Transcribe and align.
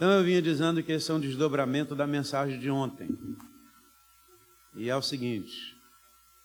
Então 0.00 0.12
eu 0.12 0.24
vinha 0.24 0.40
dizendo 0.40 0.82
que 0.82 0.92
esse 0.92 1.10
é 1.10 1.14
um 1.14 1.20
desdobramento 1.20 1.94
da 1.94 2.06
mensagem 2.06 2.58
de 2.58 2.70
ontem. 2.70 3.14
E 4.74 4.88
é 4.88 4.96
o 4.96 5.02
seguinte: 5.02 5.76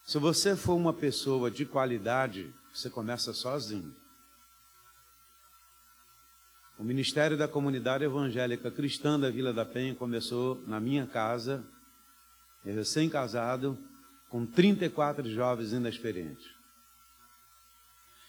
se 0.04 0.20
você 0.20 0.58
for 0.58 0.76
uma 0.76 0.92
pessoa 0.92 1.50
de 1.50 1.66
qualidade, 1.66 2.54
você 2.74 2.90
começa 2.90 3.32
sozinho. 3.32 3.96
O 6.78 6.84
Ministério 6.84 7.38
da 7.38 7.48
Comunidade 7.48 8.04
Evangélica 8.04 8.70
Cristã 8.70 9.18
da 9.18 9.30
Vila 9.30 9.54
da 9.54 9.64
Penha 9.64 9.96
começou 9.96 10.62
na 10.68 10.78
minha 10.78 11.08
casa, 11.08 11.64
recém-casado, 12.62 13.80
com 14.28 14.46
34 14.46 15.32
jovens 15.32 15.72
inexperientes. 15.72 16.46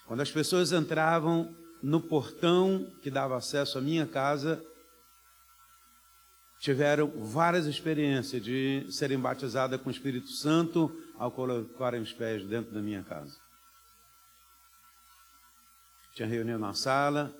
Quando 0.06 0.20
as 0.20 0.30
pessoas 0.30 0.70
entravam 0.70 1.52
no 1.82 2.00
portão 2.00 2.88
que 3.02 3.10
dava 3.10 3.36
acesso 3.36 3.76
à 3.76 3.80
minha 3.80 4.06
casa, 4.06 4.64
tiveram 6.58 7.08
várias 7.08 7.66
experiências 7.66 8.42
de 8.42 8.86
serem 8.90 9.18
batizadas 9.18 9.80
com 9.80 9.88
o 9.88 9.92
Espírito 9.92 10.30
Santo 10.30 10.90
ao 11.18 11.30
colocarem 11.30 12.00
os 12.00 12.12
pés 12.12 12.44
dentro 12.44 12.72
da 12.72 12.80
minha 12.80 13.02
casa. 13.02 13.36
Tinha 16.14 16.28
reunião 16.28 16.58
na 16.58 16.72
sala, 16.72 17.34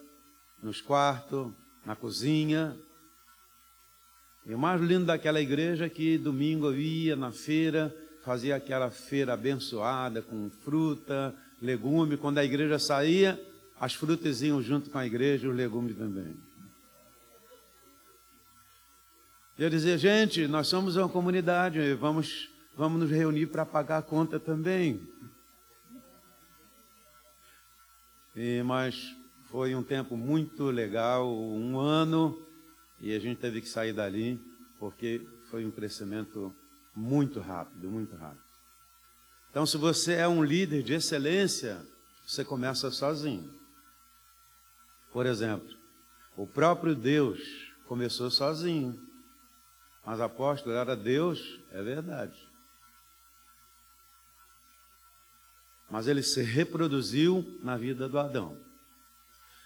nos 0.63 0.81
quartos, 0.81 1.51
na 1.85 1.97
cozinha. 1.97 2.77
E 4.45 4.55
o 4.55 4.59
mais 4.59 4.81
lindo 4.81 5.07
daquela 5.07 5.41
igreja 5.41 5.87
é 5.87 5.89
que 5.89 6.19
domingo 6.19 6.67
eu 6.67 6.79
ia 6.79 7.17
na 7.17 7.33
feira, 7.33 7.95
fazia 8.23 8.57
aquela 8.57 8.91
feira 8.91 9.33
abençoada 9.33 10.21
com 10.21 10.51
fruta, 10.51 11.35
legume. 11.61 12.17
Quando 12.17 12.39
a 12.39 12.45
igreja 12.45 12.79
saía, 12.79 13.41
as 13.81 13.95
frutas 13.95 14.43
iam 14.43 14.63
junto 14.63 14.91
com 14.91 14.99
a 14.99 15.07
igreja 15.07 15.47
e 15.47 15.49
os 15.49 15.57
legumes 15.57 15.97
também. 15.97 16.35
E 16.35 16.57
eu 19.65 19.71
dizia, 19.71 19.97
gente, 19.97 20.47
nós 20.47 20.69
somos 20.69 20.97
uma 20.97 21.09
comunidade, 21.09 21.95
vamos, 21.95 22.51
vamos 22.77 23.01
nos 23.01 23.11
reunir 23.11 23.47
para 23.47 23.65
pagar 23.65 23.99
a 23.99 24.03
conta 24.03 24.39
também. 24.39 25.01
E, 28.35 28.63
mas 28.63 29.17
foi 29.51 29.75
um 29.75 29.83
tempo 29.83 30.17
muito 30.17 30.65
legal, 30.65 31.27
um 31.35 31.81
ano, 31.81 32.47
e 33.01 33.15
a 33.15 33.19
gente 33.19 33.39
teve 33.41 33.63
que 33.63 33.69
sair 33.69 33.95
dali, 33.95 34.39
porque 34.79 35.27
foi 35.51 35.65
um 35.65 35.71
crescimento 35.71 36.55
muito 36.95 37.41
rápido, 37.41 37.89
muito 37.89 38.15
rápido. 38.15 38.45
Então, 39.51 39.65
se 39.65 39.79
você 39.79 40.15
é 40.15 40.29
um 40.29 40.45
líder 40.45 40.83
de 40.83 40.93
excelência, 40.93 41.81
você 42.27 42.45
começa 42.45 42.91
sozinho. 42.91 43.51
Por 45.13 45.25
exemplo, 45.25 45.75
o 46.37 46.47
próprio 46.47 46.95
Deus 46.95 47.41
começou 47.87 48.31
sozinho. 48.31 49.06
Mas 50.07 50.21
apóstolo 50.21 50.77
era 50.77 50.95
Deus, 50.95 51.61
é 51.73 51.83
verdade. 51.83 52.39
Mas 55.91 56.07
ele 56.07 56.23
se 56.23 56.43
reproduziu 56.43 57.59
na 57.61 57.77
vida 57.77 58.09
do 58.09 58.17
Adão. 58.17 58.57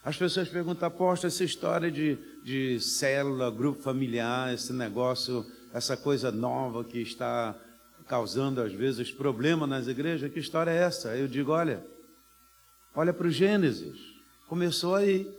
As 0.02 0.16
pessoas 0.16 0.48
perguntam, 0.48 0.88
apóstolo, 0.88 1.28
essa 1.28 1.44
história 1.44 1.90
de, 1.90 2.16
de 2.42 2.80
célula, 2.80 3.50
grupo 3.50 3.82
familiar, 3.82 4.54
esse 4.54 4.72
negócio, 4.72 5.44
essa 5.74 5.94
coisa 5.94 6.32
nova 6.32 6.82
que 6.84 7.02
está 7.02 7.54
causando 8.08 8.62
às 8.62 8.72
vezes 8.72 9.12
problemas 9.12 9.68
nas 9.68 9.88
igrejas, 9.88 10.32
que 10.32 10.40
história 10.40 10.70
é 10.70 10.78
essa? 10.78 11.14
Eu 11.14 11.28
digo, 11.28 11.52
olha, 11.52 11.86
olha 12.94 13.12
para 13.12 13.26
o 13.26 13.30
Gênesis, 13.30 13.98
começou 14.48 14.94
aí. 14.94 15.38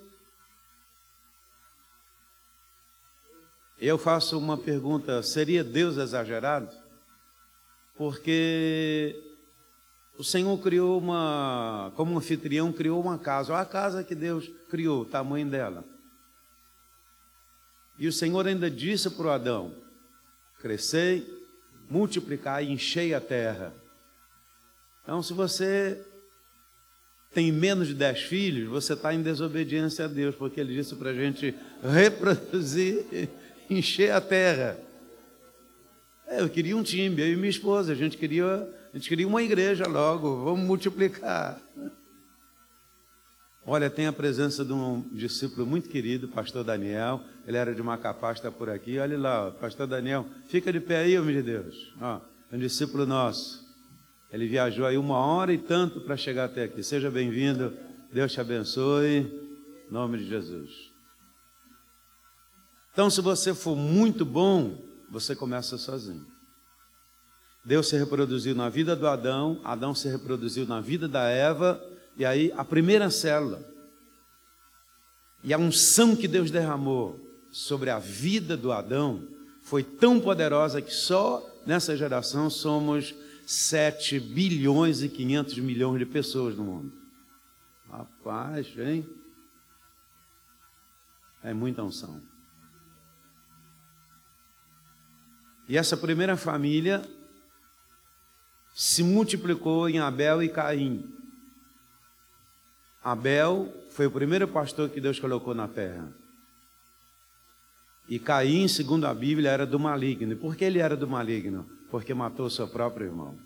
Eu 3.81 3.97
faço 3.97 4.37
uma 4.37 4.55
pergunta: 4.55 5.23
seria 5.23 5.63
Deus 5.63 5.97
exagerado? 5.97 6.69
Porque 7.95 9.19
o 10.19 10.23
Senhor 10.23 10.55
criou 10.59 10.99
uma, 10.99 11.91
como 11.95 12.15
anfitrião, 12.15 12.71
criou 12.71 13.01
uma 13.01 13.17
casa. 13.17 13.57
A 13.57 13.65
casa 13.65 14.03
que 14.03 14.13
Deus 14.13 14.47
criou, 14.69 15.01
o 15.01 15.05
tamanho 15.05 15.49
dela. 15.49 15.83
E 17.97 18.07
o 18.07 18.13
Senhor 18.13 18.45
ainda 18.45 18.69
disse 18.69 19.09
para 19.09 19.25
o 19.25 19.31
Adão: 19.31 19.73
crescei, 20.59 21.27
multiplicar 21.89 22.63
e 22.63 22.71
enchei 22.71 23.15
a 23.15 23.19
terra. 23.19 23.73
Então, 25.01 25.23
se 25.23 25.33
você 25.33 26.05
tem 27.33 27.51
menos 27.51 27.87
de 27.87 27.95
dez 27.95 28.21
filhos, 28.21 28.69
você 28.69 28.93
está 28.93 29.11
em 29.11 29.23
desobediência 29.23 30.05
a 30.05 30.07
Deus, 30.07 30.35
porque 30.35 30.59
Ele 30.59 30.75
disse 30.75 30.95
para 30.95 31.09
a 31.09 31.15
gente 31.15 31.55
reproduzir 31.81 33.05
encher 33.71 34.11
a 34.11 34.21
terra. 34.21 34.77
É, 36.27 36.41
eu 36.41 36.49
queria 36.49 36.75
um 36.75 36.83
time, 36.83 37.21
eu 37.21 37.33
e 37.33 37.35
minha 37.35 37.49
esposa, 37.49 37.91
a 37.91 37.95
gente 37.95 38.17
queria, 38.17 38.67
a 38.93 38.97
gente 38.97 39.07
queria 39.07 39.27
uma 39.27 39.41
igreja 39.41 39.87
logo, 39.87 40.43
vamos 40.43 40.65
multiplicar. 40.65 41.59
Olha, 43.65 43.89
tem 43.89 44.07
a 44.07 44.13
presença 44.13 44.65
de 44.65 44.73
um 44.73 45.01
discípulo 45.11 45.67
muito 45.67 45.87
querido, 45.87 46.27
pastor 46.27 46.63
Daniel, 46.63 47.21
ele 47.47 47.57
era 47.57 47.75
de 47.75 47.81
Macapá, 47.81 48.31
está 48.31 48.51
por 48.51 48.69
aqui, 48.69 48.97
olha 48.97 49.17
lá, 49.17 49.47
ó, 49.47 49.51
pastor 49.51 49.87
Daniel, 49.87 50.25
fica 50.47 50.73
de 50.73 50.79
pé 50.79 50.97
aí, 50.97 51.17
homem 51.17 51.35
de 51.35 51.43
Deus, 51.43 51.93
ó, 52.01 52.19
é 52.51 52.55
um 52.55 52.59
discípulo 52.59 53.05
nosso, 53.05 53.63
ele 54.31 54.47
viajou 54.47 54.85
aí 54.85 54.97
uma 54.97 55.17
hora 55.17 55.53
e 55.53 55.59
tanto 55.59 56.01
para 56.01 56.17
chegar 56.17 56.45
até 56.45 56.63
aqui, 56.63 56.81
seja 56.81 57.11
bem-vindo, 57.11 57.71
Deus 58.11 58.31
te 58.31 58.41
abençoe, 58.41 59.31
em 59.87 59.93
nome 59.93 60.17
de 60.17 60.27
Jesus. 60.27 60.90
Então, 62.91 63.09
se 63.09 63.21
você 63.21 63.53
for 63.53 63.75
muito 63.75 64.25
bom, 64.25 64.77
você 65.09 65.35
começa 65.35 65.77
sozinho. 65.77 66.25
Deus 67.63 67.87
se 67.87 67.97
reproduziu 67.97 68.55
na 68.55 68.69
vida 68.69 68.95
do 68.95 69.07
Adão, 69.07 69.61
Adão 69.63 69.93
se 69.93 70.09
reproduziu 70.09 70.65
na 70.65 70.81
vida 70.81 71.07
da 71.07 71.29
Eva, 71.29 71.81
e 72.17 72.25
aí 72.25 72.51
a 72.57 72.65
primeira 72.65 73.09
célula. 73.09 73.63
E 75.43 75.53
a 75.53 75.57
unção 75.57 76.15
que 76.15 76.27
Deus 76.27 76.51
derramou 76.51 77.19
sobre 77.51 77.89
a 77.89 77.99
vida 77.99 78.57
do 78.57 78.71
Adão 78.71 79.27
foi 79.63 79.83
tão 79.83 80.19
poderosa 80.19 80.81
que 80.81 80.93
só 80.93 81.45
nessa 81.65 81.95
geração 81.95 82.49
somos 82.49 83.13
7 83.45 84.19
bilhões 84.19 85.01
e 85.01 85.09
500 85.09 85.57
milhões 85.59 85.99
de 85.99 86.05
pessoas 86.05 86.55
no 86.55 86.63
mundo. 86.63 86.93
Rapaz, 87.89 88.67
hein? 88.77 89.07
É 91.43 91.53
muita 91.53 91.83
unção. 91.83 92.21
E 95.71 95.77
essa 95.77 95.95
primeira 95.95 96.35
família 96.35 97.01
se 98.75 99.01
multiplicou 99.01 99.87
em 99.87 99.99
Abel 99.99 100.43
e 100.43 100.49
Caim. 100.49 101.09
Abel 103.01 103.73
foi 103.89 104.05
o 104.05 104.11
primeiro 104.11 104.49
pastor 104.49 104.89
que 104.89 104.99
Deus 104.99 105.17
colocou 105.17 105.55
na 105.55 105.69
terra. 105.69 106.13
E 108.09 108.19
Caim, 108.19 108.67
segundo 108.67 109.07
a 109.07 109.13
Bíblia, 109.13 109.49
era 109.49 109.65
do 109.65 109.79
maligno. 109.79 110.33
E 110.33 110.35
por 110.35 110.57
que 110.57 110.65
ele 110.65 110.79
era 110.79 110.97
do 110.97 111.07
maligno? 111.07 111.65
Porque 111.89 112.13
matou 112.13 112.49
seu 112.49 112.67
próprio 112.67 113.07
irmão. 113.07 113.39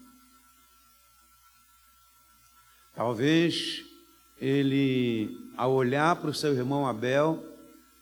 Talvez 2.96 3.86
ele, 4.42 5.52
ao 5.56 5.72
olhar 5.74 6.16
para 6.16 6.32
o 6.32 6.34
seu 6.34 6.56
irmão 6.56 6.88
Abel, 6.88 7.55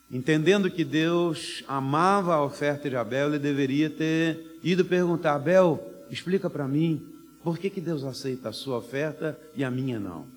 Entendendo 0.10 0.70
que 0.70 0.84
Deus 0.84 1.64
amava 1.68 2.36
a 2.36 2.44
oferta 2.44 2.90
de 2.90 2.96
Abel, 2.96 3.30
ele 3.30 3.40
deveria 3.40 3.90
ter 3.90 4.60
ido 4.64 4.86
perguntar: 4.86 5.36
Abel, 5.36 6.06
explica 6.10 6.50
para 6.50 6.68
mim, 6.68 7.14
por 7.44 7.58
que, 7.58 7.70
que 7.70 7.82
Deus 7.82 8.04
aceita 8.04 8.50
a 8.50 8.54
sua 8.54 8.78
oferta 8.78 9.40
e 9.56 9.64
a 9.64 9.72
minha 9.72 10.00
não? 10.00 10.28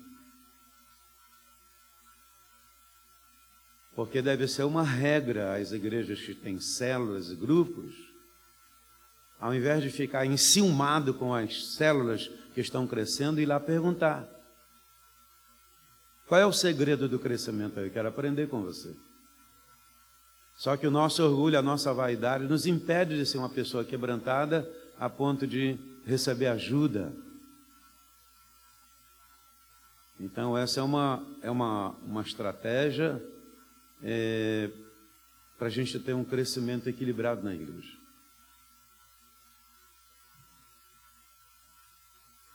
Porque 3.95 4.21
deve 4.21 4.47
ser 4.47 4.63
uma 4.63 4.83
regra 4.83 5.55
as 5.55 5.71
igrejas 5.71 6.19
que 6.19 6.35
têm 6.35 6.59
células 6.59 7.31
e 7.31 7.35
grupos, 7.35 7.95
ao 9.39 9.55
invés 9.55 9.81
de 9.81 9.89
ficar 9.89 10.25
enciumado 10.25 11.13
com 11.13 11.33
as 11.33 11.73
células 11.75 12.29
que 12.53 12.61
estão 12.61 12.85
crescendo, 12.85 13.39
ir 13.39 13.45
lá 13.45 13.59
perguntar. 13.59 14.27
Qual 16.27 16.39
é 16.39 16.45
o 16.45 16.51
segredo 16.51 17.07
do 17.07 17.17
crescimento? 17.17 17.79
Eu 17.79 17.89
quero 17.89 18.07
aprender 18.07 18.47
com 18.49 18.61
você. 18.61 18.95
Só 20.57 20.75
que 20.75 20.87
o 20.87 20.91
nosso 20.91 21.23
orgulho, 21.23 21.57
a 21.57 21.61
nossa 21.61 21.93
vaidade 21.93 22.45
nos 22.45 22.65
impede 22.65 23.15
de 23.15 23.27
ser 23.27 23.37
uma 23.37 23.47
pessoa 23.47 23.85
quebrantada 23.85 24.67
a 24.99 25.07
ponto 25.07 25.45
de 25.45 25.77
receber 26.03 26.47
ajuda. 26.47 27.13
Então, 30.19 30.57
essa 30.57 30.79
é 30.79 30.83
uma, 30.83 31.23
é 31.43 31.51
uma, 31.51 31.91
uma 32.03 32.23
estratégia 32.23 33.23
é, 34.01 34.71
para 35.59 35.67
a 35.67 35.69
gente 35.69 35.99
ter 35.99 36.15
um 36.15 36.23
crescimento 36.23 36.89
equilibrado 36.89 37.43
na 37.43 37.53
igreja. 37.53 37.95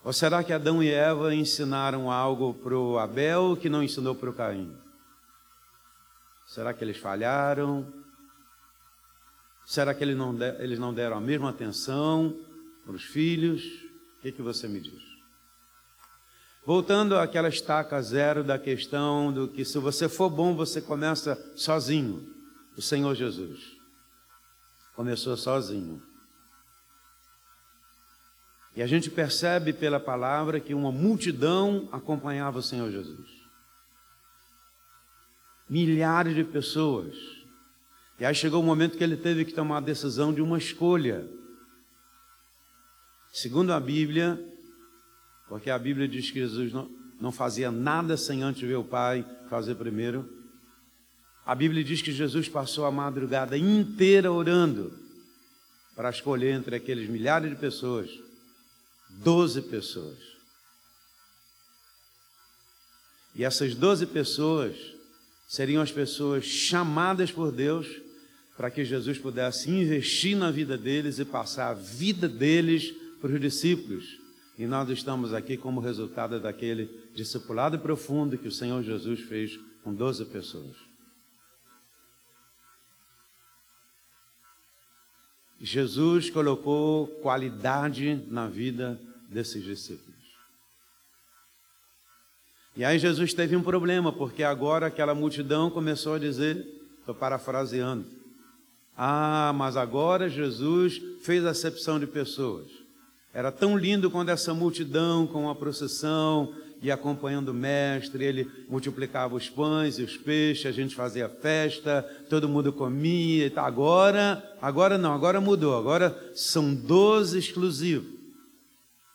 Ou 0.02 0.12
será 0.12 0.42
que 0.42 0.52
Adão 0.52 0.82
e 0.82 0.90
Eva 0.90 1.32
ensinaram 1.32 2.10
algo 2.10 2.52
para 2.52 2.76
o 2.76 2.98
Abel 2.98 3.56
que 3.56 3.68
não 3.68 3.80
ensinou 3.80 4.16
para 4.16 4.30
o 4.30 4.34
Caim? 4.34 4.81
Será 6.52 6.74
que 6.74 6.84
eles 6.84 6.98
falharam? 6.98 7.90
Será 9.64 9.94
que 9.94 10.04
eles 10.04 10.14
não, 10.78 10.92
deram 10.92 11.16
a 11.16 11.20
mesma 11.20 11.48
atenção 11.48 12.38
para 12.84 12.94
os 12.94 13.02
filhos? 13.02 13.62
O 14.18 14.20
que, 14.20 14.32
que 14.32 14.42
você 14.42 14.68
me 14.68 14.78
diz? 14.78 15.02
Voltando 16.62 17.16
àquela 17.16 17.48
estaca 17.48 17.98
zero 18.02 18.44
da 18.44 18.58
questão 18.58 19.32
do 19.32 19.48
que 19.48 19.64
se 19.64 19.78
você 19.78 20.10
for 20.10 20.28
bom, 20.28 20.54
você 20.54 20.82
começa 20.82 21.42
sozinho. 21.56 22.30
O 22.76 22.82
Senhor 22.82 23.14
Jesus 23.14 23.74
começou 24.94 25.38
sozinho. 25.38 26.02
E 28.76 28.82
a 28.82 28.86
gente 28.86 29.10
percebe 29.10 29.72
pela 29.72 29.98
palavra 29.98 30.60
que 30.60 30.74
uma 30.74 30.92
multidão 30.92 31.88
acompanhava 31.90 32.58
o 32.58 32.62
Senhor 32.62 32.90
Jesus. 32.90 33.41
Milhares 35.72 36.34
de 36.34 36.44
pessoas. 36.44 37.16
E 38.20 38.24
aí 38.24 38.34
chegou 38.34 38.60
o 38.60 38.66
momento 38.66 38.98
que 38.98 39.02
ele 39.02 39.16
teve 39.16 39.44
que 39.44 39.54
tomar 39.54 39.78
a 39.78 39.80
decisão 39.80 40.34
de 40.34 40.42
uma 40.42 40.58
escolha. 40.58 41.26
Segundo 43.32 43.72
a 43.72 43.80
Bíblia, 43.80 44.38
porque 45.48 45.70
a 45.70 45.78
Bíblia 45.78 46.06
diz 46.06 46.30
que 46.30 46.40
Jesus 46.40 46.72
não, 46.72 46.90
não 47.18 47.32
fazia 47.32 47.70
nada 47.70 48.16
sem 48.16 48.42
antes 48.42 48.60
ver 48.60 48.76
o 48.76 48.84
Pai 48.84 49.24
fazer 49.48 49.76
primeiro. 49.76 50.28
A 51.46 51.54
Bíblia 51.54 51.82
diz 51.82 52.02
que 52.02 52.12
Jesus 52.12 52.48
passou 52.48 52.84
a 52.84 52.90
madrugada 52.90 53.56
inteira 53.56 54.30
orando 54.30 54.92
para 55.96 56.10
escolher 56.10 56.52
entre 56.52 56.76
aqueles 56.76 57.08
milhares 57.08 57.48
de 57.48 57.56
pessoas 57.56 58.10
Doze 59.18 59.62
pessoas. 59.62 60.18
E 63.34 63.44
essas 63.44 63.74
doze 63.74 64.06
pessoas 64.06 64.76
seriam 65.52 65.82
as 65.82 65.92
pessoas 65.92 66.46
chamadas 66.46 67.30
por 67.30 67.52
Deus 67.52 67.86
para 68.56 68.70
que 68.70 68.86
Jesus 68.86 69.18
pudesse 69.18 69.68
investir 69.70 70.34
na 70.34 70.50
vida 70.50 70.78
deles 70.78 71.18
e 71.18 71.26
passar 71.26 71.68
a 71.68 71.74
vida 71.74 72.26
deles 72.26 72.90
para 73.20 73.30
os 73.30 73.38
discípulos. 73.38 74.18
E 74.58 74.66
nós 74.66 74.88
estamos 74.88 75.34
aqui 75.34 75.58
como 75.58 75.78
resultado 75.78 76.40
daquele 76.40 76.88
discipulado 77.14 77.78
profundo 77.78 78.38
que 78.38 78.48
o 78.48 78.52
Senhor 78.52 78.82
Jesus 78.82 79.20
fez 79.20 79.60
com 79.84 79.92
doze 79.94 80.24
pessoas. 80.24 80.74
Jesus 85.60 86.30
colocou 86.30 87.06
qualidade 87.20 88.24
na 88.30 88.48
vida 88.48 88.98
desses 89.28 89.62
discípulos. 89.62 90.11
E 92.74 92.84
aí 92.84 92.98
Jesus 92.98 93.34
teve 93.34 93.54
um 93.54 93.62
problema, 93.62 94.12
porque 94.12 94.42
agora 94.42 94.86
aquela 94.86 95.14
multidão 95.14 95.70
começou 95.70 96.14
a 96.14 96.18
dizer, 96.18 96.66
estou 97.00 97.14
parafraseando, 97.14 98.06
ah, 98.96 99.52
mas 99.54 99.76
agora 99.76 100.28
Jesus 100.28 101.00
fez 101.22 101.44
acepção 101.44 102.00
de 102.00 102.06
pessoas. 102.06 102.68
Era 103.34 103.50
tão 103.50 103.76
lindo 103.76 104.10
quando 104.10 104.28
essa 104.28 104.52
multidão 104.52 105.26
com 105.26 105.48
a 105.48 105.54
procissão 105.54 106.54
e 106.82 106.90
acompanhando 106.90 107.50
o 107.50 107.54
mestre, 107.54 108.24
ele 108.24 108.50
multiplicava 108.68 109.36
os 109.36 109.48
pães 109.48 109.98
e 109.98 110.02
os 110.02 110.16
peixes, 110.16 110.66
a 110.66 110.72
gente 110.72 110.94
fazia 110.94 111.28
festa, 111.28 112.02
todo 112.28 112.48
mundo 112.48 112.72
comia. 112.72 113.52
Agora, 113.56 114.42
agora 114.60 114.98
não, 114.98 115.14
agora 115.14 115.40
mudou. 115.40 115.78
Agora 115.78 116.32
são 116.34 116.74
doze 116.74 117.38
exclusivos. 117.38 118.12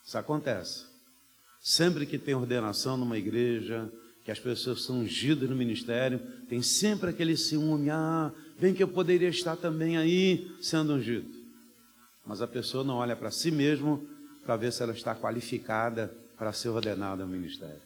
Isso 0.04 0.16
acontece. 0.16 0.87
Sempre 1.60 2.06
que 2.06 2.18
tem 2.18 2.34
ordenação 2.34 2.96
numa 2.96 3.18
igreja, 3.18 3.90
que 4.24 4.30
as 4.30 4.38
pessoas 4.38 4.82
são 4.82 5.00
ungidas 5.00 5.48
no 5.48 5.56
ministério, 5.56 6.20
tem 6.48 6.60
sempre 6.62 7.10
aquele 7.10 7.36
ciúme, 7.36 7.90
ah, 7.90 8.30
bem 8.60 8.74
que 8.74 8.82
eu 8.82 8.88
poderia 8.88 9.28
estar 9.28 9.56
também 9.56 9.96
aí 9.96 10.50
sendo 10.60 10.94
ungido. 10.94 11.28
Mas 12.26 12.42
a 12.42 12.46
pessoa 12.46 12.84
não 12.84 12.96
olha 12.96 13.16
para 13.16 13.30
si 13.30 13.50
mesmo 13.50 14.06
para 14.44 14.56
ver 14.56 14.72
se 14.72 14.82
ela 14.82 14.92
está 14.92 15.14
qualificada 15.14 16.14
para 16.36 16.52
ser 16.52 16.68
ordenado 16.68 17.22
ao 17.22 17.28
ministério. 17.28 17.80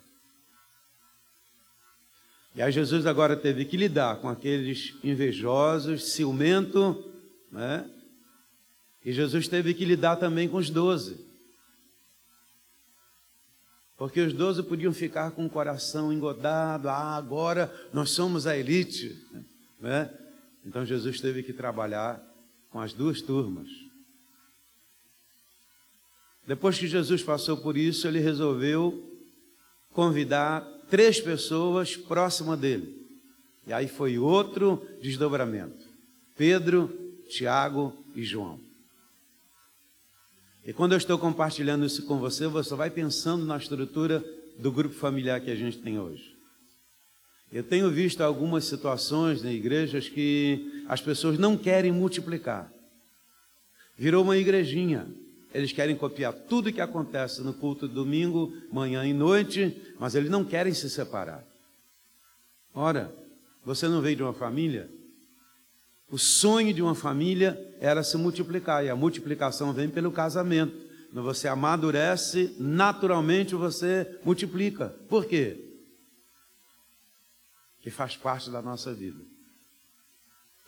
E 2.55 2.61
aí 2.61 2.71
Jesus 2.71 3.07
agora 3.07 3.37
teve 3.37 3.65
que 3.65 3.77
lidar 3.77 4.17
com 4.17 4.29
aqueles 4.29 4.95
invejosos, 5.03 6.13
ciumento, 6.13 7.11
né? 7.51 7.89
E 9.05 9.13
Jesus 9.13 9.49
teve 9.49 9.75
que 9.75 9.85
lidar 9.85 10.17
também 10.17 10.49
com 10.49 10.59
os 10.59 10.71
doze. 10.71 11.17
Porque 14.03 14.21
os 14.21 14.33
doze 14.33 14.65
podiam 14.65 14.93
ficar 14.93 15.31
com 15.31 15.47
o 15.47 15.49
coração 15.49 16.13
engodado, 16.13 16.89
ah, 16.89 17.15
agora 17.15 17.73
nós 17.93 18.11
somos 18.11 18.49
a 18.49 18.59
elite, 18.59 19.17
né? 19.81 20.13
Então 20.67 20.85
Jesus 20.85 21.21
teve 21.21 21.41
que 21.45 21.53
trabalhar 21.53 22.21
com 22.69 22.81
as 22.81 22.93
duas 22.93 23.23
turmas. 23.23 23.69
Depois 26.45 26.77
que 26.77 26.89
Jesus 26.89 27.23
passou 27.23 27.59
por 27.59 27.77
isso, 27.77 28.09
ele 28.09 28.19
resolveu 28.19 29.09
convidar 29.93 30.63
três 30.91 31.21
pessoas 31.21 31.97
próximas 31.97 32.59
dele. 32.59 33.07
E 33.69 33.73
aí 33.73 33.87
foi 33.87 34.19
outro 34.19 34.85
desdobramento: 35.01 35.87
Pedro, 36.37 36.91
Tiago 37.29 37.97
e 38.17 38.25
João. 38.25 38.59
E 40.65 40.73
quando 40.73 40.93
eu 40.93 40.99
estou 40.99 41.19
compartilhando 41.19 41.85
isso 41.85 42.05
com 42.05 42.19
você, 42.19 42.47
você 42.47 42.75
vai 42.75 42.89
pensando 42.89 43.45
na 43.45 43.57
estrutura 43.57 44.25
do 44.59 44.71
grupo 44.71 44.95
familiar 44.95 45.41
que 45.41 45.51
a 45.51 45.57
gente 45.57 45.79
tem 45.79 45.99
hoje. 45.99 46.37
Eu 47.53 47.63
tenho 47.63 47.91
visto 47.91 48.23
algumas 48.23 48.65
situações 48.65 49.45
em 49.45 49.53
igrejas 49.53 50.09
que 50.09 50.85
as 50.89 51.01
pessoas 51.01 51.39
não 51.39 51.57
querem 51.57 51.93
multiplicar. 51.93 52.73
Virou 53.99 54.23
uma 54.23 54.39
igrejinha. 54.39 55.07
Eles 55.53 55.73
querem 55.73 55.95
copiar 55.95 56.33
tudo 56.33 56.73
que 56.73 56.81
acontece 56.81 57.43
no 57.43 57.53
culto 57.53 57.87
de 57.87 57.95
domingo, 57.95 58.55
manhã 58.73 59.05
e 59.05 59.13
noite, 59.13 59.77
mas 59.99 60.15
eles 60.15 60.31
não 60.31 60.45
querem 60.45 60.73
se 60.73 60.89
separar. 60.89 61.45
Ora, 62.75 63.15
você 63.65 63.87
não 63.87 64.01
veio 64.01 64.17
de 64.17 64.23
uma 64.23 64.33
família? 64.33 64.89
O 66.13 66.19
sonho 66.19 66.75
de 66.75 66.83
uma 66.83 66.95
família 66.95 67.59
era 67.81 68.03
se 68.03 68.19
multiplicar, 68.19 68.85
e 68.85 68.91
a 68.91 68.95
multiplicação 68.95 69.73
vem 69.73 69.89
pelo 69.89 70.13
casamento. 70.13 70.77
Quando 71.11 71.25
você 71.25 71.49
amadurece, 71.49 72.55
naturalmente 72.61 73.55
você 73.55 74.19
multiplica. 74.23 74.95
Por 75.09 75.25
quê? 75.25 75.57
Que 77.81 77.91
faz 77.91 78.15
parte 78.15 78.51
da 78.51 78.61
nossa 78.61 78.93
vida. 78.93 79.21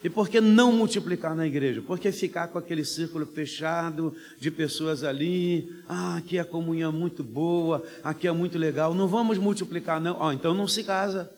E 0.03 0.09
por 0.09 0.29
que 0.29 0.41
não 0.41 0.71
multiplicar 0.71 1.35
na 1.35 1.45
igreja? 1.45 1.79
Por 1.79 1.99
que 1.99 2.11
ficar 2.11 2.47
com 2.47 2.57
aquele 2.57 2.83
círculo 2.83 3.27
fechado 3.27 4.15
de 4.39 4.49
pessoas 4.49 5.03
ali? 5.03 5.69
Ah, 5.87 6.17
aqui 6.17 6.39
a 6.39 6.45
comunhão 6.45 6.89
é 6.91 6.95
muito 6.95 7.23
boa, 7.23 7.85
aqui 8.03 8.27
é 8.27 8.31
muito 8.31 8.57
legal. 8.57 8.95
Não 8.95 9.07
vamos 9.07 9.37
multiplicar, 9.37 10.01
não. 10.01 10.17
Oh, 10.19 10.31
então 10.31 10.55
não 10.55 10.67
se 10.67 10.83
casa. 10.83 11.31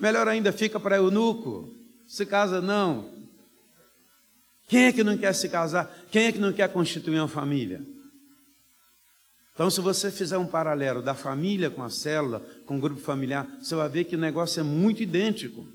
Melhor 0.00 0.26
ainda, 0.26 0.50
fica 0.50 0.80
para 0.80 0.96
eunuco. 0.96 1.68
Se 2.06 2.24
casa, 2.24 2.60
não. 2.60 3.12
Quem 4.66 4.84
é 4.84 4.92
que 4.92 5.04
não 5.04 5.18
quer 5.18 5.34
se 5.34 5.48
casar? 5.48 5.92
Quem 6.10 6.26
é 6.26 6.32
que 6.32 6.38
não 6.38 6.52
quer 6.52 6.72
constituir 6.72 7.18
uma 7.18 7.28
família? 7.28 7.82
Então, 9.52 9.68
se 9.68 9.80
você 9.80 10.10
fizer 10.10 10.38
um 10.38 10.46
paralelo 10.46 11.02
da 11.02 11.14
família 11.14 11.68
com 11.68 11.82
a 11.82 11.90
célula, 11.90 12.40
com 12.64 12.78
o 12.78 12.80
grupo 12.80 13.00
familiar, 13.00 13.46
você 13.60 13.74
vai 13.74 13.88
ver 13.88 14.04
que 14.04 14.16
o 14.16 14.18
negócio 14.18 14.60
é 14.60 14.62
muito 14.62 15.02
idêntico. 15.02 15.66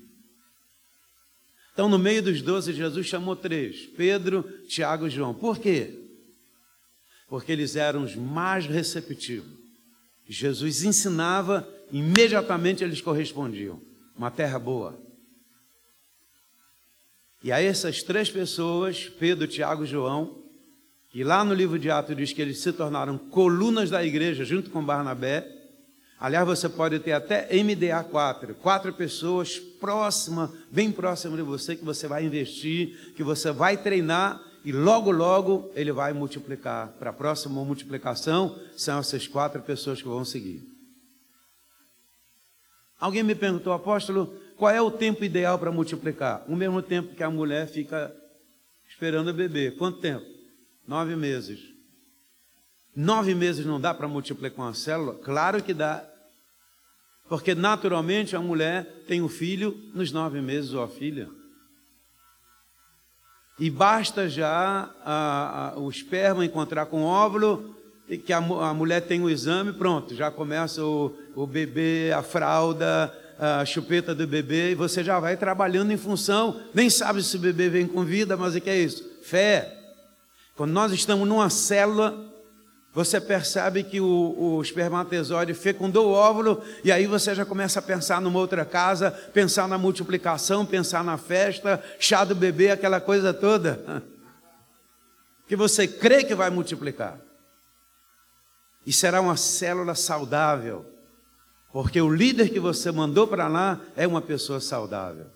Então, 1.72 1.88
no 1.88 1.98
meio 1.98 2.22
dos 2.22 2.42
doze, 2.42 2.72
Jesus 2.72 3.06
chamou 3.06 3.36
três: 3.36 3.86
Pedro, 3.96 4.42
Tiago 4.66 5.06
e 5.06 5.10
João. 5.10 5.34
Por 5.34 5.58
quê? 5.58 5.94
Porque 7.28 7.52
eles 7.52 7.76
eram 7.76 8.02
os 8.02 8.16
mais 8.16 8.66
receptivos. 8.66 9.52
Jesus 10.26 10.82
ensinava, 10.82 11.68
imediatamente 11.92 12.82
eles 12.82 13.00
correspondiam. 13.00 13.80
Uma 14.16 14.30
terra 14.30 14.58
boa. 14.58 14.98
E 17.42 17.52
a 17.52 17.60
essas 17.60 18.02
três 18.02 18.30
pessoas, 18.30 19.08
Pedro, 19.08 19.46
Tiago 19.46 19.84
e 19.84 19.86
João, 19.86 20.42
que 21.10 21.22
lá 21.22 21.44
no 21.44 21.54
livro 21.54 21.78
de 21.78 21.90
Atos 21.90 22.16
diz 22.16 22.32
que 22.32 22.42
eles 22.42 22.60
se 22.60 22.72
tornaram 22.72 23.18
colunas 23.18 23.90
da 23.90 24.04
igreja 24.04 24.44
junto 24.44 24.70
com 24.70 24.84
Barnabé, 24.84 25.56
Aliás, 26.18 26.46
você 26.46 26.66
pode 26.68 26.98
ter 26.98 27.12
até 27.12 27.46
MDA 27.62 28.02
4, 28.02 28.54
quatro 28.54 28.92
pessoas 28.92 29.58
próximas, 29.58 30.50
bem 30.70 30.90
próximas 30.90 31.36
de 31.36 31.42
você, 31.42 31.76
que 31.76 31.84
você 31.84 32.08
vai 32.08 32.24
investir, 32.24 33.12
que 33.14 33.22
você 33.22 33.52
vai 33.52 33.76
treinar 33.76 34.40
e 34.64 34.72
logo, 34.72 35.10
logo 35.10 35.70
ele 35.74 35.92
vai 35.92 36.14
multiplicar. 36.14 36.88
Para 36.98 37.10
a 37.10 37.12
próxima 37.12 37.62
multiplicação, 37.62 38.58
são 38.76 38.98
essas 38.98 39.28
quatro 39.28 39.60
pessoas 39.60 40.00
que 40.00 40.08
vão 40.08 40.24
seguir. 40.24 40.75
Alguém 42.98 43.22
me 43.22 43.34
perguntou, 43.34 43.72
apóstolo, 43.72 44.34
qual 44.56 44.70
é 44.70 44.80
o 44.80 44.90
tempo 44.90 45.22
ideal 45.22 45.58
para 45.58 45.70
multiplicar? 45.70 46.44
O 46.48 46.56
mesmo 46.56 46.80
tempo 46.80 47.14
que 47.14 47.22
a 47.22 47.30
mulher 47.30 47.68
fica 47.68 48.14
esperando 48.88 49.28
o 49.28 49.34
bebê. 49.34 49.70
Quanto 49.70 50.00
tempo? 50.00 50.24
Nove 50.86 51.14
meses. 51.14 51.60
Nove 52.94 53.34
meses 53.34 53.66
não 53.66 53.78
dá 53.78 53.92
para 53.92 54.08
multiplicar 54.08 54.64
uma 54.64 54.72
célula? 54.72 55.14
Claro 55.16 55.62
que 55.62 55.74
dá. 55.74 56.02
Porque 57.28 57.54
naturalmente 57.54 58.34
a 58.34 58.40
mulher 58.40 59.04
tem 59.06 59.20
o 59.20 59.26
um 59.26 59.28
filho 59.28 59.76
nos 59.92 60.10
nove 60.10 60.40
meses 60.40 60.72
ou 60.72 60.82
a 60.82 60.88
filha. 60.88 61.28
E 63.58 63.68
basta 63.68 64.28
já 64.28 64.94
a, 65.04 65.72
a, 65.74 65.78
o 65.78 65.90
esperma 65.90 66.44
encontrar 66.44 66.86
com 66.86 67.02
o 67.02 67.06
óvulo, 67.06 67.75
que 68.24 68.32
a, 68.32 68.38
a, 68.38 68.74
mulher 68.74 69.00
tem 69.00 69.20
o 69.20 69.28
exame, 69.28 69.72
pronto, 69.72 70.14
já 70.14 70.30
começa 70.30 70.84
o, 70.84 71.12
o 71.34 71.44
bebê, 71.46 72.12
a 72.14 72.22
fralda, 72.22 73.12
a 73.38 73.64
chupeta 73.64 74.14
do 74.14 74.26
bebê, 74.26 74.70
e 74.70 74.74
você 74.74 75.02
já 75.02 75.18
vai 75.18 75.36
trabalhando 75.36 75.92
em 75.92 75.96
função, 75.96 76.60
nem 76.72 76.88
sabe 76.88 77.22
se 77.22 77.36
o 77.36 77.40
bebê 77.40 77.68
vem 77.68 77.86
com 77.86 78.04
vida, 78.04 78.36
mas 78.36 78.54
o 78.54 78.60
que 78.60 78.70
é 78.70 78.78
isso? 78.78 79.04
Fé. 79.22 79.76
Quando 80.54 80.70
nós 80.70 80.92
estamos 80.92 81.26
numa 81.26 81.50
célula, 81.50 82.16
você 82.94 83.20
percebe 83.20 83.82
que 83.82 84.00
o, 84.00 84.34
o 84.38 84.62
espermatozoide 84.62 85.52
fecundou 85.52 86.08
o 86.08 86.12
óvulo, 86.12 86.62
e 86.84 86.92
aí 86.92 87.06
você 87.06 87.34
já 87.34 87.44
começa 87.44 87.80
a 87.80 87.82
pensar 87.82 88.20
numa 88.20 88.38
outra 88.38 88.64
casa, 88.64 89.10
pensar 89.10 89.68
na 89.68 89.76
multiplicação, 89.76 90.64
pensar 90.64 91.02
na 91.02 91.18
festa, 91.18 91.82
chá 91.98 92.24
do 92.24 92.34
bebê, 92.34 92.70
aquela 92.70 93.00
coisa 93.00 93.34
toda. 93.34 94.02
Que 95.48 95.54
você 95.54 95.86
crê 95.86 96.24
que 96.24 96.34
vai 96.34 96.50
multiplicar. 96.50 97.20
E 98.86 98.92
será 98.92 99.20
uma 99.20 99.36
célula 99.36 99.96
saudável, 99.96 100.86
porque 101.72 102.00
o 102.00 102.08
líder 102.08 102.50
que 102.50 102.60
você 102.60 102.92
mandou 102.92 103.26
para 103.26 103.48
lá 103.48 103.80
é 103.96 104.06
uma 104.06 104.22
pessoa 104.22 104.60
saudável. 104.60 105.26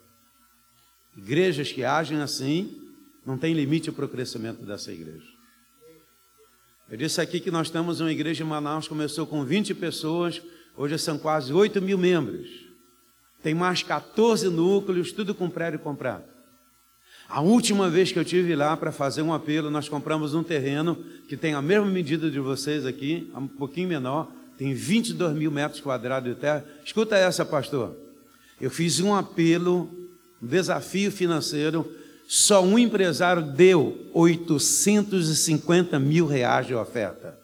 Igrejas 1.17 1.71
que 1.71 1.83
agem 1.83 2.21
assim, 2.21 2.81
não 3.25 3.37
tem 3.37 3.53
limite 3.53 3.91
para 3.91 4.05
o 4.05 4.09
crescimento 4.09 4.65
dessa 4.65 4.91
igreja. 4.91 5.27
Eu 6.89 6.97
disse 6.97 7.19
aqui 7.19 7.39
que 7.39 7.51
nós 7.51 7.69
temos 7.69 7.99
uma 7.99 8.11
igreja 8.11 8.43
em 8.43 8.47
Manaus, 8.47 8.87
começou 8.87 9.27
com 9.27 9.43
20 9.43 9.75
pessoas, 9.75 10.41
hoje 10.75 10.97
são 10.97 11.17
quase 11.17 11.51
8 11.53 11.81
mil 11.81 11.97
membros. 11.97 12.49
Tem 13.43 13.53
mais 13.53 13.83
14 13.83 14.49
núcleos, 14.49 15.11
tudo 15.11 15.35
com 15.35 15.49
prédio 15.49 15.79
comprado. 15.79 16.30
A 17.31 17.39
última 17.39 17.89
vez 17.89 18.11
que 18.11 18.19
eu 18.19 18.25
tive 18.25 18.53
lá 18.57 18.75
para 18.75 18.91
fazer 18.91 19.21
um 19.21 19.33
apelo, 19.33 19.71
nós 19.71 19.87
compramos 19.87 20.35
um 20.35 20.43
terreno 20.43 20.97
que 21.29 21.37
tem 21.37 21.53
a 21.53 21.61
mesma 21.61 21.85
medida 21.85 22.29
de 22.29 22.41
vocês 22.41 22.85
aqui, 22.85 23.31
um 23.33 23.47
pouquinho 23.47 23.87
menor, 23.87 24.29
tem 24.57 24.73
22 24.73 25.33
mil 25.33 25.49
metros 25.49 25.79
quadrados 25.79 26.29
de 26.29 26.37
terra. 26.37 26.65
Escuta 26.83 27.15
essa, 27.15 27.45
pastor. 27.45 27.95
Eu 28.59 28.69
fiz 28.69 28.99
um 28.99 29.15
apelo, 29.15 29.89
um 30.43 30.45
desafio 30.45 31.09
financeiro 31.09 31.89
só 32.27 32.63
um 32.63 32.77
empresário 32.77 33.41
deu 33.41 34.09
850 34.13 35.99
mil 35.99 36.25
reais 36.25 36.67
de 36.67 36.73
oferta. 36.73 37.37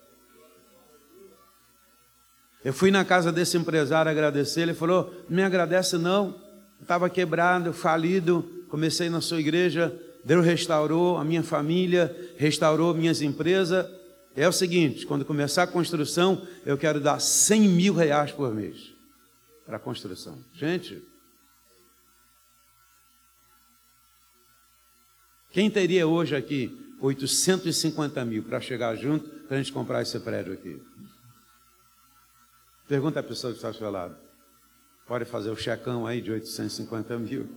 Eu 2.63 2.73
fui 2.73 2.89
na 2.91 3.03
casa 3.03 3.29
desse 3.29 3.57
empresário 3.57 4.09
agradecer, 4.11 4.61
ele 4.61 4.73
falou: 4.73 5.13
me 5.29 5.43
agradece, 5.43 5.97
não. 5.97 6.35
Estava 6.81 7.09
quebrado, 7.09 7.73
falido. 7.73 8.56
Comecei 8.69 9.09
na 9.09 9.21
sua 9.21 9.39
igreja, 9.39 9.97
Deus 10.23 10.45
restaurou 10.45 11.17
a 11.17 11.23
minha 11.23 11.43
família, 11.43 12.15
restaurou 12.37 12.93
minhas 12.93 13.21
empresas. 13.21 13.85
É 14.35 14.47
o 14.47 14.51
seguinte: 14.51 15.05
quando 15.05 15.25
começar 15.25 15.63
a 15.63 15.67
construção, 15.67 16.45
eu 16.65 16.77
quero 16.77 16.99
dar 16.99 17.19
100 17.19 17.61
mil 17.61 17.93
reais 17.93 18.31
por 18.31 18.53
mês 18.53 18.93
para 19.65 19.77
a 19.77 19.79
construção. 19.79 20.37
Gente, 20.53 21.01
Quem 25.57 25.71
teria 25.71 26.05
hoje 26.05 26.35
aqui 26.35 26.95
850 27.01 28.23
mil 28.25 28.43
para 28.43 28.61
chegar 28.61 28.95
junto 28.95 29.27
para 29.47 29.57
a 29.57 29.59
gente 29.59 29.73
comprar 29.73 30.03
esse 30.03 30.19
prédio 30.19 30.53
aqui? 30.53 30.79
Pergunta 32.87 33.19
a 33.19 33.23
pessoa 33.23 33.51
que 33.51 33.57
está 33.57 33.69
ao 33.69 33.73
seu 33.73 33.89
lado. 33.89 34.15
Pode 35.07 35.25
fazer 35.25 35.49
o 35.49 35.55
checão 35.55 36.05
aí 36.05 36.21
de 36.21 36.31
850 36.31 37.17
mil. 37.17 37.49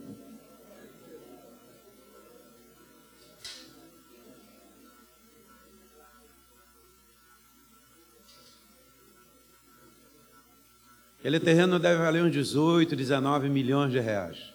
Aquele 11.20 11.38
terreno 11.38 11.78
deve 11.78 12.02
valer 12.02 12.24
uns 12.24 12.32
18, 12.32 12.96
19 12.96 13.50
milhões 13.50 13.92
de 13.92 14.00
reais. 14.00 14.54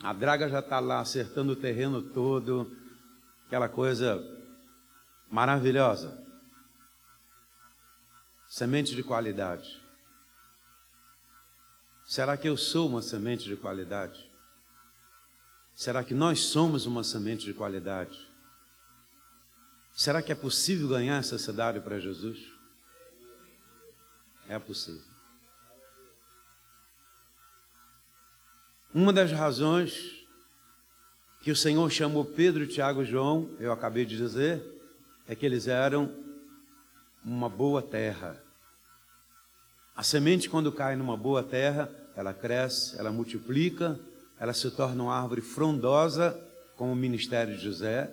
A 0.00 0.12
draga 0.12 0.48
já 0.48 0.60
está 0.60 0.78
lá 0.78 1.00
acertando 1.00 1.54
o 1.54 1.56
terreno 1.56 2.00
todo, 2.00 2.70
aquela 3.48 3.68
coisa 3.68 4.24
maravilhosa. 5.28 6.24
Semente 8.48 8.94
de 8.94 9.02
qualidade. 9.02 9.82
Será 12.06 12.36
que 12.36 12.48
eu 12.48 12.56
sou 12.56 12.88
uma 12.88 13.02
semente 13.02 13.46
de 13.46 13.56
qualidade? 13.56 14.30
Será 15.74 16.04
que 16.04 16.14
nós 16.14 16.44
somos 16.44 16.86
uma 16.86 17.02
semente 17.02 17.44
de 17.44 17.52
qualidade? 17.52 18.24
Será 19.92 20.22
que 20.22 20.30
é 20.30 20.36
possível 20.36 20.86
ganhar 20.86 21.16
essa 21.16 21.38
cidade 21.38 21.80
para 21.80 21.98
Jesus? 21.98 22.38
É 24.48 24.60
possível. 24.60 25.07
Uma 29.00 29.12
das 29.12 29.30
razões 29.30 30.26
que 31.40 31.52
o 31.52 31.56
Senhor 31.56 31.88
chamou 31.88 32.24
Pedro, 32.24 32.66
Tiago 32.66 33.02
e 33.02 33.04
João, 33.04 33.48
eu 33.60 33.70
acabei 33.70 34.04
de 34.04 34.16
dizer, 34.16 34.60
é 35.28 35.36
que 35.36 35.46
eles 35.46 35.68
eram 35.68 36.12
uma 37.24 37.48
boa 37.48 37.80
terra. 37.80 38.42
A 39.94 40.02
semente, 40.02 40.50
quando 40.50 40.72
cai 40.72 40.96
numa 40.96 41.16
boa 41.16 41.44
terra, 41.44 41.88
ela 42.16 42.34
cresce, 42.34 42.98
ela 42.98 43.12
multiplica, 43.12 44.00
ela 44.36 44.52
se 44.52 44.68
torna 44.72 45.04
uma 45.04 45.14
árvore 45.14 45.42
frondosa, 45.42 46.36
como 46.74 46.92
o 46.92 46.96
ministério 46.96 47.56
de 47.56 47.62
José, 47.62 48.12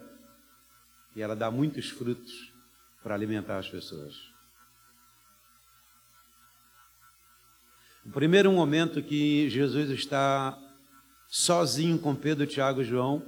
e 1.15 1.21
ela 1.23 1.35
dá 1.35 1.49
muitos 1.49 1.89
frutos 1.89 2.53
para 3.01 3.15
alimentar 3.15 3.57
as 3.57 3.67
pessoas. 3.67 4.13
O 8.05 8.11
primeiro 8.11 8.51
momento 8.51 9.01
que 9.01 9.49
Jesus 9.49 9.89
está 9.89 10.61
sozinho 11.35 11.99
com 11.99 12.15
Pedro, 12.15 12.47
Tiago 12.47 12.81
e 12.81 12.85
João, 12.85 13.21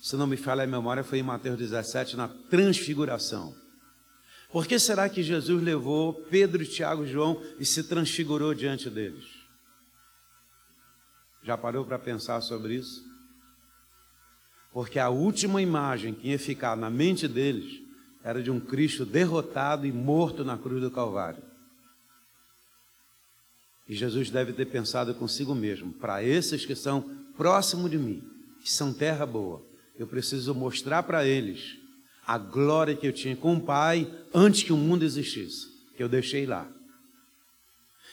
se 0.00 0.16
não 0.16 0.26
me 0.26 0.38
falha 0.38 0.64
a 0.64 0.66
memória, 0.66 1.04
foi 1.04 1.18
em 1.18 1.22
Mateus 1.22 1.58
17, 1.58 2.16
na 2.16 2.26
transfiguração. 2.26 3.54
Por 4.50 4.66
que 4.66 4.78
será 4.78 5.10
que 5.10 5.22
Jesus 5.22 5.62
levou 5.62 6.14
Pedro, 6.14 6.64
Tiago 6.64 7.04
e 7.04 7.12
João 7.12 7.42
e 7.58 7.66
se 7.66 7.84
transfigurou 7.84 8.54
diante 8.54 8.88
deles? 8.88 9.26
Já 11.42 11.54
parou 11.58 11.84
para 11.84 11.98
pensar 11.98 12.40
sobre 12.40 12.76
isso? 12.76 13.04
Porque 14.72 14.98
a 14.98 15.10
última 15.10 15.60
imagem 15.60 16.14
que 16.14 16.28
ia 16.28 16.38
ficar 16.38 16.74
na 16.78 16.88
mente 16.88 17.28
deles 17.28 17.82
era 18.24 18.42
de 18.42 18.50
um 18.50 18.58
Cristo 18.58 19.04
derrotado 19.04 19.86
e 19.86 19.92
morto 19.92 20.42
na 20.46 20.56
cruz 20.56 20.80
do 20.80 20.90
Calvário. 20.90 21.42
E 23.86 23.94
Jesus 23.94 24.30
deve 24.30 24.54
ter 24.54 24.64
pensado 24.64 25.14
consigo 25.14 25.54
mesmo: 25.54 25.92
para 25.92 26.24
esses 26.24 26.64
que 26.64 26.74
são 26.74 27.19
próximo 27.40 27.88
de 27.88 27.96
mim, 27.96 28.22
que 28.62 28.70
são 28.70 28.92
terra 28.92 29.24
boa, 29.24 29.62
eu 29.98 30.06
preciso 30.06 30.54
mostrar 30.54 31.04
para 31.04 31.24
eles 31.24 31.78
a 32.26 32.36
glória 32.36 32.94
que 32.94 33.06
eu 33.06 33.14
tinha 33.14 33.34
com 33.34 33.56
o 33.56 33.60
Pai 33.62 34.06
antes 34.34 34.62
que 34.62 34.74
o 34.74 34.76
mundo 34.76 35.06
existisse, 35.06 35.68
que 35.96 36.02
eu 36.02 36.08
deixei 36.08 36.44
lá. 36.44 36.68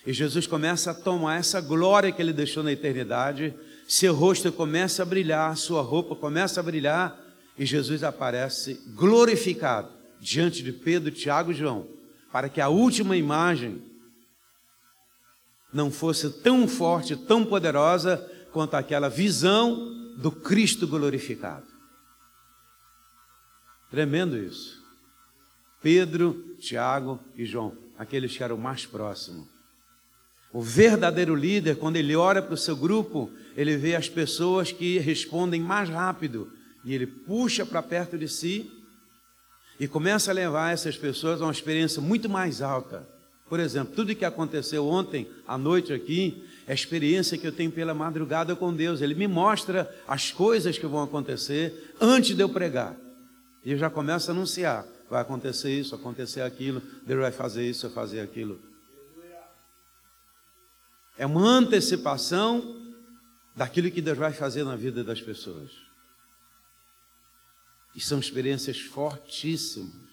E 0.05 0.13
Jesus 0.13 0.47
começa 0.47 0.91
a 0.91 0.93
tomar 0.93 1.39
essa 1.39 1.59
glória 1.59 2.09
que 2.09 2.21
ele 2.21 2.31
deixou 2.31 2.63
na 2.63 2.71
eternidade, 2.71 3.53
seu 3.85 4.15
rosto 4.15 4.49
começa 4.49 5.03
a 5.03 5.05
brilhar, 5.05 5.57
sua 5.57 5.81
roupa 5.81 6.15
começa 6.15 6.61
a 6.61 6.63
brilhar, 6.63 7.19
e 7.59 7.65
Jesus 7.65 8.05
aparece 8.05 8.79
glorificado 8.95 9.89
diante 10.21 10.63
de 10.63 10.71
Pedro, 10.71 11.11
Tiago 11.11 11.51
e 11.51 11.53
João, 11.53 11.85
para 12.31 12.47
que 12.47 12.61
a 12.61 12.69
última 12.69 13.17
imagem 13.17 13.81
não 15.73 15.91
fosse 15.91 16.29
tão 16.29 16.65
forte, 16.65 17.13
tão 17.17 17.43
poderosa 17.43 18.25
quanto 18.57 18.73
aquela 18.73 19.07
visão 19.07 20.15
do 20.17 20.31
Cristo 20.31 20.87
glorificado. 20.87 21.67
Tremendo 23.91 24.35
isso. 24.35 24.83
Pedro, 25.79 26.55
Tiago 26.57 27.19
e 27.35 27.45
João, 27.45 27.77
aqueles 27.99 28.35
que 28.35 28.43
eram 28.43 28.57
mais 28.57 28.83
próximos. 28.83 29.45
O 30.51 30.59
verdadeiro 30.59 31.35
líder, 31.35 31.77
quando 31.77 31.97
ele 31.97 32.15
ora 32.15 32.41
para 32.41 32.55
o 32.55 32.57
seu 32.57 32.75
grupo, 32.75 33.29
ele 33.55 33.77
vê 33.77 33.95
as 33.95 34.09
pessoas 34.09 34.71
que 34.71 34.97
respondem 34.97 35.61
mais 35.61 35.87
rápido 35.87 36.51
e 36.83 36.95
ele 36.95 37.05
puxa 37.05 37.63
para 37.63 37.83
perto 37.83 38.17
de 38.17 38.27
si 38.27 38.71
e 39.79 39.87
começa 39.87 40.31
a 40.31 40.33
levar 40.33 40.73
essas 40.73 40.97
pessoas 40.97 41.43
a 41.43 41.45
uma 41.45 41.51
experiência 41.51 42.01
muito 42.01 42.27
mais 42.27 42.59
alta. 42.59 43.07
Por 43.47 43.59
exemplo, 43.59 43.93
tudo 43.95 44.15
que 44.15 44.25
aconteceu 44.25 44.87
ontem 44.87 45.29
à 45.47 45.59
noite 45.59 45.93
aqui 45.93 46.43
a 46.67 46.73
experiência 46.73 47.37
que 47.37 47.47
eu 47.47 47.51
tenho 47.51 47.71
pela 47.71 47.93
madrugada 47.93 48.55
com 48.55 48.73
Deus. 48.73 49.01
Ele 49.01 49.15
me 49.15 49.27
mostra 49.27 49.89
as 50.07 50.31
coisas 50.31 50.77
que 50.77 50.85
vão 50.85 51.01
acontecer 51.01 51.95
antes 51.99 52.35
de 52.35 52.43
eu 52.43 52.49
pregar. 52.49 52.95
E 53.63 53.71
eu 53.71 53.77
já 53.77 53.89
começo 53.89 54.29
a 54.29 54.33
anunciar: 54.33 54.85
vai 55.09 55.21
acontecer 55.21 55.71
isso, 55.71 55.95
acontecer 55.95 56.41
aquilo, 56.41 56.81
Deus 57.05 57.21
vai 57.21 57.31
fazer 57.31 57.67
isso, 57.67 57.87
vai 57.87 57.95
fazer 57.95 58.19
aquilo. 58.19 58.59
É 61.17 61.25
uma 61.25 61.41
antecipação 61.41 62.75
daquilo 63.55 63.89
que 63.89 64.01
Deus 64.01 64.17
vai 64.17 64.33
fazer 64.33 64.63
na 64.63 64.75
vida 64.75 65.03
das 65.03 65.21
pessoas. 65.21 65.71
E 67.95 68.01
são 68.01 68.19
experiências 68.19 68.79
fortíssimas. 68.79 70.05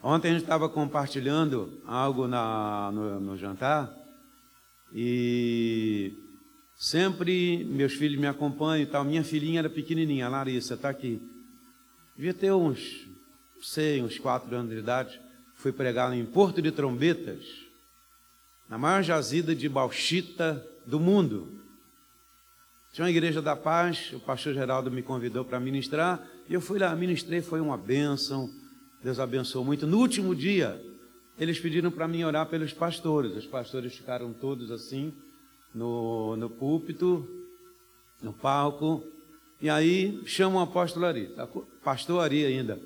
Ontem 0.00 0.28
a 0.28 0.32
gente 0.32 0.42
estava 0.42 0.68
compartilhando 0.68 1.82
algo 1.84 2.28
na, 2.28 2.92
no, 2.92 3.18
no 3.18 3.36
jantar 3.36 3.92
e 4.92 6.12
sempre 6.76 7.64
meus 7.64 7.94
filhos 7.94 8.18
me 8.18 8.26
acompanham 8.26 8.82
e 8.82 8.86
tal. 8.86 9.04
Minha 9.04 9.24
filhinha 9.24 9.60
era 9.60 9.70
pequenininha, 9.70 10.26
a 10.26 10.28
Larissa, 10.28 10.74
está 10.74 10.88
aqui. 10.88 11.20
Devia 12.16 12.34
ter 12.34 12.52
uns, 12.52 13.06
sei, 13.60 14.02
uns 14.02 14.18
quatro 14.18 14.54
anos 14.54 14.72
de 14.72 14.78
idade. 14.78 15.20
Fui 15.54 15.72
pregar 15.72 16.12
em 16.12 16.24
Porto 16.24 16.62
de 16.62 16.70
Trombetas, 16.70 17.44
na 18.68 18.78
maior 18.78 19.02
jazida 19.02 19.54
de 19.54 19.68
bauxita 19.68 20.64
do 20.86 21.00
mundo. 21.00 21.58
Tinha 22.92 23.04
uma 23.04 23.10
igreja 23.10 23.42
da 23.42 23.54
paz, 23.54 24.12
o 24.12 24.20
pastor 24.20 24.54
Geraldo 24.54 24.90
me 24.90 25.02
convidou 25.02 25.44
para 25.44 25.60
ministrar, 25.60 26.26
e 26.48 26.54
eu 26.54 26.60
fui 26.60 26.78
lá, 26.78 26.94
ministrei, 26.96 27.42
foi 27.42 27.60
uma 27.60 27.76
bênção, 27.76 28.48
Deus 29.02 29.20
abençoou 29.20 29.64
muito. 29.64 29.86
No 29.86 29.98
último 29.98 30.34
dia, 30.34 30.80
eles 31.38 31.60
pediram 31.60 31.90
para 31.90 32.08
mim 32.08 32.24
orar 32.24 32.46
pelos 32.46 32.72
pastores, 32.72 33.36
os 33.36 33.46
pastores 33.46 33.94
ficaram 33.94 34.32
todos 34.32 34.70
assim, 34.70 35.12
no, 35.74 36.36
no 36.36 36.50
púlpito, 36.50 37.26
no 38.20 38.32
palco, 38.32 39.04
e 39.60 39.70
aí 39.70 40.20
chamam 40.26 40.60
o 40.60 40.64
apóstolo 40.64 41.06
Ari, 41.06 41.30
pastor 41.82 42.22
Ari 42.22 42.44
ainda. 42.44 42.78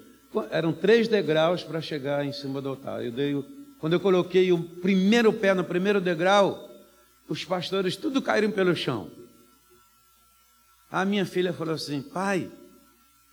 Eram 0.50 0.72
três 0.72 1.08
degraus 1.08 1.62
para 1.62 1.80
chegar 1.80 2.24
em 2.24 2.32
cima 2.32 2.60
do 2.60 2.70
altar. 2.70 3.04
Eu 3.04 3.12
dei, 3.12 3.44
quando 3.78 3.94
eu 3.94 4.00
coloquei 4.00 4.50
o 4.52 4.62
primeiro 4.62 5.32
pé 5.32 5.52
no 5.52 5.64
primeiro 5.64 6.00
degrau, 6.00 6.70
os 7.28 7.44
pastores 7.44 7.96
tudo 7.96 8.22
caíram 8.22 8.50
pelo 8.50 8.74
chão. 8.74 9.10
A 10.90 11.04
minha 11.04 11.26
filha 11.26 11.52
falou 11.52 11.74
assim: 11.74 12.00
pai, 12.00 12.50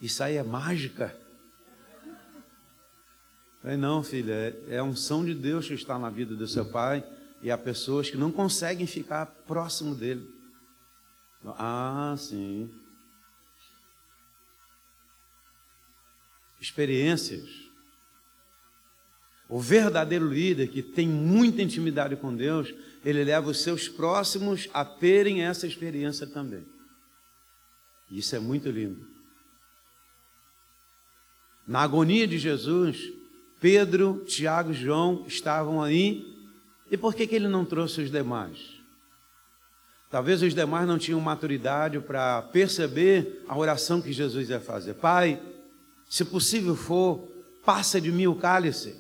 isso 0.01 0.21
aí 0.23 0.35
é 0.35 0.43
mágica. 0.43 1.15
Falei, 3.61 3.77
não, 3.77 4.01
filha, 4.01 4.33
é, 4.33 4.75
é 4.75 4.77
a 4.77 4.83
unção 4.83 5.25
de 5.25 5.33
Deus 5.33 5.67
que 5.67 5.73
está 5.73 5.99
na 5.99 6.09
vida 6.09 6.35
do 6.35 6.47
seu 6.47 6.65
pai 6.65 7.03
e 7.41 7.51
há 7.51 7.57
pessoas 7.57 8.09
que 8.09 8.17
não 8.17 8.31
conseguem 8.31 8.87
ficar 8.87 9.25
próximo 9.25 9.93
dele. 9.95 10.27
Ah, 11.45 12.15
sim. 12.17 12.69
Experiências. 16.59 17.49
O 19.47 19.59
verdadeiro 19.59 20.27
líder 20.27 20.67
que 20.67 20.83
tem 20.83 21.07
muita 21.07 21.61
intimidade 21.61 22.15
com 22.15 22.35
Deus, 22.35 22.73
ele 23.03 23.23
leva 23.23 23.49
os 23.49 23.61
seus 23.61 23.89
próximos 23.89 24.69
a 24.73 24.85
terem 24.85 25.43
essa 25.43 25.65
experiência 25.65 26.27
também. 26.27 26.65
Isso 28.11 28.35
é 28.35 28.39
muito 28.39 28.69
lindo. 28.69 29.07
Na 31.67 31.81
agonia 31.81 32.27
de 32.27 32.37
Jesus, 32.37 33.18
Pedro, 33.59 34.23
Tiago 34.25 34.71
e 34.71 34.73
João 34.73 35.25
estavam 35.27 35.81
aí. 35.81 36.25
E 36.89 36.97
por 36.97 37.13
que, 37.13 37.27
que 37.27 37.35
ele 37.35 37.47
não 37.47 37.65
trouxe 37.65 38.01
os 38.01 38.11
demais? 38.11 38.79
Talvez 40.09 40.41
os 40.41 40.55
demais 40.55 40.87
não 40.87 40.97
tinham 40.97 41.19
maturidade 41.19 41.99
para 41.99 42.41
perceber 42.41 43.43
a 43.47 43.55
oração 43.57 44.01
que 44.01 44.11
Jesus 44.11 44.49
ia 44.49 44.59
fazer. 44.59 44.95
Pai, 44.95 45.39
se 46.09 46.25
possível 46.25 46.75
for, 46.75 47.27
passa 47.63 48.01
de 48.01 48.11
mim 48.11 48.25
o 48.25 48.33
cálice. 48.33 48.99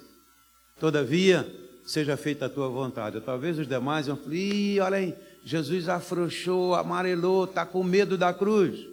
Todavia, 0.79 1.51
seja 1.83 2.15
feita 2.15 2.45
a 2.45 2.49
tua 2.49 2.69
vontade. 2.69 3.19
Talvez 3.21 3.57
os 3.57 3.67
demais 3.67 4.07
iam 4.07 4.15
falar, 4.15 4.85
olha 4.85 4.97
aí, 4.97 5.15
Jesus 5.43 5.89
afrouxou, 5.89 6.75
amarelou, 6.75 7.45
está 7.45 7.65
com 7.65 7.83
medo 7.83 8.15
da 8.15 8.31
cruz. 8.31 8.87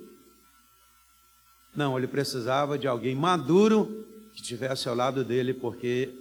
Não, 1.75 1.99
ele 1.99 2.07
precisava 2.07 2.79
de 2.79 2.89
alguém 2.89 3.15
maduro 3.15 4.07
que 4.37 4.43
estivesse 4.43 4.87
ao 4.87 4.95
lado 4.95 5.25
dele, 5.25 5.55
porque 5.55 6.15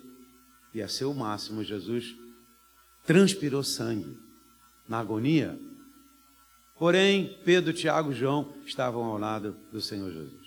ia 0.73 0.87
ser 0.87 1.03
o 1.03 1.13
máximo. 1.13 1.65
Jesus 1.65 2.15
transpirou 3.03 3.61
sangue 3.61 4.17
na 4.87 4.99
agonia. 4.99 5.59
Porém, 6.77 7.37
Pedro, 7.43 7.73
Tiago 7.73 8.13
e 8.13 8.15
João 8.15 8.55
estavam 8.65 9.03
ao 9.03 9.17
lado 9.17 9.57
do 9.69 9.81
Senhor 9.81 10.09
Jesus. 10.11 10.45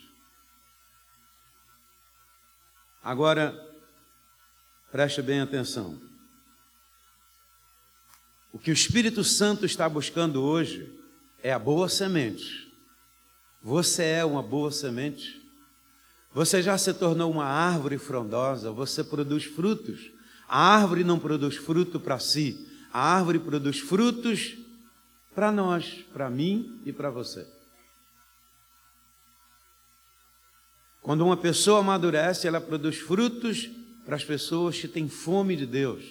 Agora, 3.05 3.55
preste 4.91 5.21
bem 5.21 5.43
atenção. 5.43 6.01
O 8.51 8.59
que 8.59 8.71
o 8.71 8.73
Espírito 8.73 9.23
Santo 9.23 9.67
está 9.67 9.87
buscando 9.91 10.43
hoje 10.43 10.91
é 11.43 11.53
a 11.53 11.59
boa 11.59 11.87
semente. 11.89 12.73
Você 13.63 14.05
é 14.05 14.25
uma 14.25 14.43
boa 14.43 14.73
semente? 14.73 15.38
Você 16.39 16.63
já 16.63 16.79
se 16.79 16.95
tornou 16.95 17.33
uma 17.33 17.47
árvore 17.47 17.99
frondosa, 17.99 18.71
você 18.71 19.03
produz 19.03 19.43
frutos. 19.43 20.13
A 20.49 20.77
árvore 20.77 21.03
não 21.03 21.19
produz 21.19 21.57
fruto 21.57 21.99
para 21.99 22.21
si, 22.21 22.65
a 22.93 23.17
árvore 23.17 23.41
produz 23.41 23.81
frutos 23.81 24.57
para 25.35 25.51
nós, 25.51 26.05
para 26.13 26.31
mim 26.31 26.81
e 26.87 26.93
para 26.93 27.11
você. 27.11 27.45
Quando 31.03 31.25
uma 31.25 31.37
pessoa 31.37 31.81
amadurece, 31.81 32.47
ela 32.47 32.61
produz 32.61 32.99
frutos 32.99 33.69
para 34.05 34.15
as 34.15 34.23
pessoas 34.23 34.79
que 34.79 34.87
têm 34.87 35.09
fome 35.09 35.57
de 35.57 35.67
Deus, 35.67 36.05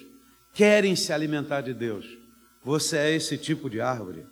querem 0.54 0.94
se 0.98 1.14
alimentar 1.14 1.62
de 1.62 1.74
Deus. 1.74 2.06
Você 2.66 2.98
é 2.98 3.16
esse 3.16 3.38
tipo 3.38 3.70
de 3.70 3.80
árvore. 3.80 4.28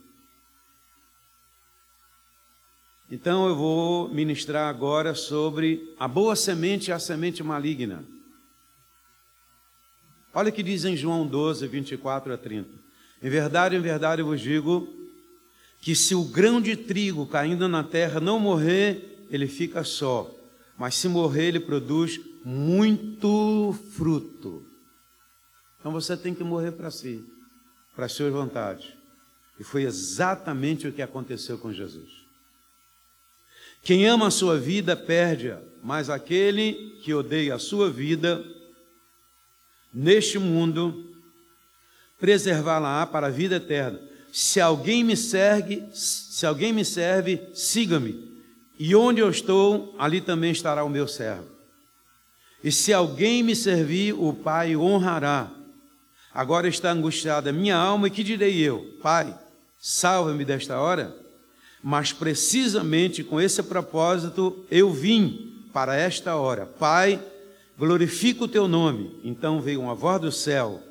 Então 3.10 3.48
eu 3.48 3.56
vou 3.56 4.10
ministrar 4.10 4.68
agora 4.68 5.14
sobre 5.14 5.94
a 6.00 6.08
boa 6.08 6.36
semente 6.36 6.90
e 6.90 6.94
a 6.94 7.00
semente 7.00 7.44
maligna. 7.44 8.04
Olha 10.34 10.50
o 10.50 10.52
que 10.52 10.64
diz 10.64 10.84
em 10.86 10.98
João 10.98 11.26
12, 11.26 11.68
24 11.68 12.34
a 12.34 12.38
30. 12.38 12.70
Em 13.22 13.30
verdade, 13.30 13.76
em 13.76 13.80
verdade 13.80 14.22
eu 14.22 14.26
vos 14.26 14.42
digo 14.42 14.88
que 15.80 15.96
se 15.96 16.16
o 16.16 16.24
grão 16.24 16.60
de 16.60 16.76
trigo 16.76 17.28
caindo 17.28 17.68
na 17.68 17.84
terra 17.84 18.20
não 18.20 18.40
morrer, 18.40 19.26
ele 19.30 19.48
fica 19.48 19.84
só, 19.84 20.30
mas 20.78 20.96
se 20.96 21.08
morrer, 21.08 21.50
ele 21.50 21.60
produz 21.60 22.20
muito 22.44 23.74
fruto. 23.92 24.66
Então 25.80 25.92
você 25.92 26.18
tem 26.18 26.34
que 26.34 26.44
morrer 26.44 26.72
para 26.72 26.90
si, 26.90 27.24
para 27.96 28.06
as 28.08 28.12
suas 28.12 28.34
vontades. 28.34 28.94
E 29.60 29.64
foi 29.64 29.84
exatamente 29.84 30.88
o 30.88 30.92
que 30.92 31.02
aconteceu 31.02 31.58
com 31.60 31.72
Jesus. 31.72 32.25
Quem 33.86 34.08
ama 34.08 34.28
a 34.28 34.32
sua 34.32 34.58
vida 34.58 34.96
perde-a, 34.96 35.60
mas 35.84 36.10
aquele 36.10 36.98
que 37.04 37.14
odeia 37.14 37.54
a 37.54 37.60
sua 37.60 37.88
vida 37.88 38.44
neste 39.94 40.40
mundo 40.40 41.16
preservá-la 42.20 43.06
para 43.06 43.28
a 43.28 43.30
vida 43.30 43.58
eterna. 43.58 44.02
Se 44.34 44.60
alguém 44.60 45.04
me 45.04 45.16
serve, 45.16 45.84
se 45.94 46.48
alguém 46.48 46.74
me 46.74 46.84
serve, 46.84 47.40
siga-me. 47.54 48.42
E 48.80 48.96
onde 48.96 49.22
eu 49.22 49.30
estou, 49.30 49.96
ali 50.00 50.20
também 50.20 50.52
estará 50.52 50.84
o 50.84 50.90
meu 50.90 51.08
servo. 51.08 51.46
E 52.64 52.72
se 52.72 52.92
alguém 52.92 53.44
me 53.44 53.56
servir, 53.56 54.14
o 54.14 54.34
Pai 54.34 54.76
honrará. 54.76 55.52
Agora 56.34 56.68
está 56.68 56.92
angustiada 56.92 57.52
minha 57.52 57.78
alma, 57.78 58.08
e 58.08 58.12
que 58.12 58.24
direi 58.24 58.60
eu? 58.60 58.98
Pai, 59.00 59.38
salva-me 59.78 60.44
desta 60.44 60.80
hora 60.80 61.25
mas 61.88 62.12
precisamente 62.12 63.24
com 63.24 63.40
esse 63.40 63.62
propósito 63.62 64.66
eu 64.72 64.92
vim 64.92 65.54
para 65.72 65.96
esta 65.96 66.36
hora. 66.36 66.66
Pai, 66.66 67.24
glorifica 67.78 68.46
o 68.46 68.48
teu 68.48 68.68
nome. 68.68 69.12
Então 69.24 69.62
veio 69.62 69.82
uma 69.82 69.94
voz 69.94 70.20
do 70.20 70.32
céu: 70.32 70.82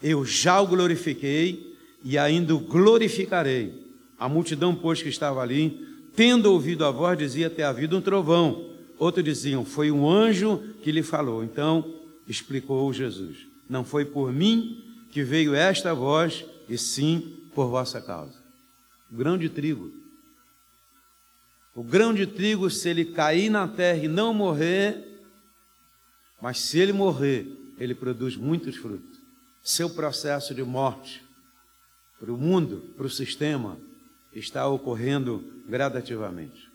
Eu 0.00 0.24
já 0.24 0.60
o 0.60 0.66
glorifiquei 0.68 1.76
e 2.04 2.16
ainda 2.16 2.54
o 2.54 2.60
glorificarei. 2.60 3.82
A 4.16 4.28
multidão, 4.28 4.76
pois, 4.76 5.02
que 5.02 5.08
estava 5.08 5.42
ali, 5.42 5.84
tendo 6.14 6.52
ouvido 6.52 6.84
a 6.84 6.92
voz, 6.92 7.18
dizia 7.18 7.50
ter 7.50 7.64
havido 7.64 7.98
um 7.98 8.00
trovão. 8.00 8.70
Outros 9.00 9.24
diziam: 9.24 9.64
Foi 9.64 9.90
um 9.90 10.08
anjo 10.08 10.62
que 10.84 10.92
lhe 10.92 11.02
falou. 11.02 11.42
Então 11.42 11.96
explicou 12.28 12.92
Jesus: 12.92 13.38
Não 13.68 13.82
foi 13.82 14.04
por 14.04 14.32
mim 14.32 14.84
que 15.10 15.24
veio 15.24 15.52
esta 15.52 15.92
voz, 15.92 16.44
e 16.68 16.78
sim 16.78 17.38
por 17.52 17.66
vossa 17.66 18.00
causa. 18.00 18.40
Grão 19.10 19.36
de 19.36 19.48
trigo 19.48 20.01
o 21.74 21.82
grão 21.82 22.12
de 22.12 22.26
trigo, 22.26 22.68
se 22.68 22.88
ele 22.88 23.04
cair 23.04 23.48
na 23.48 23.66
terra 23.66 24.04
e 24.04 24.08
não 24.08 24.34
morrer, 24.34 25.22
mas 26.40 26.60
se 26.60 26.78
ele 26.78 26.92
morrer, 26.92 27.46
ele 27.78 27.94
produz 27.94 28.36
muitos 28.36 28.76
frutos. 28.76 29.20
Seu 29.62 29.88
processo 29.88 30.54
de 30.54 30.62
morte 30.62 31.24
para 32.18 32.32
o 32.32 32.36
mundo, 32.36 32.92
para 32.96 33.06
o 33.06 33.10
sistema, 33.10 33.78
está 34.32 34.66
ocorrendo 34.66 35.62
gradativamente. 35.66 36.70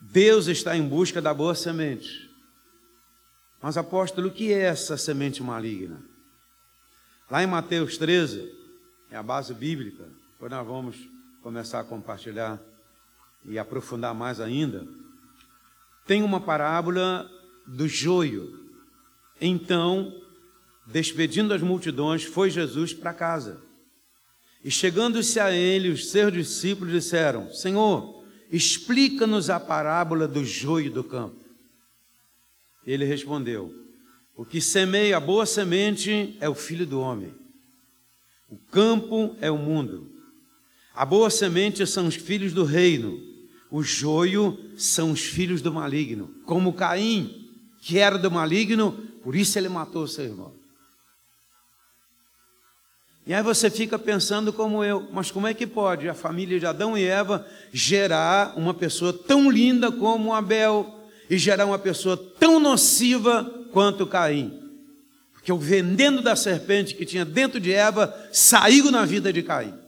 Deus 0.00 0.48
está 0.48 0.76
em 0.76 0.86
busca 0.86 1.22
da 1.22 1.32
boa 1.32 1.54
semente. 1.54 2.30
Mas, 3.60 3.78
apóstolo, 3.78 4.28
o 4.28 4.30
que 4.30 4.52
é 4.52 4.58
essa 4.58 4.98
semente 4.98 5.42
maligna? 5.42 6.02
Lá 7.30 7.42
em 7.42 7.46
Mateus 7.46 7.96
13, 7.96 8.52
é 9.10 9.16
a 9.16 9.22
base 9.22 9.54
bíblica, 9.54 10.06
depois 10.44 10.52
nós 10.52 10.66
vamos 10.66 10.96
começar 11.42 11.80
a 11.80 11.84
compartilhar 11.84 12.60
e 13.46 13.58
aprofundar 13.58 14.14
mais 14.14 14.40
ainda, 14.40 14.86
tem 16.06 16.22
uma 16.22 16.38
parábola 16.38 17.26
do 17.66 17.88
joio. 17.88 18.68
Então, 19.40 20.14
despedindo 20.86 21.54
as 21.54 21.62
multidões, 21.62 22.24
foi 22.24 22.50
Jesus 22.50 22.92
para 22.92 23.14
casa. 23.14 23.62
E 24.62 24.70
chegando-se 24.70 25.40
a 25.40 25.50
ele, 25.50 25.88
os 25.88 26.10
seus 26.10 26.30
discípulos 26.30 26.92
disseram: 26.92 27.50
Senhor, 27.50 28.22
explica-nos 28.50 29.48
a 29.48 29.58
parábola 29.58 30.28
do 30.28 30.44
joio 30.44 30.90
do 30.90 31.02
campo. 31.02 31.42
Ele 32.86 33.06
respondeu: 33.06 33.74
O 34.36 34.44
que 34.44 34.60
semeia 34.60 35.16
a 35.16 35.20
boa 35.20 35.46
semente 35.46 36.36
é 36.38 36.50
o 36.50 36.54
filho 36.54 36.86
do 36.86 37.00
homem. 37.00 37.34
O 38.50 38.58
campo 38.58 39.34
é 39.40 39.50
o 39.50 39.56
mundo. 39.56 40.13
A 40.94 41.04
boa 41.04 41.28
semente 41.28 41.84
são 41.86 42.06
os 42.06 42.14
filhos 42.14 42.52
do 42.52 42.64
reino. 42.64 43.20
O 43.68 43.82
joio 43.82 44.56
são 44.76 45.10
os 45.10 45.20
filhos 45.20 45.60
do 45.60 45.72
maligno. 45.72 46.30
Como 46.46 46.72
Caim, 46.72 47.48
que 47.80 47.98
era 47.98 48.16
do 48.16 48.30
maligno, 48.30 48.92
por 49.24 49.34
isso 49.34 49.58
ele 49.58 49.68
matou 49.68 50.06
seu 50.06 50.24
irmão. 50.24 50.52
E 53.26 53.34
aí 53.34 53.42
você 53.42 53.70
fica 53.70 53.98
pensando 53.98 54.52
como 54.52 54.84
eu, 54.84 55.08
mas 55.10 55.30
como 55.30 55.46
é 55.46 55.54
que 55.54 55.66
pode 55.66 56.08
a 56.08 56.14
família 56.14 56.60
de 56.60 56.66
Adão 56.66 56.96
e 56.96 57.04
Eva 57.04 57.44
gerar 57.72 58.52
uma 58.56 58.74
pessoa 58.74 59.12
tão 59.12 59.50
linda 59.50 59.90
como 59.90 60.34
Abel 60.34 61.00
e 61.28 61.38
gerar 61.38 61.64
uma 61.64 61.78
pessoa 61.78 62.16
tão 62.16 62.60
nociva 62.60 63.50
quanto 63.72 64.06
Caim? 64.06 64.60
Porque 65.32 65.50
o 65.50 65.58
veneno 65.58 66.22
da 66.22 66.36
serpente 66.36 66.94
que 66.94 67.04
tinha 67.04 67.24
dentro 67.24 67.58
de 67.58 67.72
Eva 67.72 68.14
saiu 68.30 68.90
na 68.90 69.04
vida 69.04 69.32
de 69.32 69.42
Caim. 69.42 69.83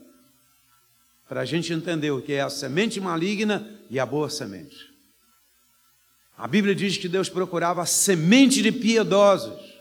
Para 1.27 1.41
a 1.41 1.45
gente 1.45 1.73
entender 1.73 2.11
o 2.11 2.21
que 2.21 2.33
é 2.33 2.41
a 2.41 2.49
semente 2.49 2.99
maligna 2.99 3.67
e 3.89 3.99
a 3.99 4.05
boa 4.05 4.29
semente. 4.29 4.93
A 6.37 6.47
Bíblia 6.47 6.75
diz 6.75 6.97
que 6.97 7.09
Deus 7.09 7.29
procurava 7.29 7.81
a 7.81 7.85
semente 7.85 8.61
de 8.61 8.71
piedosos 8.71 9.77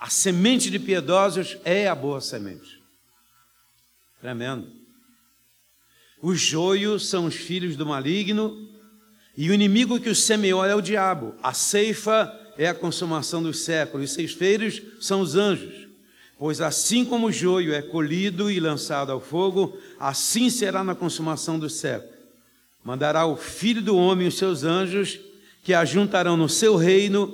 a 0.00 0.08
semente 0.08 0.70
de 0.70 0.78
piedosos 0.78 1.58
é 1.62 1.86
a 1.86 1.94
boa 1.94 2.22
semente. 2.22 2.80
Tremendo. 4.18 4.66
Os 6.22 6.40
joios 6.40 7.06
são 7.06 7.26
os 7.26 7.34
filhos 7.34 7.76
do 7.76 7.84
maligno, 7.84 8.66
e 9.36 9.50
o 9.50 9.54
inimigo 9.54 10.00
que 10.00 10.08
os 10.08 10.22
semeou 10.22 10.64
é 10.64 10.74
o 10.74 10.80
diabo. 10.80 11.34
A 11.42 11.52
ceifa 11.52 12.34
é 12.56 12.66
a 12.66 12.74
consumação 12.74 13.42
dos 13.42 13.60
séculos, 13.60 14.08
os 14.08 14.14
ceifeiros 14.14 14.80
são 15.00 15.20
os 15.20 15.36
anjos. 15.36 15.79
Pois 16.40 16.62
assim 16.62 17.04
como 17.04 17.26
o 17.26 17.32
joio 17.32 17.74
é 17.74 17.82
colhido 17.82 18.50
e 18.50 18.58
lançado 18.58 19.12
ao 19.12 19.20
fogo, 19.20 19.76
assim 19.98 20.48
será 20.48 20.82
na 20.82 20.94
consumação 20.94 21.58
dos 21.58 21.74
séculos. 21.74 22.16
Mandará 22.82 23.26
o 23.26 23.36
Filho 23.36 23.82
do 23.82 23.94
Homem 23.94 24.26
os 24.26 24.38
seus 24.38 24.64
anjos, 24.64 25.20
que 25.62 25.74
ajuntarão 25.74 26.38
no 26.38 26.48
seu 26.48 26.76
reino 26.76 27.30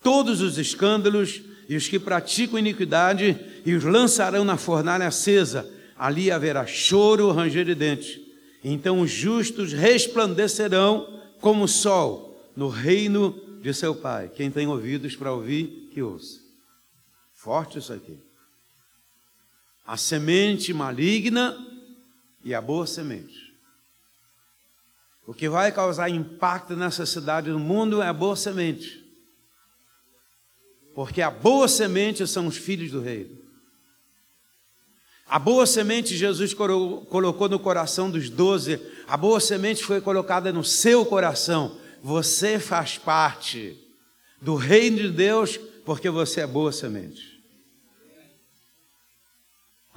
todos 0.00 0.40
os 0.42 0.58
escândalos 0.58 1.42
e 1.68 1.74
os 1.74 1.88
que 1.88 1.98
praticam 1.98 2.56
iniquidade, 2.56 3.36
e 3.64 3.74
os 3.74 3.82
lançarão 3.82 4.44
na 4.44 4.56
fornalha 4.56 5.08
acesa. 5.08 5.68
Ali 5.98 6.30
haverá 6.30 6.64
choro, 6.68 7.32
ranger 7.32 7.64
de 7.64 7.74
dentes. 7.74 8.20
Então 8.62 9.00
os 9.00 9.10
justos 9.10 9.72
resplandecerão 9.72 11.20
como 11.40 11.64
o 11.64 11.68
sol 11.68 12.48
no 12.54 12.68
reino 12.68 13.34
de 13.60 13.74
seu 13.74 13.92
Pai. 13.92 14.30
Quem 14.32 14.52
tem 14.52 14.68
ouvidos 14.68 15.16
para 15.16 15.32
ouvir, 15.32 15.90
que 15.92 16.00
ouça. 16.00 16.38
Forte 17.34 17.80
isso 17.80 17.92
aqui. 17.92 18.25
A 19.86 19.96
semente 19.96 20.74
maligna 20.74 21.56
e 22.44 22.54
a 22.54 22.60
boa 22.60 22.86
semente. 22.86 23.54
O 25.26 25.34
que 25.34 25.48
vai 25.48 25.70
causar 25.72 26.08
impacto 26.08 26.76
nessa 26.76 27.06
cidade 27.06 27.50
no 27.50 27.58
mundo 27.58 28.02
é 28.02 28.08
a 28.08 28.12
boa 28.12 28.36
semente 28.36 29.06
porque 30.96 31.20
a 31.20 31.30
boa 31.30 31.68
semente 31.68 32.26
são 32.26 32.46
os 32.46 32.56
filhos 32.56 32.90
do 32.90 33.02
reino. 33.02 33.36
A 35.28 35.38
boa 35.38 35.66
semente 35.66 36.16
Jesus 36.16 36.54
colocou 36.54 37.50
no 37.50 37.58
coração 37.58 38.10
dos 38.10 38.30
doze, 38.30 38.80
a 39.06 39.14
boa 39.14 39.38
semente 39.38 39.84
foi 39.84 40.00
colocada 40.00 40.50
no 40.50 40.64
seu 40.64 41.04
coração. 41.04 41.76
Você 42.02 42.58
faz 42.58 42.96
parte 42.96 43.76
do 44.40 44.54
reino 44.54 44.96
de 44.96 45.10
Deus 45.10 45.58
porque 45.84 46.08
você 46.08 46.40
é 46.40 46.46
boa 46.46 46.72
semente. 46.72 47.35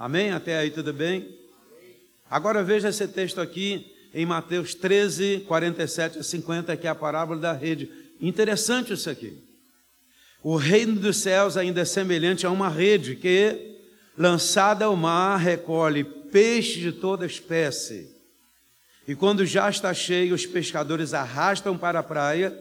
Amém? 0.00 0.30
Até 0.30 0.56
aí 0.56 0.70
tudo 0.70 0.94
bem? 0.94 1.28
Agora 2.30 2.64
veja 2.64 2.88
esse 2.88 3.06
texto 3.06 3.38
aqui 3.38 3.92
em 4.14 4.24
Mateus 4.24 4.74
13, 4.74 5.44
47 5.46 6.20
a 6.20 6.22
50, 6.22 6.74
que 6.78 6.86
é 6.86 6.90
a 6.90 6.94
parábola 6.94 7.38
da 7.38 7.52
rede. 7.52 7.90
Interessante 8.18 8.94
isso 8.94 9.10
aqui. 9.10 9.36
O 10.42 10.56
reino 10.56 10.94
dos 10.94 11.18
céus 11.18 11.58
ainda 11.58 11.82
é 11.82 11.84
semelhante 11.84 12.46
a 12.46 12.50
uma 12.50 12.70
rede 12.70 13.14
que, 13.14 13.76
lançada 14.16 14.86
ao 14.86 14.96
mar, 14.96 15.36
recolhe 15.36 16.02
peixe 16.02 16.80
de 16.80 16.92
toda 16.92 17.26
espécie. 17.26 18.08
E 19.06 19.14
quando 19.14 19.44
já 19.44 19.68
está 19.68 19.92
cheio, 19.92 20.34
os 20.34 20.46
pescadores 20.46 21.12
arrastam 21.12 21.76
para 21.76 21.98
a 21.98 22.02
praia 22.02 22.58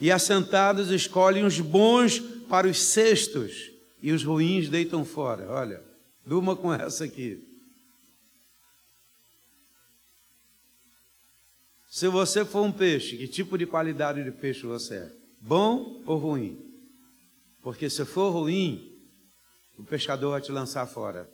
e, 0.00 0.10
assentados, 0.10 0.90
escolhem 0.90 1.44
os 1.44 1.60
bons 1.60 2.18
para 2.48 2.66
os 2.66 2.82
cestos 2.82 3.70
e 4.02 4.10
os 4.10 4.24
ruins 4.24 4.68
deitam 4.68 5.04
fora. 5.04 5.46
Olha, 5.48 5.93
durma 6.24 6.56
com 6.56 6.72
essa 6.72 7.04
aqui. 7.04 7.42
Se 11.88 12.08
você 12.08 12.44
for 12.44 12.62
um 12.62 12.72
peixe, 12.72 13.16
que 13.16 13.28
tipo 13.28 13.56
de 13.56 13.66
qualidade 13.66 14.24
de 14.24 14.32
peixe 14.32 14.66
você 14.66 14.96
é? 14.96 15.12
Bom 15.40 16.02
ou 16.04 16.18
ruim? 16.18 16.58
Porque 17.62 17.88
se 17.88 18.04
for 18.04 18.30
ruim, 18.30 18.92
o 19.78 19.84
pescador 19.84 20.32
vai 20.32 20.40
te 20.40 20.50
lançar 20.50 20.86
fora. 20.86 21.30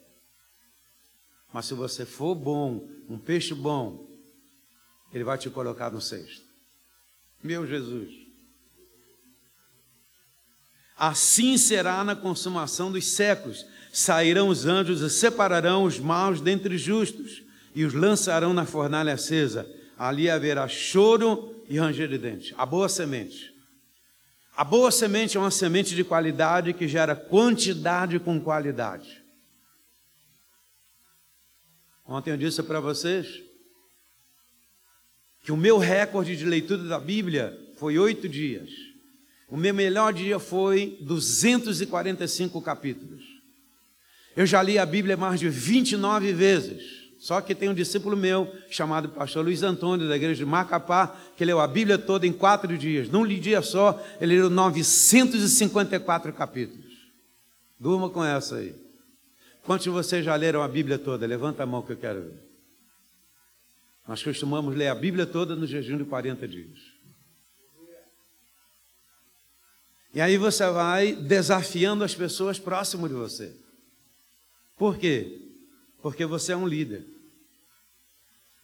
Mas 1.52 1.66
se 1.66 1.74
você 1.74 2.04
for 2.04 2.34
bom, 2.34 2.88
um 3.08 3.18
peixe 3.18 3.54
bom, 3.54 4.06
ele 5.12 5.24
vai 5.24 5.38
te 5.38 5.50
colocar 5.50 5.90
no 5.90 6.00
cesto. 6.00 6.44
Meu 7.42 7.66
Jesus. 7.66 8.14
Assim 10.96 11.56
será 11.56 12.04
na 12.04 12.14
consumação 12.14 12.92
dos 12.92 13.06
séculos. 13.06 13.64
Sairão 13.92 14.48
os 14.48 14.66
anjos 14.66 15.00
e 15.00 15.10
separarão 15.10 15.84
os 15.84 15.98
maus 15.98 16.40
dentre 16.40 16.74
os 16.74 16.80
justos 16.80 17.42
e 17.74 17.84
os 17.84 17.94
lançarão 17.94 18.52
na 18.52 18.64
fornalha 18.64 19.14
acesa. 19.14 19.68
Ali 19.98 20.30
haverá 20.30 20.66
choro 20.68 21.54
e 21.68 21.78
ranger 21.78 22.08
de 22.08 22.18
dentes. 22.18 22.54
A 22.56 22.64
boa 22.64 22.88
semente 22.88 23.50
a 24.60 24.64
boa 24.64 24.90
semente 24.90 25.38
é 25.38 25.40
uma 25.40 25.50
semente 25.50 25.94
de 25.94 26.04
qualidade 26.04 26.74
que 26.74 26.86
gera 26.86 27.16
quantidade 27.16 28.18
com 28.18 28.38
qualidade. 28.38 29.24
Ontem 32.06 32.30
eu 32.30 32.36
disse 32.36 32.62
para 32.62 32.78
vocês 32.78 33.42
que 35.42 35.50
o 35.50 35.56
meu 35.56 35.78
recorde 35.78 36.36
de 36.36 36.44
leitura 36.44 36.82
da 36.84 37.00
Bíblia 37.00 37.58
foi 37.78 37.98
oito 37.98 38.28
dias. 38.28 38.68
O 39.48 39.56
meu 39.56 39.72
melhor 39.72 40.12
dia 40.12 40.38
foi 40.38 40.98
245 41.00 42.60
capítulos. 42.60 43.24
Eu 44.40 44.46
já 44.46 44.62
li 44.62 44.78
a 44.78 44.86
Bíblia 44.86 45.18
mais 45.18 45.38
de 45.38 45.50
29 45.50 46.32
vezes. 46.32 47.10
Só 47.18 47.42
que 47.42 47.54
tem 47.54 47.68
um 47.68 47.74
discípulo 47.74 48.16
meu, 48.16 48.50
chamado 48.70 49.10
pastor 49.10 49.44
Luiz 49.44 49.62
Antônio, 49.62 50.08
da 50.08 50.16
igreja 50.16 50.36
de 50.36 50.46
Macapá, 50.46 51.14
que 51.36 51.44
leu 51.44 51.60
a 51.60 51.66
Bíblia 51.66 51.98
toda 51.98 52.26
em 52.26 52.32
quatro 52.32 52.78
dias. 52.78 53.10
Num 53.10 53.28
dia 53.28 53.60
só, 53.60 54.02
ele 54.18 54.38
leu 54.38 54.48
954 54.48 56.32
capítulos. 56.32 56.86
Durma 57.78 58.08
com 58.08 58.24
essa 58.24 58.56
aí. 58.56 58.74
Quantos 59.62 59.84
de 59.84 59.90
vocês 59.90 60.24
já 60.24 60.34
leram 60.36 60.62
a 60.62 60.68
Bíblia 60.68 60.98
toda? 60.98 61.26
Levanta 61.26 61.64
a 61.64 61.66
mão 61.66 61.82
que 61.82 61.92
eu 61.92 61.98
quero 61.98 62.22
ver. 62.22 62.42
Nós 64.08 64.22
costumamos 64.22 64.74
ler 64.74 64.88
a 64.88 64.94
Bíblia 64.94 65.26
toda 65.26 65.54
no 65.54 65.66
jejum 65.66 65.98
de 65.98 66.04
40 66.04 66.48
dias. 66.48 66.78
E 70.14 70.20
aí 70.22 70.38
você 70.38 70.66
vai 70.70 71.12
desafiando 71.12 72.02
as 72.02 72.14
pessoas 72.14 72.58
próximo 72.58 73.06
de 73.06 73.12
você. 73.12 73.54
Por 74.80 74.96
quê? 74.96 75.40
porque 76.02 76.24
você 76.24 76.52
é 76.52 76.56
um 76.56 76.66
líder. 76.66 77.04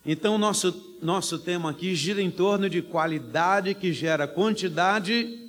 Então, 0.05 0.39
nosso, 0.39 0.99
nosso 1.03 1.39
tema 1.39 1.71
aqui 1.71 1.95
gira 1.95 2.23
em 2.23 2.31
torno 2.31 2.71
de 2.71 2.81
qualidade 2.81 3.75
que 3.75 3.93
gera 3.93 4.29
quantidade 4.29 5.43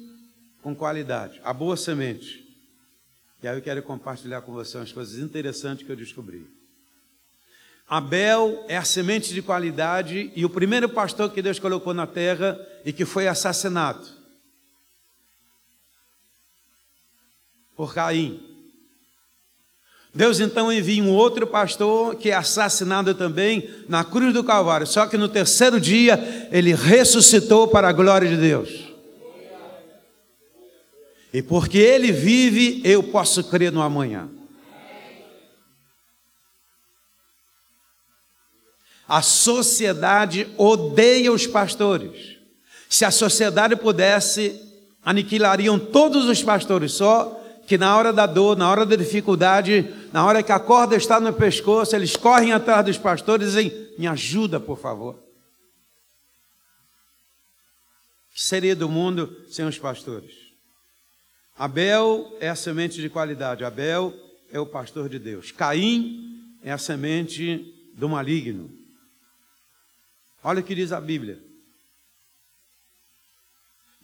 com 0.61 0.75
qualidade, 0.75 1.39
a 1.43 1.53
boa 1.53 1.77
semente. 1.77 2.43
E 3.41 3.47
aí 3.47 3.55
eu 3.55 3.61
quero 3.61 3.83
compartilhar 3.83 4.41
com 4.41 4.51
você 4.51 4.77
umas 4.77 4.91
coisas 4.91 5.19
interessantes 5.19 5.85
que 5.85 5.91
eu 5.91 5.95
descobri. 5.95 6.45
Abel 7.87 8.65
é 8.67 8.75
a 8.75 8.83
semente 8.83 9.33
de 9.33 9.41
qualidade 9.41 10.31
e 10.35 10.43
o 10.43 10.49
primeiro 10.49 10.89
pastor 10.89 11.31
que 11.31 11.41
Deus 11.41 11.59
colocou 11.59 11.93
na 11.93 12.07
terra 12.07 12.59
e 12.83 12.91
que 12.91 13.05
foi 13.05 13.27
assassinado 13.27 14.05
por 17.75 17.93
Caim. 17.93 18.56
Deus 20.17 20.39
então 20.39 20.73
envia 20.73 21.03
um 21.03 21.11
outro 21.11 21.45
pastor 21.45 22.15
que 22.15 22.31
é 22.31 22.33
assassinado 22.33 23.13
também 23.13 23.69
na 23.87 24.03
cruz 24.03 24.33
do 24.33 24.43
Calvário. 24.43 24.87
Só 24.87 25.05
que 25.05 25.15
no 25.15 25.29
terceiro 25.29 25.79
dia 25.79 26.49
ele 26.51 26.73
ressuscitou 26.73 27.67
para 27.67 27.87
a 27.87 27.93
glória 27.93 28.27
de 28.27 28.35
Deus. 28.35 28.67
E 31.31 31.43
porque 31.43 31.77
ele 31.77 32.11
vive, 32.11 32.81
eu 32.83 33.03
posso 33.03 33.43
crer 33.43 33.71
no 33.71 33.79
amanhã. 33.79 34.27
A 39.07 39.21
sociedade 39.21 40.47
odeia 40.57 41.31
os 41.31 41.45
pastores. 41.45 42.37
Se 42.89 43.05
a 43.05 43.11
sociedade 43.11 43.75
pudesse, 43.75 44.59
aniquilariam 45.05 45.77
todos 45.77 46.25
os 46.25 46.41
pastores, 46.41 46.93
só 46.93 47.39
que 47.67 47.77
na 47.77 47.97
hora 47.97 48.13
da 48.13 48.25
dor, 48.25 48.55
na 48.55 48.71
hora 48.71 48.85
da 48.85 48.95
dificuldade, 48.95 49.93
na 50.13 50.25
hora 50.25 50.41
que 50.41 50.53
a 50.53 50.59
corda 50.59 50.95
está 50.95 51.19
no 51.19 51.33
pescoço, 51.33 51.93
eles 51.93 52.15
correm 52.15 52.53
atrás 52.53 52.85
dos 52.85 52.97
pastores 52.97 53.47
e 53.47 53.49
dizem: 53.49 53.89
Me 53.99 54.07
ajuda, 54.07 54.57
por 54.57 54.79
favor. 54.79 55.15
O 58.31 58.33
que 58.33 58.41
seria 58.41 58.73
do 58.73 58.87
mundo 58.87 59.45
sem 59.49 59.65
os 59.65 59.77
pastores? 59.77 60.33
Abel 61.57 62.37
é 62.39 62.47
a 62.47 62.55
semente 62.55 63.01
de 63.01 63.09
qualidade, 63.09 63.65
Abel 63.65 64.13
é 64.49 64.59
o 64.59 64.65
pastor 64.65 65.09
de 65.09 65.19
Deus. 65.19 65.51
Caim 65.51 66.55
é 66.63 66.71
a 66.71 66.77
semente 66.77 67.91
do 67.95 68.07
maligno. 68.07 68.71
Olha 70.41 70.61
o 70.61 70.63
que 70.63 70.73
diz 70.73 70.93
a 70.93 71.01
Bíblia. 71.01 71.43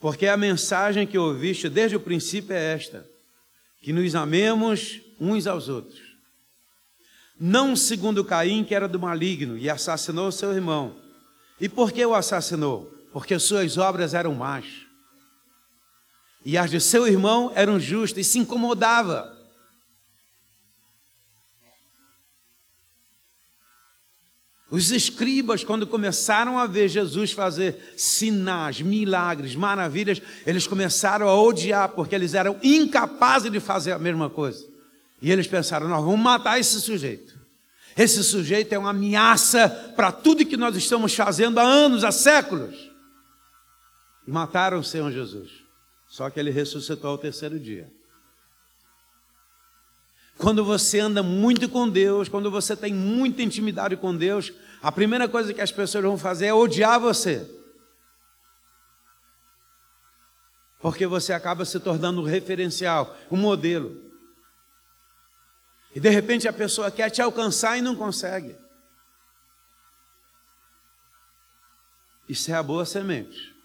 Porque 0.01 0.27
a 0.27 0.35
mensagem 0.35 1.07
que 1.07 1.17
ouviste 1.17 1.69
desde 1.69 1.95
o 1.95 1.99
princípio 2.01 2.53
é 2.53 2.73
esta: 2.73 3.12
que 3.83 3.91
nos 3.91 4.15
amemos 4.15 5.01
uns 5.19 5.45
aos 5.45 5.67
outros. 5.67 5.99
Não 7.37 7.75
segundo 7.75 8.23
Caim, 8.23 8.63
que 8.63 8.73
era 8.73 8.87
do 8.87 8.97
maligno 8.97 9.57
e 9.57 9.69
assassinou 9.69 10.31
seu 10.31 10.53
irmão. 10.53 10.95
E 11.59 11.67
por 11.67 11.91
que 11.91 12.03
o 12.05 12.15
assassinou? 12.15 12.89
Porque 13.11 13.37
suas 13.37 13.77
obras 13.77 14.13
eram 14.13 14.33
más. 14.33 14.65
E 16.45 16.57
as 16.57 16.71
de 16.71 16.79
seu 16.79 17.05
irmão 17.05 17.51
eram 17.55 17.77
justas 17.77 18.25
e 18.25 18.29
se 18.29 18.39
incomodava. 18.39 19.32
Os 24.73 24.89
escribas, 24.89 25.63
quando 25.63 25.85
começaram 25.85 26.57
a 26.57 26.65
ver 26.65 26.87
Jesus 26.87 27.31
fazer 27.31 27.93
sinais, 27.95 28.81
milagres, 28.81 29.55
maravilhas, 29.55 30.19
eles 30.47 30.65
começaram 30.65 31.29
a 31.29 31.39
odiar, 31.39 31.89
porque 31.89 32.15
eles 32.15 32.33
eram 32.33 32.57
incapazes 32.63 33.51
de 33.51 33.59
fazer 33.59 33.91
a 33.91 33.99
mesma 33.99 34.31
coisa. 34.31 34.67
E 35.21 35.31
eles 35.31 35.45
pensaram: 35.45 35.87
nós 35.87 36.03
vamos 36.03 36.19
matar 36.19 36.59
esse 36.59 36.81
sujeito. 36.81 37.39
Esse 37.95 38.23
sujeito 38.23 38.73
é 38.73 38.79
uma 38.79 38.89
ameaça 38.89 39.69
para 39.95 40.11
tudo 40.11 40.43
que 40.43 40.57
nós 40.57 40.75
estamos 40.75 41.13
fazendo 41.13 41.59
há 41.59 41.63
anos, 41.63 42.03
há 42.03 42.11
séculos. 42.11 42.75
E 44.27 44.31
mataram 44.31 44.79
o 44.79 44.83
Senhor 44.83 45.11
Jesus. 45.11 45.51
Só 46.07 46.31
que 46.31 46.39
ele 46.39 46.49
ressuscitou 46.49 47.11
ao 47.11 47.17
terceiro 47.19 47.59
dia. 47.59 47.87
Quando 50.37 50.65
você 50.65 50.99
anda 50.99 51.21
muito 51.21 51.69
com 51.69 51.87
Deus, 51.87 52.27
quando 52.27 52.49
você 52.49 52.75
tem 52.75 52.93
muita 52.93 53.41
intimidade 53.41 53.95
com 53.95 54.15
Deus, 54.15 54.51
a 54.83 54.91
primeira 54.91 55.29
coisa 55.29 55.53
que 55.53 55.61
as 55.61 55.71
pessoas 55.71 56.03
vão 56.03 56.17
fazer 56.17 56.47
é 56.47 56.53
odiar 56.53 56.99
você. 56.99 57.49
Porque 60.77 61.07
você 61.07 61.31
acaba 61.31 61.63
se 61.63 61.79
tornando 61.79 62.19
um 62.19 62.25
referencial, 62.25 63.15
um 63.31 63.37
modelo. 63.37 64.11
E 65.95 66.01
de 66.01 66.09
repente 66.09 66.49
a 66.49 66.53
pessoa 66.53 66.91
quer 66.91 67.09
te 67.09 67.21
alcançar 67.21 67.77
e 67.77 67.81
não 67.81 67.95
consegue. 67.95 68.57
Isso 72.27 72.51
é 72.51 72.53
a 72.53 72.61
boa 72.61 72.85
semente. 72.85 73.55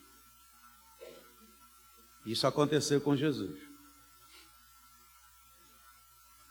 Isso 2.24 2.46
aconteceu 2.46 3.00
com 3.00 3.16
Jesus. 3.16 3.58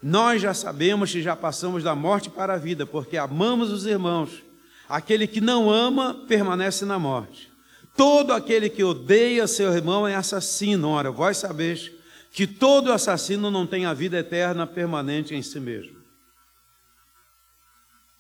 Nós 0.03 0.41
já 0.41 0.53
sabemos 0.53 1.10
que 1.10 1.21
já 1.21 1.38
passamos 1.38 1.84
da 1.84 1.95
morte 1.95 2.30
para 2.30 2.56
a 2.56 2.58
vida, 2.58 2.86
porque 2.86 3.15
amamos 3.15 3.71
os 3.71 3.86
irmãos. 3.86 4.46
Aquele 4.88 5.28
que 5.28 5.41
não 5.41 5.69
ama 5.69 6.26
permanece 6.28 6.86
na 6.86 6.97
morte. 6.97 7.52
Todo 7.95 8.32
aquele 8.32 8.69
que 8.69 8.84
odeia 8.84 9.47
seu 9.47 9.73
irmão 9.73 10.08
é 10.08 10.15
assassino. 10.15 10.89
Ora, 10.89 11.12
vós 11.12 11.38
sabeis 11.38 11.91
que 12.32 12.45
todo 12.45 12.93
assassino 12.93 13.50
não 13.50 13.65
tem 13.65 13.86
a 13.86 13.93
vida 13.93 14.17
eterna 14.17 14.67
permanente 14.67 15.34
em 15.34 15.41
si 15.41 15.60
mesmo. 15.60 15.97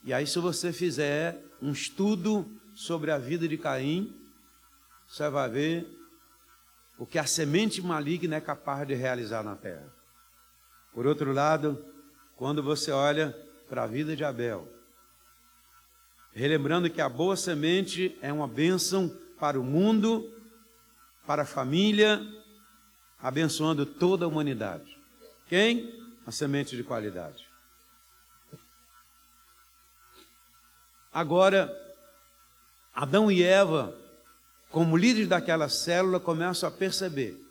E 0.03 0.13
aí, 0.13 0.25
se 0.25 0.39
você 0.39 0.73
fizer 0.73 1.43
um 1.61 1.71
estudo 1.71 2.49
sobre 2.73 3.11
a 3.11 3.17
vida 3.17 3.47
de 3.47 3.57
Caim, 3.57 4.15
você 5.07 5.29
vai 5.29 5.49
ver 5.49 5.97
o 6.97 7.05
que 7.05 7.19
a 7.19 7.25
semente 7.25 7.81
maligna 7.81 8.37
é 8.37 8.41
capaz 8.41 8.87
de 8.87 8.93
realizar 8.93 9.43
na 9.43 9.55
terra. 9.55 9.87
Por 10.93 11.05
outro 11.05 11.31
lado, 11.31 11.85
quando 12.35 12.63
você 12.63 12.91
olha 12.91 13.37
para 13.69 13.83
a 13.83 13.87
vida 13.87 14.15
de 14.15 14.23
Abel, 14.23 14.67
relembrando 16.37 16.89
que 16.89 17.01
a 17.01 17.09
boa 17.09 17.35
semente 17.35 18.15
é 18.21 18.31
uma 18.31 18.47
bênção 18.47 19.09
para 19.39 19.59
o 19.59 19.63
mundo, 19.63 20.31
para 21.25 21.41
a 21.41 21.45
família, 21.45 22.21
abençoando 23.19 23.87
toda 23.87 24.25
a 24.25 24.27
humanidade. 24.27 24.97
Quem? 25.47 25.99
A 26.27 26.31
semente 26.31 26.75
de 26.75 26.83
qualidade. 26.83 27.47
Agora, 31.11 31.73
Adão 32.93 33.31
e 33.31 33.41
Eva, 33.41 33.97
como 34.69 34.95
líderes 34.95 35.27
daquela 35.27 35.67
célula, 35.67 36.19
começam 36.19 36.69
a 36.69 36.71
perceber 36.71 37.43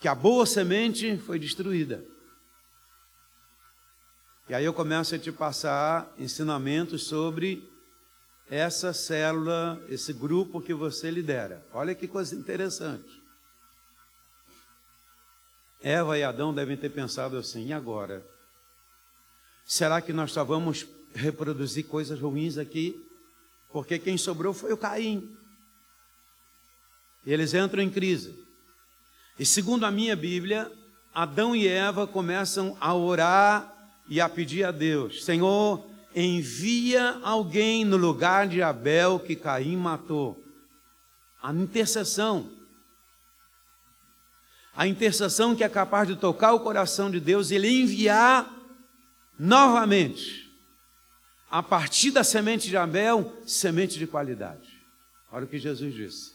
que 0.00 0.08
a 0.08 0.14
boa 0.14 0.44
semente 0.44 1.16
foi 1.18 1.38
destruída. 1.38 2.04
E 4.48 4.54
aí 4.54 4.64
eu 4.64 4.72
começo 4.72 5.14
a 5.14 5.18
te 5.18 5.30
passar 5.30 6.10
ensinamentos 6.18 7.04
sobre 7.04 7.67
essa 8.50 8.92
célula, 8.92 9.80
esse 9.88 10.12
grupo 10.12 10.60
que 10.60 10.72
você 10.72 11.10
lidera. 11.10 11.66
Olha 11.72 11.94
que 11.94 12.08
coisa 12.08 12.34
interessante. 12.34 13.22
Eva 15.80 16.18
e 16.18 16.24
Adão 16.24 16.52
devem 16.52 16.76
ter 16.76 16.90
pensado 16.90 17.36
assim: 17.36 17.66
e 17.66 17.72
agora? 17.72 18.26
Será 19.64 20.00
que 20.00 20.12
nós 20.12 20.32
só 20.32 20.42
vamos 20.44 20.86
reproduzir 21.14 21.86
coisas 21.86 22.18
ruins 22.18 22.56
aqui? 22.56 23.04
Porque 23.70 23.98
quem 23.98 24.16
sobrou 24.16 24.54
foi 24.54 24.72
o 24.72 24.78
Caim. 24.78 25.36
Eles 27.26 27.52
entram 27.52 27.82
em 27.82 27.90
crise. 27.90 28.34
E 29.38 29.44
segundo 29.44 29.84
a 29.84 29.90
minha 29.90 30.16
Bíblia, 30.16 30.72
Adão 31.14 31.54
e 31.54 31.68
Eva 31.68 32.06
começam 32.06 32.76
a 32.80 32.94
orar 32.94 33.74
e 34.08 34.20
a 34.20 34.28
pedir 34.28 34.64
a 34.64 34.70
Deus: 34.70 35.24
Senhor, 35.24 35.87
envia 36.24 37.18
alguém 37.22 37.84
no 37.84 37.96
lugar 37.96 38.48
de 38.48 38.62
Abel 38.62 39.20
que 39.20 39.36
Caim 39.36 39.76
matou. 39.76 40.42
A 41.42 41.52
intercessão. 41.52 42.50
A 44.74 44.86
intercessão 44.86 45.54
que 45.54 45.64
é 45.64 45.68
capaz 45.68 46.08
de 46.08 46.16
tocar 46.16 46.52
o 46.52 46.60
coração 46.60 47.10
de 47.10 47.20
Deus, 47.20 47.50
ele 47.50 47.68
enviar 47.68 48.48
novamente, 49.38 50.52
a 51.50 51.62
partir 51.62 52.10
da 52.10 52.22
semente 52.22 52.68
de 52.68 52.76
Abel, 52.76 53.40
semente 53.46 53.98
de 53.98 54.06
qualidade. 54.06 54.68
Olha 55.30 55.44
o 55.44 55.48
que 55.48 55.58
Jesus 55.58 55.94
disse. 55.94 56.32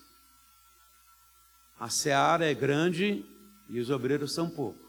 A 1.79 1.89
seara 1.89 2.49
é 2.49 2.53
grande 2.53 3.25
e 3.69 3.79
os 3.79 3.89
obreiros 3.89 4.33
são 4.33 4.49
poucos 4.49 4.83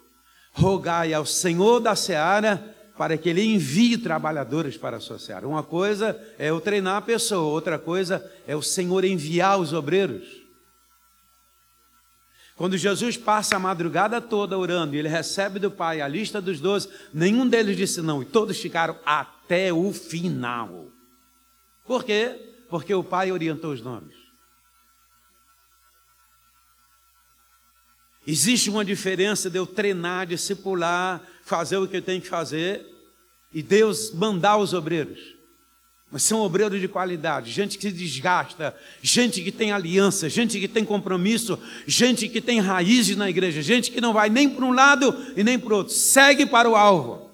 rogai 0.55 1.13
ao 1.13 1.27
Senhor 1.27 1.81
da 1.81 1.97
seara 1.97 2.74
para 2.97 3.19
que 3.19 3.29
ele 3.29 3.43
envie 3.43 3.99
trabalhadores 3.99 4.77
para 4.77 4.99
a 4.99 5.01
sua 5.01 5.19
seara. 5.19 5.49
Uma 5.49 5.63
coisa 5.63 6.19
é 6.39 6.51
eu 6.51 6.61
treinar 6.61 6.97
a 6.97 7.03
pessoa, 7.03 7.53
outra 7.53 7.79
coisa 7.79 8.25
é 8.47 8.55
o 8.55 8.63
Senhor 8.63 9.05
enviar 9.05 9.59
os 9.59 9.73
obreiros. 9.73 10.45
Quando 12.57 12.79
Jesus 12.79 13.17
passa 13.17 13.57
a 13.57 13.59
madrugada 13.59 14.21
toda 14.21 14.57
orando 14.57 14.95
e 14.95 14.99
ele 14.99 15.09
recebe 15.09 15.59
do 15.59 15.73
Pai 15.73 16.01
a 16.01 16.07
lista 16.07 16.41
dos 16.41 16.61
doze, 16.61 16.89
nenhum 17.13 17.49
deles 17.49 17.77
disse 17.77 18.01
não, 18.01 18.23
e 18.23 18.25
todos 18.25 18.61
ficaram 18.61 18.97
até 19.05 19.73
o 19.73 19.93
final. 19.93 20.87
Por 21.85 22.05
quê? 22.05 22.65
Porque 22.71 22.95
o 22.95 23.03
Pai 23.03 23.33
orientou 23.33 23.73
os 23.73 23.83
nomes. 23.83 24.15
Existe 28.27 28.71
uma 28.71 28.85
diferença 28.85 29.51
de 29.51 29.59
eu 29.59 29.67
treinar, 29.67 30.27
discipular, 30.27 31.21
fazer 31.45 31.77
o 31.77 31.87
que 31.87 32.01
tenho 32.01 32.21
que 32.21 32.29
fazer 32.29 32.87
e 33.53 33.63
Deus 33.63 34.13
mandar 34.13 34.57
os 34.57 34.73
obreiros. 34.73 35.35
Mas 36.11 36.23
são 36.23 36.43
obreiros 36.43 36.81
de 36.81 36.87
qualidade, 36.87 37.51
gente 37.51 37.77
que 37.77 37.83
se 37.83 37.93
desgasta, 37.93 38.75
gente 39.03 39.43
que 39.43 39.51
tem 39.51 39.73
aliança, 39.73 40.29
gente 40.29 40.61
que 40.61 40.69
tem 40.69 40.85
compromisso, 40.85 41.59
gente 41.87 42.29
que 42.29 42.41
tem 42.41 42.61
raízes 42.61 43.17
na 43.17 43.29
igreja, 43.29 43.61
gente 43.63 43.91
que 43.91 44.01
não 44.01 44.13
vai 44.13 44.29
nem 44.31 44.49
para 44.49 44.65
um 44.65 44.73
lado 44.73 45.13
e 45.37 45.43
nem 45.43 45.59
para 45.59 45.75
o 45.75 45.77
outro, 45.79 45.93
segue 45.93 46.47
para 46.47 46.71
o 46.71 46.77
alvo. 46.77 47.31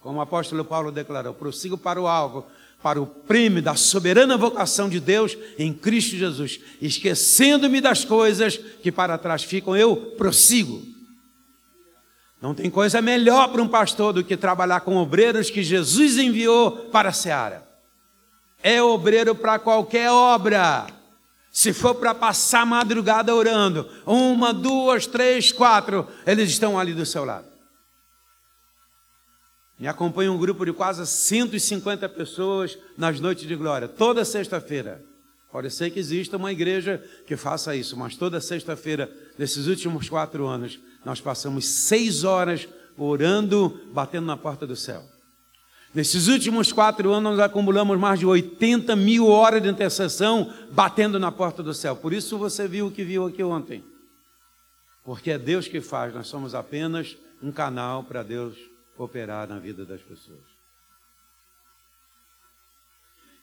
Como 0.00 0.18
o 0.18 0.22
apóstolo 0.22 0.64
Paulo 0.64 0.90
declarou, 0.90 1.34
prossigo 1.34 1.78
para 1.78 2.00
o 2.00 2.08
alvo, 2.08 2.46
para 2.82 3.00
o 3.00 3.06
prêmio 3.06 3.62
da 3.62 3.76
soberana 3.76 4.36
vocação 4.36 4.88
de 4.88 4.98
Deus 4.98 5.36
em 5.58 5.72
Cristo 5.72 6.16
Jesus, 6.16 6.60
esquecendo-me 6.82 7.80
das 7.80 8.04
coisas 8.04 8.56
que 8.56 8.90
para 8.90 9.18
trás 9.18 9.44
ficam, 9.44 9.76
eu 9.76 9.96
prossigo. 10.16 10.97
Não 12.40 12.54
tem 12.54 12.70
coisa 12.70 13.02
melhor 13.02 13.48
para 13.48 13.62
um 13.62 13.68
pastor 13.68 14.12
do 14.12 14.22
que 14.22 14.36
trabalhar 14.36 14.80
com 14.80 14.96
obreiros 14.96 15.50
que 15.50 15.62
Jesus 15.62 16.16
enviou 16.16 16.70
para 16.70 17.08
a 17.08 17.12
seara. 17.12 17.66
É 18.62 18.82
obreiro 18.82 19.34
para 19.34 19.58
qualquer 19.58 20.10
obra. 20.10 20.86
Se 21.50 21.72
for 21.72 21.94
para 21.96 22.14
passar 22.14 22.64
madrugada 22.64 23.34
orando, 23.34 23.88
uma, 24.06 24.54
duas, 24.54 25.06
três, 25.06 25.50
quatro, 25.50 26.06
eles 26.24 26.50
estão 26.50 26.78
ali 26.78 26.94
do 26.94 27.04
seu 27.04 27.24
lado. 27.24 27.46
Me 29.78 29.88
acompanha 29.88 30.30
um 30.30 30.38
grupo 30.38 30.64
de 30.64 30.72
quase 30.72 31.04
150 31.06 32.08
pessoas 32.08 32.78
nas 32.96 33.18
noites 33.20 33.46
de 33.46 33.56
glória, 33.56 33.88
toda 33.88 34.24
sexta-feira. 34.24 35.04
Pode 35.50 35.70
ser 35.70 35.90
que 35.90 35.98
exista 35.98 36.36
uma 36.36 36.52
igreja 36.52 37.02
que 37.26 37.36
faça 37.36 37.74
isso, 37.74 37.96
mas 37.96 38.16
toda 38.16 38.40
sexta-feira, 38.40 39.10
nesses 39.38 39.66
últimos 39.66 40.08
quatro 40.08 40.46
anos, 40.46 40.78
nós 41.04 41.20
passamos 41.20 41.66
seis 41.66 42.24
horas 42.24 42.68
orando, 42.96 43.80
batendo 43.92 44.26
na 44.26 44.36
porta 44.36 44.66
do 44.66 44.76
céu. 44.76 45.04
Nesses 45.94 46.28
últimos 46.28 46.72
quatro 46.72 47.12
anos, 47.12 47.32
nós 47.32 47.40
acumulamos 47.40 47.98
mais 47.98 48.18
de 48.20 48.26
80 48.26 48.94
mil 48.94 49.26
horas 49.26 49.62
de 49.62 49.68
intercessão 49.68 50.52
batendo 50.70 51.18
na 51.18 51.32
porta 51.32 51.62
do 51.62 51.72
céu. 51.72 51.96
Por 51.96 52.12
isso 52.12 52.36
você 52.36 52.68
viu 52.68 52.88
o 52.88 52.90
que 52.90 53.02
viu 53.02 53.26
aqui 53.26 53.42
ontem. 53.42 53.82
Porque 55.02 55.30
é 55.30 55.38
Deus 55.38 55.66
que 55.66 55.80
faz, 55.80 56.12
nós 56.12 56.26
somos 56.26 56.54
apenas 56.54 57.16
um 57.42 57.50
canal 57.50 58.04
para 58.04 58.22
Deus 58.22 58.54
operar 58.98 59.48
na 59.48 59.58
vida 59.58 59.86
das 59.86 60.02
pessoas. 60.02 60.58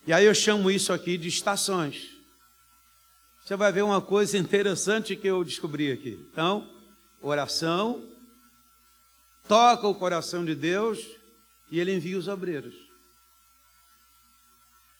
E 0.06 0.13
aí 0.13 0.26
eu 0.26 0.36
chamo 0.36 0.70
isso 0.70 0.94
aqui 0.94 1.18
de 1.18 1.28
estações. 1.28 2.12
Você 3.44 3.56
vai 3.56 3.72
ver 3.72 3.84
uma 3.84 4.02
coisa 4.02 4.38
interessante 4.38 5.15
que 5.15 5.28
eu 5.28 5.44
descobri 5.44 5.91
aqui. 5.91 6.20
Então, 6.32 6.70
oração, 7.27 8.07
toca 9.47 9.88
o 9.88 9.95
coração 9.95 10.45
de 10.45 10.53
Deus 10.53 10.99
e 11.71 11.79
ele 11.79 11.93
envia 11.93 12.17
os 12.17 12.27
obreiros. 12.27 12.75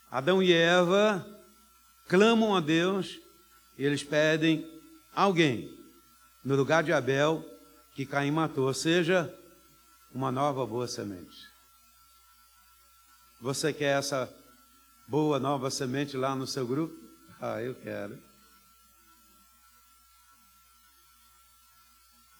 Adão 0.09 0.41
e 0.41 0.51
Eva 0.51 1.25
clamam 2.07 2.55
a 2.55 2.59
Deus 2.59 3.19
e 3.77 3.83
eles 3.85 4.03
pedem 4.03 4.65
alguém 5.13 5.77
no 6.43 6.55
lugar 6.55 6.83
de 6.83 6.93
Abel 6.93 7.43
que 7.93 8.05
Caim 8.05 8.31
matou, 8.31 8.67
ou 8.67 8.73
seja, 8.73 9.33
uma 10.13 10.31
nova 10.31 10.65
boa 10.65 10.88
semente. 10.88 11.47
Você 13.39 13.71
quer 13.71 13.99
essa 13.99 14.33
boa 15.07 15.39
nova 15.39 15.69
semente 15.69 16.17
lá 16.17 16.35
no 16.35 16.47
seu 16.47 16.65
grupo? 16.65 16.95
Ah, 17.39 17.61
eu 17.61 17.75
quero. 17.75 18.17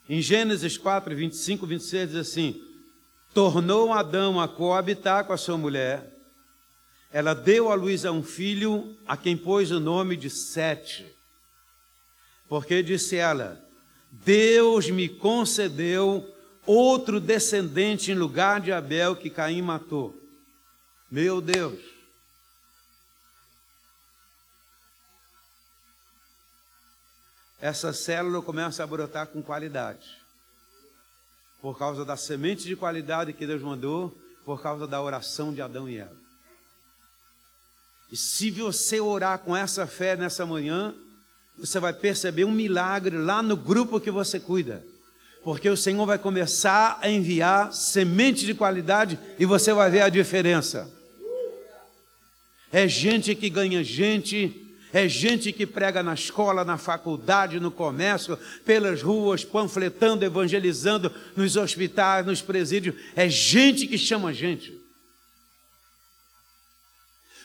Em 0.07 0.21
Gênesis 0.21 0.77
4, 0.77 1.15
25, 1.15 1.65
26 1.65 2.09
diz 2.09 2.19
assim: 2.19 2.61
Tornou 3.33 3.91
Adão 3.91 4.39
a 4.39 4.47
coabitar 4.47 5.25
com 5.25 5.33
a 5.33 5.37
sua 5.37 5.57
mulher, 5.57 6.13
ela 7.11 7.33
deu 7.33 7.71
à 7.71 7.75
luz 7.75 8.05
a 8.05 8.11
um 8.11 8.21
filho, 8.21 8.95
a 9.07 9.17
quem 9.17 9.35
pôs 9.35 9.71
o 9.71 9.79
nome 9.79 10.15
de 10.15 10.29
Sete, 10.29 11.05
porque 12.47 12.83
disse 12.83 13.15
ela: 13.15 13.63
Deus 14.11 14.89
me 14.89 15.09
concedeu 15.09 16.31
outro 16.65 17.19
descendente 17.19 18.11
em 18.11 18.15
lugar 18.15 18.61
de 18.61 18.71
Abel 18.71 19.15
que 19.15 19.29
Caim 19.29 19.61
matou. 19.61 20.15
Meu 21.09 21.41
Deus. 21.41 21.94
Essa 27.65 27.91
célula 27.91 28.43
começa 28.43 28.84
a 28.84 28.86
brotar 28.86 29.25
com 29.25 29.41
qualidade. 29.41 30.06
Por 31.60 31.75
causa 31.80 32.06
da 32.06 32.15
semente 32.15 32.65
de 32.65 32.75
qualidade 32.75 33.34
que 33.34 33.47
Deus 33.47 33.63
mandou, 33.63 34.15
por 34.45 34.62
causa 34.62 34.86
da 34.86 35.01
oração 35.01 35.51
de 35.51 35.63
Adão 35.63 35.89
e 35.89 35.97
Eva. 35.97 36.15
E 38.12 38.15
se 38.15 38.51
você 38.51 39.01
orar 39.01 39.39
com 39.39 39.58
essa 39.58 39.88
fé 39.88 40.15
nessa 40.15 40.45
manhã, 40.45 40.93
você 41.58 41.80
vai 41.80 41.91
perceber 41.91 42.45
um 42.45 42.51
milagre 42.51 43.17
lá 43.17 43.41
no 43.41 43.58
grupo 43.58 43.99
que 43.99 44.12
você 44.12 44.39
cuida 44.39 44.86
porque 45.43 45.69
o 45.69 45.78
Senhor 45.78 46.04
vai 46.08 46.17
começar 46.17 46.97
a 46.99 47.08
enviar 47.08 47.71
semente 47.71 48.47
de 48.47 48.56
qualidade 48.56 49.19
e 49.38 49.45
você 49.45 49.71
vai 49.73 49.91
ver 49.91 50.01
a 50.01 50.10
diferença. 50.10 50.91
É 52.71 52.88
gente 52.88 53.36
que 53.36 53.47
ganha 53.47 53.84
gente, 53.84 54.64
é 54.95 55.10
gente 55.10 55.51
que 55.51 55.67
prega 55.67 56.01
na 56.01 56.13
escola, 56.13 56.63
na 56.63 56.77
faculdade, 56.77 57.60
no 57.60 57.69
comércio, 57.69 58.39
pelas 58.63 59.01
ruas, 59.01 59.43
panfletando, 59.43 60.23
evangelizando, 60.23 61.12
nos 61.36 61.58
hospitais, 61.58 62.25
nos 62.25 62.41
presídios. 62.41 62.95
É 63.13 63.27
gente 63.27 63.88
que 63.88 63.97
chama 63.97 64.34
gente. 64.34 64.73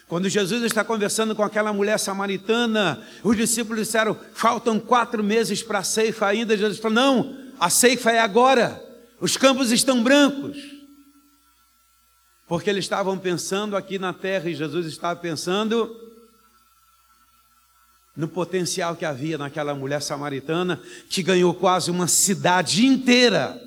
Quando 0.07 0.29
Jesus 0.29 0.63
está 0.63 0.85
conversando 0.85 1.35
com 1.35 1.43
aquela 1.43 1.73
mulher 1.73 1.99
samaritana, 1.99 3.05
os 3.25 3.37
discípulos 3.37 3.85
disseram: 3.85 4.17
faltam 4.33 4.79
quatro 4.79 5.21
meses 5.21 5.61
para 5.61 5.81
a 5.81 5.85
ceifa 5.85 6.29
ainda. 6.29 6.57
Jesus 6.57 6.79
falou: 6.79 6.95
não, 6.95 7.37
a 7.59 7.69
ceifa 7.69 8.13
é 8.13 8.21
agora, 8.21 8.81
os 9.21 9.37
campos 9.37 9.73
estão 9.73 10.05
brancos. 10.05 10.57
Porque 12.47 12.71
eles 12.71 12.85
estavam 12.85 13.19
pensando 13.19 13.77
aqui 13.77 13.99
na 13.99 14.13
terra 14.13 14.49
e 14.49 14.55
Jesus 14.55 14.87
estava 14.87 15.19
pensando 15.19 16.10
no 18.17 18.29
potencial 18.29 18.97
que 18.97 19.05
havia 19.05 19.39
naquela 19.39 19.75
mulher 19.75 20.03
samaritana 20.03 20.81
que 21.09 21.23
ganhou 21.23 21.55
quase 21.55 21.91
uma 21.91 22.09
cidade 22.09 22.85
inteira. 22.85 23.61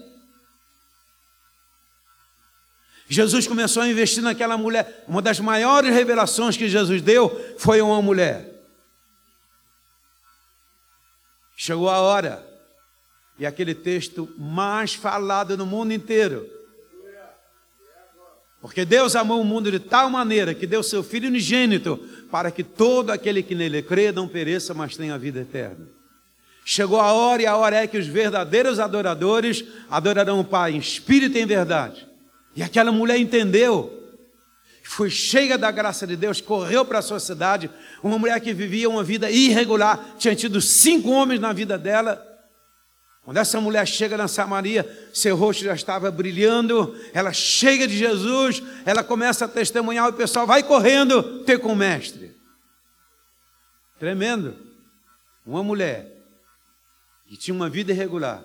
Jesus 3.07 3.47
começou 3.47 3.83
a 3.83 3.87
investir 3.87 4.23
naquela 4.23 4.57
mulher. 4.57 5.03
Uma 5.07 5.21
das 5.21 5.39
maiores 5.39 5.93
revelações 5.93 6.57
que 6.57 6.67
Jesus 6.67 7.01
deu 7.01 7.55
foi 7.57 7.81
uma 7.81 8.01
mulher. 8.01 8.49
Chegou 11.55 11.89
a 11.89 11.99
hora 11.99 12.45
e 13.37 13.45
aquele 13.45 13.75
texto 13.75 14.33
mais 14.37 14.93
falado 14.93 15.57
no 15.57 15.65
mundo 15.65 15.93
inteiro. 15.93 16.49
Porque 18.63 18.85
Deus 18.85 19.13
amou 19.13 19.41
o 19.41 19.43
mundo 19.43 19.69
de 19.69 19.77
tal 19.77 20.09
maneira 20.09 20.53
que 20.53 20.65
deu 20.65 20.81
seu 20.81 21.03
Filho 21.03 21.27
unigênito 21.27 21.97
para 22.31 22.49
que 22.49 22.63
todo 22.63 23.09
aquele 23.09 23.43
que 23.43 23.53
nele 23.53 23.81
crê 23.81 24.09
não 24.09 24.25
pereça, 24.25 24.73
mas 24.73 24.95
tenha 24.95 25.17
vida 25.17 25.41
eterna. 25.41 25.85
Chegou 26.63 26.97
a 27.01 27.11
hora 27.11 27.41
e 27.41 27.45
a 27.45 27.57
hora 27.57 27.83
é 27.83 27.87
que 27.87 27.97
os 27.97 28.07
verdadeiros 28.07 28.79
adoradores 28.79 29.65
adorarão 29.91 30.39
o 30.39 30.45
Pai 30.45 30.71
em 30.71 30.77
espírito 30.77 31.37
e 31.37 31.41
em 31.41 31.45
verdade. 31.45 32.07
E 32.55 32.63
aquela 32.63 32.89
mulher 32.89 33.17
entendeu, 33.17 34.01
foi 34.81 35.09
cheia 35.09 35.57
da 35.57 35.69
graça 35.69 36.07
de 36.07 36.15
Deus, 36.15 36.39
correu 36.39 36.85
para 36.85 36.99
a 36.99 37.01
sociedade, 37.01 37.69
uma 38.01 38.17
mulher 38.17 38.39
que 38.39 38.53
vivia 38.53 38.89
uma 38.89 39.03
vida 39.03 39.29
irregular, 39.29 40.15
tinha 40.17 40.33
tido 40.37 40.61
cinco 40.61 41.09
homens 41.09 41.41
na 41.41 41.51
vida 41.51 41.77
dela, 41.77 42.32
quando 43.23 43.37
essa 43.37 43.59
mulher 43.61 43.87
chega 43.87 44.17
na 44.17 44.27
Samaria, 44.27 45.09
seu 45.13 45.35
rosto 45.37 45.63
já 45.63 45.73
estava 45.73 46.11
brilhando, 46.11 46.99
ela 47.13 47.31
chega 47.31 47.87
de 47.87 47.97
Jesus, 47.97 48.61
ela 48.85 49.01
começa 49.01 49.45
a 49.45 49.47
testemunhar, 49.47 50.09
o 50.09 50.13
pessoal 50.13 50.45
vai 50.45 50.61
correndo 50.61 51.39
ter 51.43 51.57
com 51.57 51.71
o 51.71 51.75
mestre. 51.75 52.35
Tremendo. 53.97 54.55
Uma 55.45 55.63
mulher 55.63 56.11
que 57.27 57.37
tinha 57.37 57.55
uma 57.55 57.69
vida 57.69 57.93
irregular, 57.93 58.43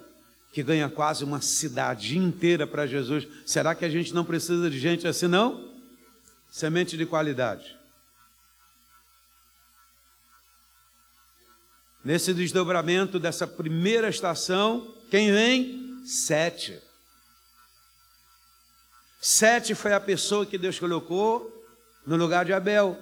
que 0.53 0.63
ganha 0.63 0.89
quase 0.89 1.25
uma 1.25 1.41
cidade 1.41 2.17
inteira 2.17 2.65
para 2.65 2.87
Jesus. 2.87 3.27
Será 3.45 3.75
que 3.75 3.85
a 3.85 3.91
gente 3.91 4.15
não 4.15 4.25
precisa 4.25 4.71
de 4.71 4.79
gente 4.79 5.09
assim, 5.09 5.27
não? 5.27 5.73
Semente 6.49 6.97
de 6.97 7.05
qualidade. 7.05 7.78
Nesse 12.05 12.33
desdobramento 12.33 13.19
dessa 13.19 13.47
primeira 13.47 14.09
estação, 14.09 14.95
quem 15.11 15.33
vem? 15.33 16.03
Sete. 16.05 16.79
Sete 19.21 19.75
foi 19.75 19.93
a 19.93 20.01
pessoa 20.01 20.47
que 20.47 20.57
Deus 20.57 20.79
colocou 20.79 21.67
no 22.07 22.17
lugar 22.17 22.45
de 22.45 22.53
Abel. 22.53 22.97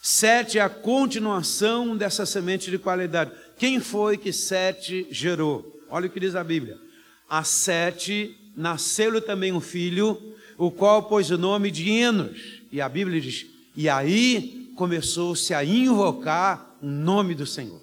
Sete 0.00 0.58
é 0.58 0.62
a 0.62 0.68
continuação 0.68 1.96
dessa 1.96 2.26
semente 2.26 2.70
de 2.70 2.78
qualidade. 2.78 3.32
Quem 3.58 3.80
foi 3.80 4.16
que 4.16 4.32
Sete 4.32 5.06
gerou? 5.10 5.82
Olha 5.88 6.06
o 6.06 6.10
que 6.10 6.20
diz 6.20 6.34
a 6.34 6.42
Bíblia. 6.42 6.78
A 7.28 7.44
Sete 7.44 8.36
nasceu 8.56 9.20
também 9.20 9.52
um 9.52 9.60
filho, 9.60 10.34
o 10.56 10.70
qual 10.70 11.04
pôs 11.04 11.30
o 11.30 11.38
nome 11.38 11.70
de 11.70 11.90
Enos. 11.90 12.62
E 12.72 12.80
a 12.80 12.88
Bíblia 12.88 13.20
diz: 13.20 13.46
E 13.76 13.88
aí 13.88 14.63
começou-se 14.74 15.54
a 15.54 15.64
invocar 15.64 16.76
o 16.82 16.86
nome 16.86 17.34
do 17.34 17.46
Senhor. 17.46 17.80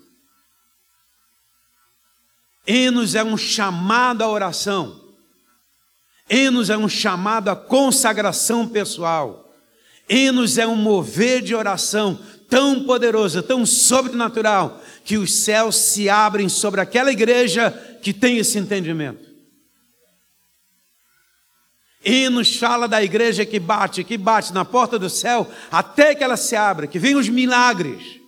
Enos 2.66 3.16
é 3.16 3.24
um 3.24 3.38
chamado 3.38 4.24
à 4.24 4.30
oração. 4.30 5.02
Enos 6.30 6.70
é 6.70 6.78
um 6.78 6.88
chamado 6.88 7.50
à 7.50 7.56
consagração 7.56 8.68
pessoal. 8.68 9.54
Enos 10.08 10.58
é 10.58 10.68
um 10.68 10.76
mover 10.76 11.42
de 11.42 11.56
oração 11.56 12.20
tão 12.50 12.84
poderoso, 12.84 13.42
tão 13.42 13.66
sobrenatural, 13.66 14.82
que 15.06 15.18
os 15.18 15.34
céus 15.34 15.78
se 15.78 16.10
abrem 16.10 16.50
sobre 16.50 16.82
aquela 16.82 17.12
igreja 17.12 17.72
que 18.02 18.14
tem 18.14 18.38
esse 18.38 18.58
entendimento. 18.58 19.31
Enos 22.04 22.56
fala 22.56 22.88
da 22.88 23.04
igreja 23.04 23.46
que 23.46 23.60
bate, 23.60 24.04
que 24.04 24.18
bate 24.18 24.52
na 24.54 24.66
porta 24.66 24.98
do 24.98 25.10
céu 25.10 25.50
até 25.72 26.16
que 26.16 26.24
ela 26.24 26.36
se 26.36 26.56
abra, 26.56 26.88
que 26.88 26.98
venham 26.98 27.20
os 27.20 27.30
milagres, 27.30 28.20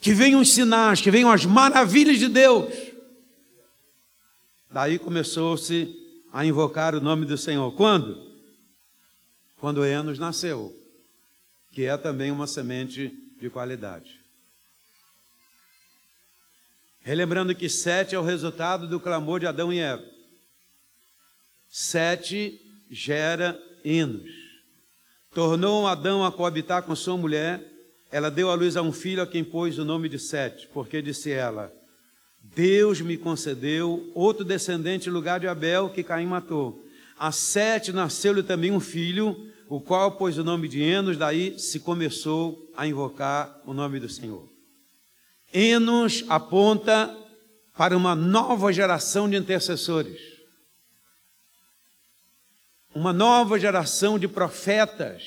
que 0.00 0.12
venham 0.12 0.40
os 0.40 0.52
sinais, 0.52 1.00
que 1.00 1.10
venham 1.10 1.30
as 1.30 1.44
maravilhas 1.44 2.18
de 2.18 2.28
Deus. 2.28 2.74
Daí 4.70 4.98
começou-se 4.98 5.94
a 6.32 6.44
invocar 6.44 6.96
o 6.96 7.00
nome 7.00 7.24
do 7.24 7.38
Senhor. 7.38 7.70
Quando? 7.72 8.32
Quando 9.60 9.84
Enos 9.84 10.18
nasceu, 10.18 10.76
que 11.70 11.84
é 11.84 11.96
também 11.96 12.32
uma 12.32 12.48
semente 12.48 13.12
de 13.40 13.48
qualidade. 13.48 14.20
Relembrando 17.00 17.54
que 17.54 17.68
sete 17.68 18.14
é 18.14 18.18
o 18.18 18.22
resultado 18.22 18.88
do 18.88 18.98
clamor 18.98 19.38
de 19.38 19.46
Adão 19.46 19.72
e 19.72 19.78
Eva. 19.78 20.04
Sete 21.68 22.60
gera 22.94 23.60
hinos. 23.84 24.30
Tornou 25.34 25.86
Adão 25.86 26.24
a 26.24 26.30
coabitar 26.30 26.84
com 26.84 26.94
sua 26.94 27.16
mulher, 27.16 27.60
ela 28.10 28.30
deu 28.30 28.48
à 28.50 28.54
luz 28.54 28.76
a 28.76 28.82
um 28.82 28.92
filho 28.92 29.20
a 29.20 29.26
quem 29.26 29.42
pôs 29.42 29.78
o 29.78 29.84
nome 29.84 30.08
de 30.08 30.16
Sete, 30.16 30.68
porque 30.72 31.02
disse 31.02 31.32
ela: 31.32 31.72
Deus 32.40 33.00
me 33.00 33.16
concedeu 33.16 34.10
outro 34.14 34.44
descendente 34.44 35.08
em 35.08 35.12
lugar 35.12 35.40
de 35.40 35.48
Abel, 35.48 35.90
que 35.90 36.04
Caim 36.04 36.26
matou. 36.26 36.84
A 37.18 37.32
Sete 37.32 37.92
nasceu-lhe 37.92 38.44
também 38.44 38.70
um 38.70 38.78
filho, 38.78 39.36
o 39.68 39.80
qual 39.80 40.12
pôs 40.12 40.38
o 40.38 40.44
nome 40.44 40.68
de 40.68 40.80
Enos, 40.80 41.16
daí 41.16 41.58
se 41.58 41.80
começou 41.80 42.70
a 42.76 42.86
invocar 42.86 43.60
o 43.66 43.74
nome 43.74 43.98
do 43.98 44.08
Senhor. 44.08 44.48
Enos 45.52 46.24
aponta 46.28 47.12
para 47.76 47.96
uma 47.96 48.14
nova 48.14 48.72
geração 48.72 49.28
de 49.28 49.36
intercessores 49.36 50.33
uma 52.94 53.12
nova 53.12 53.58
geração 53.58 54.18
de 54.18 54.28
profetas, 54.28 55.22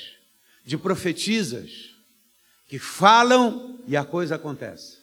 de 0.66 0.78
profetisas, 0.78 1.96
que 2.68 2.80
falam 2.80 3.80
e 3.88 3.96
a 3.96 4.04
coisa 4.04 4.36
acontece. 4.36 4.98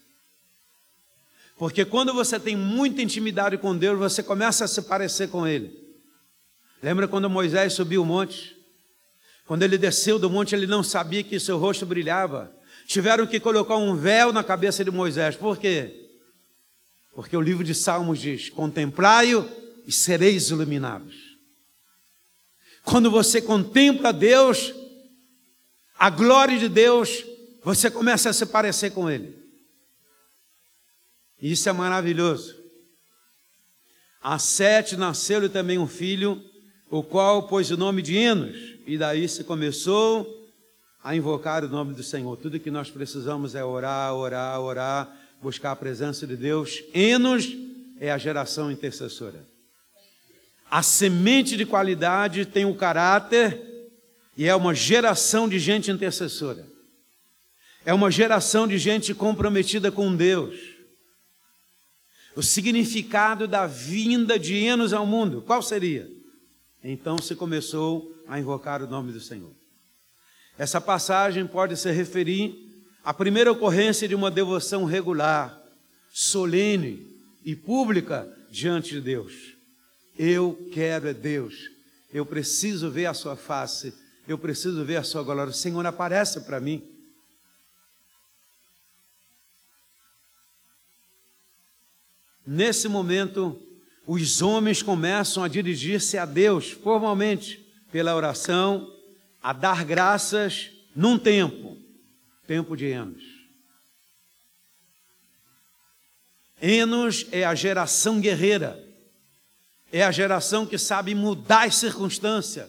Porque 1.57 1.85
quando 1.85 2.13
você 2.13 2.41
tem 2.41 2.57
muita 2.57 3.03
intimidade 3.03 3.57
com 3.59 3.77
Deus, 3.77 3.99
você 3.99 4.23
começa 4.23 4.65
a 4.65 4.69
se 4.69 4.83
parecer 4.83 5.29
com 5.29 5.47
Ele. 5.47 5.85
Lembra 6.83 7.07
quando 7.07 7.31
Moisés 7.31 7.73
subiu 7.73 8.03
o 8.03 8.07
monte? 8.07 8.55
Quando 9.47 9.63
ele 9.63 9.77
desceu 9.77 10.19
do 10.19 10.31
monte, 10.31 10.55
ele 10.55 10.67
não 10.67 10.83
sabia 10.83 11.23
que 11.23 11.39
seu 11.39 11.59
rosto 11.59 11.85
brilhava. 11.85 12.53
Tiveram 12.87 13.27
que 13.27 13.41
colocar 13.41 13.77
um 13.77 13.95
véu 13.95 14.33
na 14.33 14.43
cabeça 14.43 14.85
de 14.85 14.91
Moisés. 14.91 15.37
Por 15.37 15.59
quê? 15.59 16.11
Porque 17.15 17.37
o 17.37 17.41
livro 17.41 17.63
de 17.63 17.75
Salmos 17.75 18.19
diz: 18.19 18.51
Contemplai-o 18.51 19.49
e 19.87 19.93
sereis 19.93 20.51
iluminados. 20.51 21.15
Quando 22.85 23.11
você 23.11 23.41
contempla 23.41 24.13
Deus, 24.13 24.73
a 25.99 26.11
glória 26.11 26.59
de 26.59 26.69
Deus, 26.69 27.25
você 27.63 27.91
começa 27.91 28.29
a 28.29 28.33
se 28.33 28.45
parecer 28.45 28.91
com 28.91 29.11
Ele. 29.11 29.35
Isso 31.41 31.69
é 31.69 31.73
maravilhoso. 31.73 32.55
A 34.23 34.39
Sete 34.39 34.97
nasceu-lhe 34.97 35.49
também 35.49 35.79
um 35.79 35.87
filho, 35.87 36.43
o 36.91 37.03
qual 37.03 37.49
pôs 37.49 37.71
o 37.71 37.77
nome 37.77 38.03
de 38.03 38.17
Enos, 38.17 38.57
e 38.87 38.97
daí 38.97 39.29
se 39.29 39.45
começou 39.45 40.27
a 41.03 41.17
invocar 41.17 41.65
o 41.65 41.69
nome 41.69 41.95
do 41.95 42.03
Senhor. 42.03 42.37
Tudo 42.37 42.61
que 42.61 42.71
nós 42.71 42.91
precisamos 42.91 43.55
é 43.55 43.65
orar, 43.65 44.15
orar, 44.15 44.61
orar, 44.61 45.17
buscar 45.43 45.73
a 45.73 45.77
presença 45.77 46.27
de 46.27 46.37
Deus. 46.37 46.83
Enos 46.95 47.55
é 47.99 48.11
a 48.11 48.19
geração 48.19 48.71
intercessora. 48.71 49.54
A 50.75 50.83
semente 50.83 51.57
de 51.57 51.65
qualidade 51.65 52.45
tem 52.45 52.65
o 52.65 52.75
caráter 52.75 53.63
e 54.37 54.49
é 54.49 54.57
uma 54.57 54.75
geração 54.75 55.49
de 55.49 55.57
gente 55.57 55.89
intercessora. 55.89 56.67
É 57.87 57.95
uma 57.95 58.11
geração 58.11 58.67
de 58.67 58.77
gente 58.77 59.15
comprometida 59.15 59.93
com 59.93 60.17
Deus. 60.17 60.59
O 62.35 62.43
significado 62.43 63.47
da 63.47 63.69
vinda 63.69 64.37
de 64.37 64.57
Enos 64.57 64.93
ao 64.93 65.07
mundo, 65.07 65.43
qual 65.43 65.63
seria? 65.63 66.11
Então 66.83 67.19
se 67.19 67.37
começou 67.37 68.13
a 68.27 68.41
invocar 68.41 68.83
o 68.83 68.89
nome 68.89 69.13
do 69.13 69.21
Senhor. 69.21 69.53
Essa 70.59 70.81
passagem 70.81 71.47
pode 71.47 71.77
se 71.77 71.93
referir 71.93 72.53
à 73.05 73.15
primeira 73.15 73.53
ocorrência 73.53 74.09
de 74.09 74.15
uma 74.17 74.29
devoção 74.29 74.85
regular, 74.85 75.57
solene 76.13 77.07
e 77.45 77.55
pública 77.55 78.29
diante 78.51 78.91
de 78.91 79.01
Deus. 79.01 79.54
Eu 80.17 80.69
quero 80.73 81.09
é 81.09 81.15
Deus. 81.15 81.71
Eu 82.13 82.25
preciso 82.25 82.91
ver 82.91 83.07
a 83.07 83.15
sua 83.15 83.37
face. 83.37 83.93
Eu 84.27 84.39
preciso 84.39 84.85
ver 84.85 84.97
a 84.97 85.03
sua 85.03 85.23
glória. 85.23 85.53
Senhor, 85.53 85.85
aparece 85.85 86.41
para 86.43 86.61
mim. 86.61 86.83
Nesse 92.47 92.89
momento, 92.89 93.61
os 94.07 94.43
homens 94.43 94.83
começam 94.83 95.43
a 95.43 95.49
dirigir-se 95.49 96.17
a 96.19 96.27
Deus 96.27 96.71
formalmente 96.71 97.65
pela 97.91 98.15
oração, 98.15 98.93
a 99.43 99.53
dar 99.53 99.85
graças 99.85 100.71
num 100.95 101.19
tempo, 101.19 101.77
tempo 102.47 102.77
de 102.77 102.87
Enos. 102.87 103.25
Enos 106.61 107.27
é 107.33 107.45
a 107.45 107.55
geração 107.55 108.21
guerreira 108.21 108.84
é 109.95 110.03
a 110.03 110.11
geração 110.11 110.67
que 110.67 110.77
sabe 110.77 111.15
mudar 111.15 111.69
as 111.69 111.77
circunstâncias. 111.77 112.69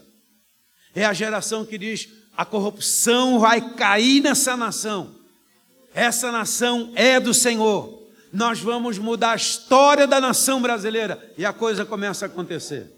É 0.94 1.04
a 1.04 1.12
geração 1.12 1.66
que 1.66 1.76
diz: 1.76 2.08
a 2.38 2.46
corrupção 2.46 3.40
vai 3.40 3.74
cair 3.74 4.22
nessa 4.22 4.56
nação. 4.56 5.16
Essa 5.92 6.32
nação 6.32 6.94
é 6.94 7.20
do 7.20 7.34
Senhor. 7.34 8.08
Nós 8.32 8.60
vamos 8.60 9.00
mudar 9.00 9.32
a 9.32 9.36
história 9.38 10.06
da 10.06 10.22
nação 10.22 10.62
brasileira. 10.62 11.34
E 11.36 11.44
a 11.44 11.52
coisa 11.52 11.84
começa 11.84 12.26
a 12.26 12.28
acontecer. 12.28 12.94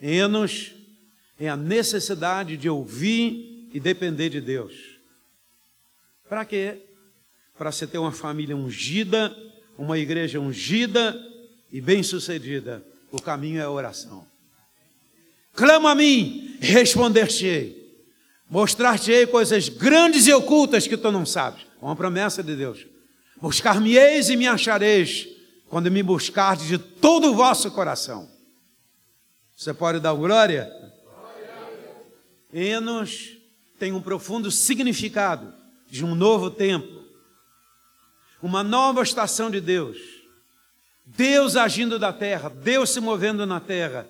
Enos 0.00 0.72
é 1.38 1.48
a 1.48 1.56
necessidade 1.56 2.56
de 2.56 2.68
ouvir 2.68 3.68
e 3.72 3.78
depender 3.78 4.30
de 4.30 4.40
Deus. 4.40 4.74
Para 6.28 6.44
quê? 6.44 6.82
Para 7.56 7.70
você 7.70 7.86
ter 7.86 7.98
uma 7.98 8.10
família 8.10 8.56
ungida, 8.56 9.32
uma 9.78 9.96
igreja 9.96 10.40
ungida, 10.40 11.16
e 11.72 11.80
bem-sucedida, 11.80 12.84
o 13.10 13.20
caminho 13.20 13.58
é 13.58 13.64
a 13.64 13.70
oração. 13.70 14.26
Clama 15.54 15.92
a 15.92 15.94
mim, 15.94 16.58
responder-te-ei. 16.60 17.80
Mostrar-te-ei 18.48 19.26
coisas 19.26 19.70
grandes 19.70 20.26
e 20.26 20.32
ocultas 20.34 20.86
que 20.86 20.98
tu 20.98 21.10
não 21.10 21.24
sabes. 21.24 21.62
É 21.80 21.84
uma 21.84 21.96
promessa 21.96 22.42
de 22.42 22.54
Deus. 22.54 22.86
Buscar-me-eis 23.40 24.28
e 24.28 24.36
me 24.36 24.46
achareis, 24.46 25.26
quando 25.68 25.90
me 25.90 26.02
buscardes 26.02 26.66
de 26.66 26.76
todo 26.76 27.30
o 27.30 27.34
vosso 27.34 27.70
coração. 27.70 28.30
Você 29.56 29.72
pode 29.72 29.98
dar 29.98 30.12
glória? 30.12 30.70
Enos 32.52 33.38
tem 33.78 33.92
um 33.92 34.02
profundo 34.02 34.50
significado 34.50 35.54
de 35.88 36.04
um 36.04 36.14
novo 36.14 36.50
tempo, 36.50 37.02
uma 38.42 38.62
nova 38.62 39.02
estação 39.02 39.50
de 39.50 39.60
Deus 39.60 40.11
Deus 41.04 41.56
agindo 41.56 41.98
da 41.98 42.12
terra, 42.12 42.48
Deus 42.48 42.90
se 42.90 43.00
movendo 43.00 43.44
na 43.44 43.60
terra, 43.60 44.08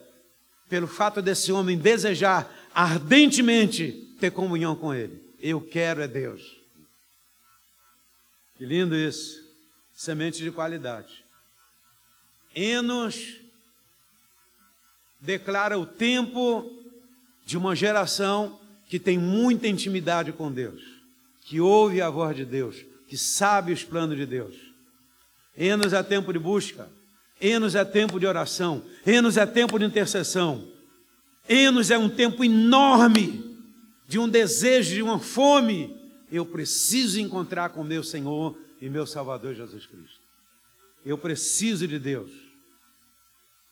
pelo 0.68 0.86
fato 0.86 1.20
desse 1.20 1.52
homem 1.52 1.76
desejar 1.76 2.50
ardentemente 2.74 4.14
ter 4.18 4.30
comunhão 4.30 4.74
com 4.74 4.94
Ele. 4.94 5.20
Eu 5.40 5.60
quero 5.60 6.00
é 6.00 6.08
Deus. 6.08 6.56
Que 8.56 8.64
lindo 8.64 8.96
isso. 8.96 9.42
Semente 9.92 10.42
de 10.42 10.50
qualidade. 10.50 11.24
Enos 12.54 13.40
declara 15.20 15.78
o 15.78 15.86
tempo 15.86 16.70
de 17.44 17.56
uma 17.56 17.74
geração 17.74 18.60
que 18.88 18.98
tem 18.98 19.18
muita 19.18 19.66
intimidade 19.68 20.32
com 20.32 20.52
Deus, 20.52 20.82
que 21.40 21.60
ouve 21.60 22.00
a 22.00 22.10
voz 22.10 22.36
de 22.36 22.44
Deus, 22.44 22.76
que 23.08 23.16
sabe 23.16 23.72
os 23.72 23.82
planos 23.82 24.16
de 24.16 24.26
Deus. 24.26 24.54
Enos 25.56 25.92
é 25.92 26.02
tempo 26.02 26.32
de 26.32 26.38
busca. 26.38 26.88
Enos 27.40 27.74
é 27.74 27.84
tempo 27.84 28.18
de 28.18 28.26
oração. 28.26 28.84
Enos 29.06 29.36
é 29.36 29.44
tempo 29.44 29.78
de 29.78 29.84
intercessão. 29.84 30.68
Enos 31.48 31.90
é 31.90 31.98
um 31.98 32.08
tempo 32.08 32.44
enorme 32.44 33.58
de 34.06 34.18
um 34.18 34.28
desejo, 34.28 34.94
de 34.94 35.02
uma 35.02 35.18
fome. 35.18 36.00
Eu 36.30 36.46
preciso 36.46 37.20
encontrar 37.20 37.70
com 37.70 37.82
meu 37.82 38.02
Senhor 38.02 38.56
e 38.80 38.88
meu 38.88 39.06
Salvador 39.06 39.54
Jesus 39.54 39.86
Cristo. 39.86 40.20
Eu 41.04 41.18
preciso 41.18 41.86
de 41.86 41.98
Deus. 41.98 42.30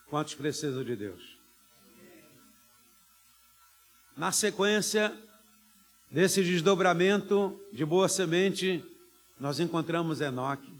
Quantos 0.08 0.34
precisam 0.34 0.82
de 0.82 0.96
Deus? 0.96 1.38
Na 4.16 4.32
sequência 4.32 5.16
desse 6.10 6.42
desdobramento 6.42 7.58
de 7.72 7.84
boa 7.84 8.08
semente, 8.08 8.84
nós 9.38 9.60
encontramos 9.60 10.20
Enoque. 10.20 10.79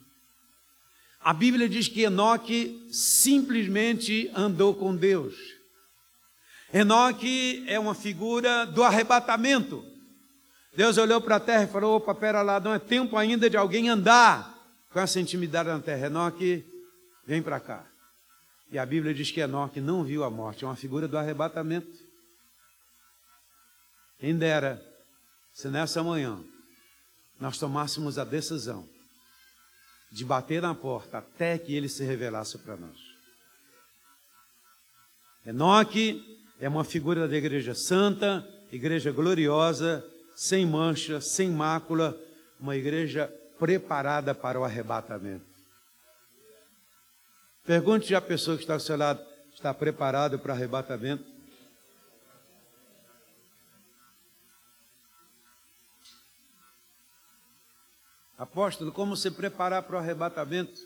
A 1.22 1.34
Bíblia 1.34 1.68
diz 1.68 1.86
que 1.86 2.02
Enoque 2.02 2.88
simplesmente 2.90 4.30
andou 4.34 4.74
com 4.74 4.96
Deus. 4.96 5.34
Enoque 6.72 7.62
é 7.68 7.78
uma 7.78 7.94
figura 7.94 8.64
do 8.64 8.82
arrebatamento. 8.82 9.84
Deus 10.74 10.96
olhou 10.96 11.20
para 11.20 11.36
a 11.36 11.40
terra 11.40 11.64
e 11.64 11.66
falou: 11.66 11.96
opa, 11.96 12.14
pera 12.14 12.40
lá, 12.40 12.58
não 12.58 12.72
é 12.72 12.78
tempo 12.78 13.18
ainda 13.18 13.50
de 13.50 13.56
alguém 13.56 13.90
andar 13.90 14.56
com 14.90 14.98
essa 14.98 15.20
intimidade 15.20 15.68
na 15.68 15.80
terra. 15.80 16.06
Enoque, 16.06 16.64
vem 17.26 17.42
para 17.42 17.60
cá. 17.60 17.84
E 18.72 18.78
a 18.78 18.86
Bíblia 18.86 19.12
diz 19.12 19.30
que 19.30 19.40
Enoque 19.40 19.80
não 19.80 20.02
viu 20.02 20.24
a 20.24 20.30
morte, 20.30 20.64
é 20.64 20.66
uma 20.66 20.76
figura 20.76 21.06
do 21.06 21.18
arrebatamento. 21.18 21.98
Quem 24.18 24.36
dera 24.36 24.82
se 25.52 25.68
nessa 25.68 26.02
manhã 26.02 26.42
nós 27.38 27.58
tomássemos 27.58 28.18
a 28.18 28.24
decisão 28.24 28.88
de 30.10 30.24
bater 30.24 30.60
na 30.60 30.74
porta 30.74 31.18
até 31.18 31.56
que 31.56 31.74
ele 31.74 31.88
se 31.88 32.04
revelasse 32.04 32.58
para 32.58 32.76
nós. 32.76 32.98
Enoque 35.46 36.38
é 36.60 36.68
uma 36.68 36.84
figura 36.84 37.26
da 37.26 37.36
igreja 37.36 37.74
santa, 37.74 38.46
igreja 38.70 39.10
gloriosa, 39.10 40.04
sem 40.34 40.66
mancha, 40.66 41.20
sem 41.20 41.50
mácula, 41.50 42.18
uma 42.58 42.76
igreja 42.76 43.32
preparada 43.58 44.34
para 44.34 44.58
o 44.58 44.64
arrebatamento. 44.64 45.44
Pergunte 47.64 48.14
a 48.14 48.20
pessoa 48.20 48.56
que 48.56 48.62
está 48.62 48.74
ao 48.74 48.80
seu 48.80 48.96
lado: 48.96 49.20
está 49.54 49.72
preparado 49.72 50.38
para 50.38 50.52
o 50.52 50.54
arrebatamento? 50.54 51.24
Apóstolo, 58.40 58.90
como 58.90 59.18
se 59.18 59.30
preparar 59.30 59.82
para 59.82 59.96
o 59.96 59.98
arrebatamento? 59.98 60.80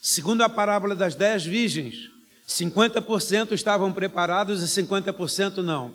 Segundo 0.00 0.42
a 0.42 0.48
parábola 0.48 0.94
das 0.94 1.16
dez 1.16 1.44
virgens, 1.44 2.08
50% 2.46 3.50
estavam 3.50 3.92
preparados 3.92 4.62
e 4.62 4.80
50% 4.80 5.56
não. 5.56 5.92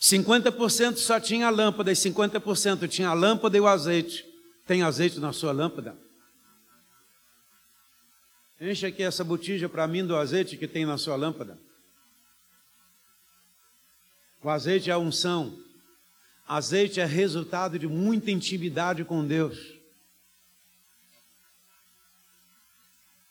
50% 0.00 0.96
só 0.96 1.20
tinha 1.20 1.46
a 1.46 1.50
lâmpada 1.50 1.92
e 1.92 1.94
50% 1.94 2.88
tinha 2.88 3.10
a 3.10 3.14
lâmpada 3.14 3.56
e 3.56 3.60
o 3.60 3.68
azeite. 3.68 4.26
Tem 4.66 4.82
azeite 4.82 5.20
na 5.20 5.32
sua 5.32 5.52
lâmpada? 5.52 5.96
Enche 8.60 8.86
aqui 8.86 9.04
essa 9.04 9.22
botija 9.22 9.68
para 9.68 9.86
mim 9.86 10.04
do 10.04 10.16
azeite 10.16 10.56
que 10.56 10.66
tem 10.66 10.84
na 10.84 10.98
sua 10.98 11.14
lâmpada. 11.14 11.56
O 14.42 14.50
azeite 14.50 14.90
é 14.90 14.92
a 14.92 14.98
unção. 14.98 15.56
Azeite 16.52 17.00
é 17.00 17.04
resultado 17.04 17.78
de 17.78 17.86
muita 17.86 18.30
intimidade 18.30 19.04
com 19.04 19.24
Deus. 19.24 19.56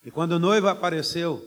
E 0.06 0.10
quando 0.10 0.34
o 0.34 0.40
noivo 0.40 0.68
apareceu, 0.68 1.46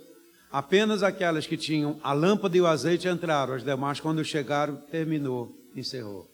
Apenas 0.53 1.03
aquelas 1.03 1.47
que 1.47 1.57
tinham 1.57 1.99
a 2.05 2.12
lâmpada 2.12 2.55
e 2.55 2.61
o 2.61 2.66
azeite 2.66 3.09
entraram, 3.09 3.55
as 3.55 3.64
demais, 3.64 3.99
quando 3.99 4.23
chegaram, 4.23 4.77
terminou, 4.77 5.51
encerrou. 5.75 6.31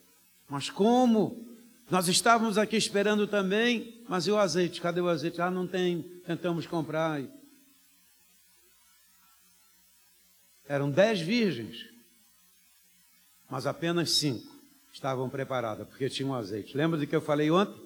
Mas 0.49 0.69
como? 0.69 1.47
Nós 1.89 2.09
estávamos 2.09 2.59
aqui 2.59 2.77
esperando 2.77 3.29
também, 3.29 4.03
mas 4.09 4.27
e 4.27 4.33
o 4.33 4.37
azeite? 4.37 4.81
Cadê 4.81 5.01
o 5.01 5.09
azeite? 5.09 5.41
Ah, 5.41 5.53
não 5.53 5.69
tem, 5.69 6.03
tentamos 6.27 6.67
comprar. 6.67 7.23
Eram 10.67 10.91
dez 10.91 11.21
virgens, 11.21 11.87
mas 13.49 13.69
apenas 13.69 14.11
cinco 14.11 14.48
estavam 14.93 15.29
preparadas, 15.29 15.87
porque 15.87 16.09
tinham 16.09 16.35
azeite. 16.35 16.77
Lembra 16.77 16.99
do 16.99 17.07
que 17.07 17.15
eu 17.15 17.21
falei 17.21 17.51
ontem? 17.51 17.81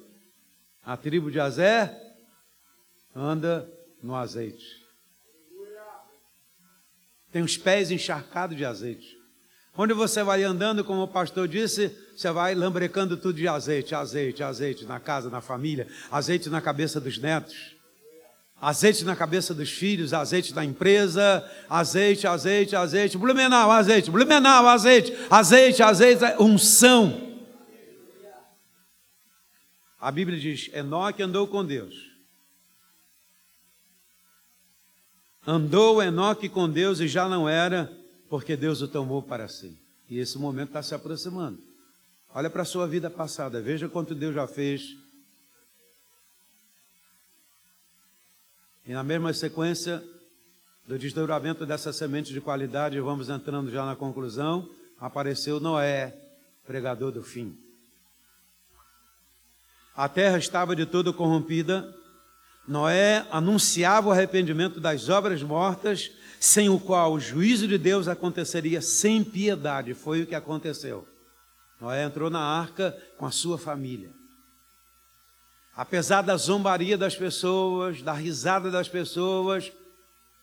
A 0.85 0.97
tribo 0.97 1.31
de 1.31 1.39
Azé 1.39 1.97
anda 3.15 3.69
no 4.03 4.15
azeite 4.15 4.83
tem 7.33 7.43
os 7.43 7.57
pés 7.57 7.91
encharcados 7.91 8.57
de 8.57 8.65
azeite. 8.65 9.19
Onde 9.75 9.95
você 9.95 10.23
vai 10.23 10.43
andando, 10.43 10.85
como 10.85 11.03
o 11.03 11.09
pastor 11.09 11.49
disse, 11.49 11.97
você 12.15 12.31
vai 12.31 12.55
lambrecando 12.55 13.17
tudo 13.17 13.37
de 13.37 13.49
azeite, 13.49 13.95
azeite, 13.95 14.43
azeite 14.43 14.85
na 14.85 15.01
casa, 15.01 15.31
na 15.31 15.41
família, 15.41 15.89
azeite 16.11 16.51
na 16.51 16.61
cabeça 16.61 17.01
dos 17.01 17.17
netos, 17.17 17.72
azeite 18.63 19.05
na 19.05 19.15
cabeça 19.15 19.53
dos 19.53 19.71
filhos, 19.71 20.15
azeite 20.15 20.55
na 20.55 20.65
empresa, 20.65 21.45
azeite, 21.69 22.27
azeite, 22.27 22.75
azeite, 22.75 23.19
blumenau, 23.19 23.71
azeite, 23.71 24.11
blumenau, 24.11 24.67
azeite, 24.69 25.13
azeite, 25.29 25.83
azeite, 25.83 26.25
unção. 26.39 27.33
A 30.01 30.11
Bíblia 30.11 30.39
diz: 30.39 30.71
Enoque 30.73 31.23
andou 31.23 31.47
com 31.47 31.65
Deus 31.65 32.13
Andou 35.47 36.01
Enoque 36.01 36.49
com 36.49 36.69
Deus 36.69 37.01
e 37.01 37.09
já 37.09 37.29
não 37.29 37.49
era, 37.49 37.91
porque 38.29 38.57
Deus 38.57 38.81
o 38.81 38.87
tomou 38.87 39.21
para 39.21 39.49
si. 39.49 39.77
E 40.09 40.19
esse 40.19 40.39
momento 40.39 40.69
está 40.69 40.83
se 40.83 40.95
aproximando. 40.95 41.59
Olha 42.33 42.49
para 42.49 42.63
a 42.63 42.67
sua 42.67 42.87
vida 42.87 43.11
passada, 43.11 43.61
veja 43.61 43.89
quanto 43.89 44.15
Deus 44.15 44.35
já 44.35 44.47
fez. 44.47 44.97
E 48.87 48.93
na 48.93 49.03
mesma 49.03 49.33
sequência 49.33 50.03
do 50.87 50.99
desdobramento 50.99 51.65
dessa 51.65 51.93
semente 51.93 52.33
de 52.33 52.41
qualidade, 52.41 52.99
vamos 53.01 53.29
entrando 53.29 53.71
já 53.71 53.87
na 53.87 53.95
conclusão, 53.95 54.69
apareceu 54.99 55.61
Noé, 55.61 56.17
pregador 56.67 57.13
do 57.13 57.23
fim. 57.23 57.57
A 59.95 60.09
terra 60.09 60.39
estava 60.39 60.75
de 60.75 60.87
todo 60.87 61.15
corrompida, 61.15 61.95
Noé 62.67 63.27
anunciava 63.31 64.09
o 64.09 64.13
arrependimento 64.13 64.81
das 64.81 65.09
obras 65.09 65.43
mortas, 65.43 66.11
sem 66.41 66.69
o 66.69 66.79
qual 66.79 67.13
o 67.13 67.21
juízo 67.21 67.69
de 67.69 67.77
Deus 67.77 68.09
aconteceria 68.09 68.81
sem 68.81 69.23
piedade. 69.23 69.95
Foi 69.95 70.23
o 70.23 70.27
que 70.27 70.35
aconteceu. 70.35 71.07
Noé 71.81 72.05
entrou 72.05 72.31
na 72.31 72.41
arca 72.41 72.97
com 73.17 73.27
a 73.27 73.31
sua 73.31 73.59
família. 73.59 74.11
Apesar 75.75 76.23
da 76.23 76.37
zombaria 76.37 76.99
das 76.99 77.17
pessoas, 77.17 78.03
da 78.03 78.13
risada 78.13 78.71
das 78.71 78.89
pessoas, 78.89 79.73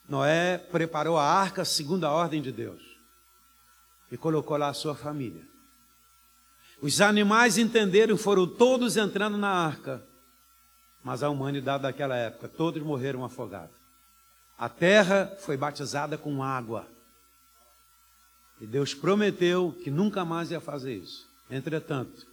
Noé 0.08 0.58
preparou 0.58 1.18
a 1.18 1.24
arca 1.24 1.64
segundo 1.64 2.06
a 2.06 2.12
ordem 2.12 2.42
de 2.42 2.52
Deus 2.52 2.82
e 4.12 4.18
colocou 4.18 4.58
lá 4.58 4.70
a 4.70 4.74
sua 4.74 4.96
família. 4.96 5.48
Os 6.82 7.00
animais 7.02 7.58
entenderam, 7.58 8.18
foram 8.18 8.48
todos 8.48 8.98
entrando 8.98 9.38
na 9.38 9.50
arca 9.50 10.04
mas 11.04 11.24
a 11.24 11.30
humanidade 11.30 11.84
daquela 11.84 12.16
época, 12.16 12.48
todos 12.48 12.84
morreram 12.84 13.24
afogados. 13.24 13.76
A 14.58 14.68
terra 14.68 15.36
foi 15.40 15.56
batizada 15.56 16.18
com 16.18 16.44
água. 16.44 16.86
E 18.60 18.68
Deus 18.68 18.94
prometeu 18.94 19.74
que 19.84 19.90
nunca 19.90 20.26
mais 20.26 20.52
ia 20.52 20.60
fazer 20.60 20.94
isso. 20.94 21.28
Entretanto, 21.50 22.28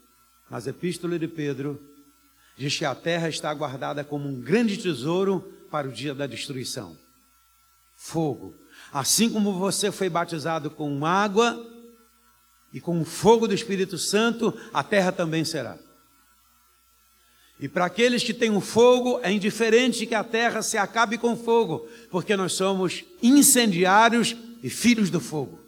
nas 0.50 0.66
epístolas 0.66 1.20
de 1.20 1.28
Pedro, 1.28 1.80
diz 2.56 2.76
que 2.76 2.84
a 2.84 2.94
terra 2.94 3.28
está 3.28 3.52
guardada 3.52 4.02
como 4.02 4.28
um 4.28 4.40
grande 4.40 4.76
tesouro 4.76 5.52
para 5.70 5.88
o 5.88 5.92
dia 5.92 6.14
da 6.14 6.26
destruição 6.26 6.96
fogo. 7.96 8.54
Assim 8.92 9.30
como 9.30 9.54
você 9.54 9.90
foi 9.90 10.08
batizado 10.08 10.70
com 10.70 11.04
água 11.04 11.66
e 12.72 12.80
com 12.80 13.00
o 13.00 13.04
fogo 13.04 13.48
do 13.48 13.54
Espírito 13.54 13.96
Santo, 13.96 14.54
a 14.72 14.84
terra 14.84 15.10
também 15.10 15.44
será. 15.44 15.78
E 17.58 17.68
para 17.68 17.86
aqueles 17.86 18.22
que 18.22 18.34
têm 18.34 18.50
o 18.50 18.60
fogo, 18.60 19.18
é 19.22 19.32
indiferente 19.32 20.04
que 20.04 20.14
a 20.14 20.22
terra 20.22 20.60
se 20.60 20.76
acabe 20.76 21.16
com 21.16 21.34
fogo, 21.34 21.88
porque 22.10 22.36
nós 22.36 22.52
somos 22.52 23.02
incendiários 23.22 24.36
e 24.62 24.68
filhos 24.68 25.08
do 25.08 25.20
fogo. 25.20 25.58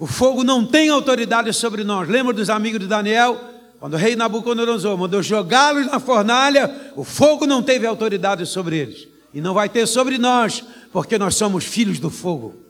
O 0.00 0.06
fogo 0.06 0.42
não 0.42 0.66
tem 0.66 0.88
autoridade 0.88 1.52
sobre 1.52 1.84
nós. 1.84 2.08
Lembra 2.08 2.32
dos 2.32 2.50
amigos 2.50 2.80
de 2.80 2.88
Daniel? 2.88 3.38
Quando 3.80 3.94
o 3.94 3.96
rei 3.96 4.14
Nabucodonosor 4.14 4.96
mandou 4.98 5.22
jogá-los 5.22 5.86
na 5.86 5.98
fornalha, 5.98 6.92
o 6.94 7.02
fogo 7.02 7.46
não 7.46 7.62
teve 7.62 7.86
autoridade 7.86 8.44
sobre 8.44 8.76
eles. 8.76 9.08
E 9.32 9.40
não 9.40 9.54
vai 9.54 9.70
ter 9.70 9.86
sobre 9.86 10.18
nós, 10.18 10.62
porque 10.92 11.16
nós 11.16 11.34
somos 11.34 11.64
filhos 11.64 11.98
do 11.98 12.10
fogo. 12.10 12.62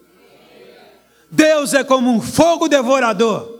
Deus 1.28 1.74
é 1.74 1.82
como 1.82 2.08
um 2.08 2.20
fogo 2.20 2.68
devorador. 2.68 3.58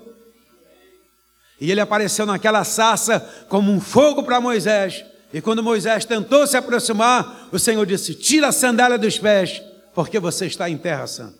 E 1.60 1.72
ele 1.72 1.80
apareceu 1.80 2.24
naquela 2.24 2.62
sarça 2.62 3.18
como 3.48 3.72
um 3.72 3.80
fogo 3.80 4.22
para 4.22 4.40
Moisés. 4.40 5.04
E 5.32 5.40
quando 5.40 5.62
Moisés 5.62 6.04
tentou 6.04 6.46
se 6.46 6.56
aproximar, 6.56 7.48
o 7.50 7.58
Senhor 7.58 7.84
disse: 7.84 8.14
Tira 8.14 8.48
a 8.48 8.52
sandália 8.52 8.96
dos 8.96 9.18
pés, 9.18 9.60
porque 9.92 10.20
você 10.20 10.46
está 10.46 10.70
em 10.70 10.78
terra 10.78 11.06
santa. 11.08 11.38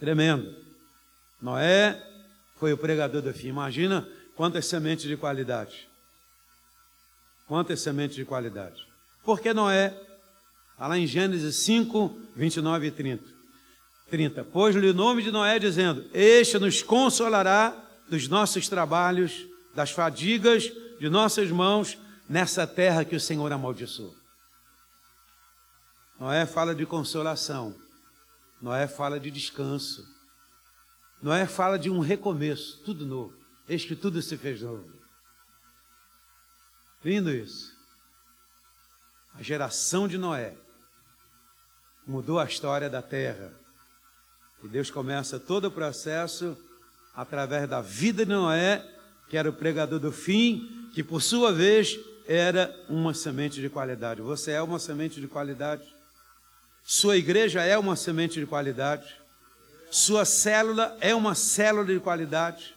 Tremendo. 0.00 0.54
Noé 1.42 2.07
foi 2.58 2.72
o 2.72 2.78
pregador 2.78 3.22
do 3.22 3.32
fim. 3.32 3.48
Imagina 3.48 4.08
quantas 4.34 4.66
sementes 4.66 5.06
de 5.06 5.16
qualidade. 5.16 5.88
Quantas 7.46 7.80
sementes 7.80 8.16
de 8.16 8.24
qualidade. 8.24 8.86
Porque 9.24 9.52
Noé 9.54 9.94
Está 10.78 10.86
lá 10.86 10.96
em 10.96 11.08
Gênesis 11.08 11.56
5, 11.56 12.16
29 12.36 12.86
e 12.86 12.90
30. 12.92 13.24
30. 14.08 14.44
Pôs-lhe 14.44 14.90
o 14.90 14.94
nome 14.94 15.24
de 15.24 15.32
Noé, 15.32 15.58
dizendo: 15.58 16.08
Este 16.14 16.56
nos 16.56 16.84
consolará 16.84 17.76
dos 18.08 18.28
nossos 18.28 18.68
trabalhos, 18.68 19.44
das 19.74 19.90
fadigas 19.90 20.72
de 21.00 21.08
nossas 21.08 21.50
mãos, 21.50 21.98
nessa 22.28 22.64
terra 22.64 23.04
que 23.04 23.16
o 23.16 23.20
Senhor 23.20 23.52
amaldiçoou. 23.52 24.14
Noé 26.16 26.46
fala 26.46 26.76
de 26.76 26.86
consolação. 26.86 27.74
Noé 28.62 28.86
fala 28.86 29.18
de 29.18 29.32
descanso. 29.32 30.06
Noé 31.20 31.46
fala 31.46 31.78
de 31.78 31.90
um 31.90 31.98
recomeço, 31.98 32.80
tudo 32.84 33.04
novo. 33.04 33.34
Eis 33.68 33.84
que 33.84 33.96
tudo 33.96 34.22
se 34.22 34.36
fez 34.36 34.62
novo. 34.62 34.88
Lindo 37.04 37.30
isso. 37.30 37.76
A 39.34 39.42
geração 39.42 40.08
de 40.08 40.16
Noé 40.16 40.56
mudou 42.06 42.38
a 42.38 42.44
história 42.44 42.88
da 42.88 43.02
terra. 43.02 43.52
E 44.62 44.68
Deus 44.68 44.90
começa 44.90 45.38
todo 45.38 45.66
o 45.66 45.70
processo 45.70 46.56
através 47.14 47.68
da 47.68 47.80
vida 47.80 48.24
de 48.24 48.32
Noé, 48.32 48.84
que 49.28 49.36
era 49.36 49.50
o 49.50 49.52
pregador 49.52 49.98
do 49.98 50.10
fim, 50.10 50.90
que 50.94 51.04
por 51.04 51.20
sua 51.20 51.52
vez 51.52 51.98
era 52.26 52.74
uma 52.88 53.12
semente 53.12 53.60
de 53.60 53.68
qualidade. 53.68 54.20
Você 54.22 54.52
é 54.52 54.62
uma 54.62 54.78
semente 54.78 55.20
de 55.20 55.28
qualidade. 55.28 55.82
Sua 56.82 57.16
igreja 57.16 57.62
é 57.62 57.76
uma 57.76 57.96
semente 57.96 58.40
de 58.40 58.46
qualidade. 58.46 59.17
Sua 59.90 60.24
célula 60.24 60.96
é 61.00 61.14
uma 61.14 61.34
célula 61.34 61.84
de 61.84 61.98
qualidade. 61.98 62.76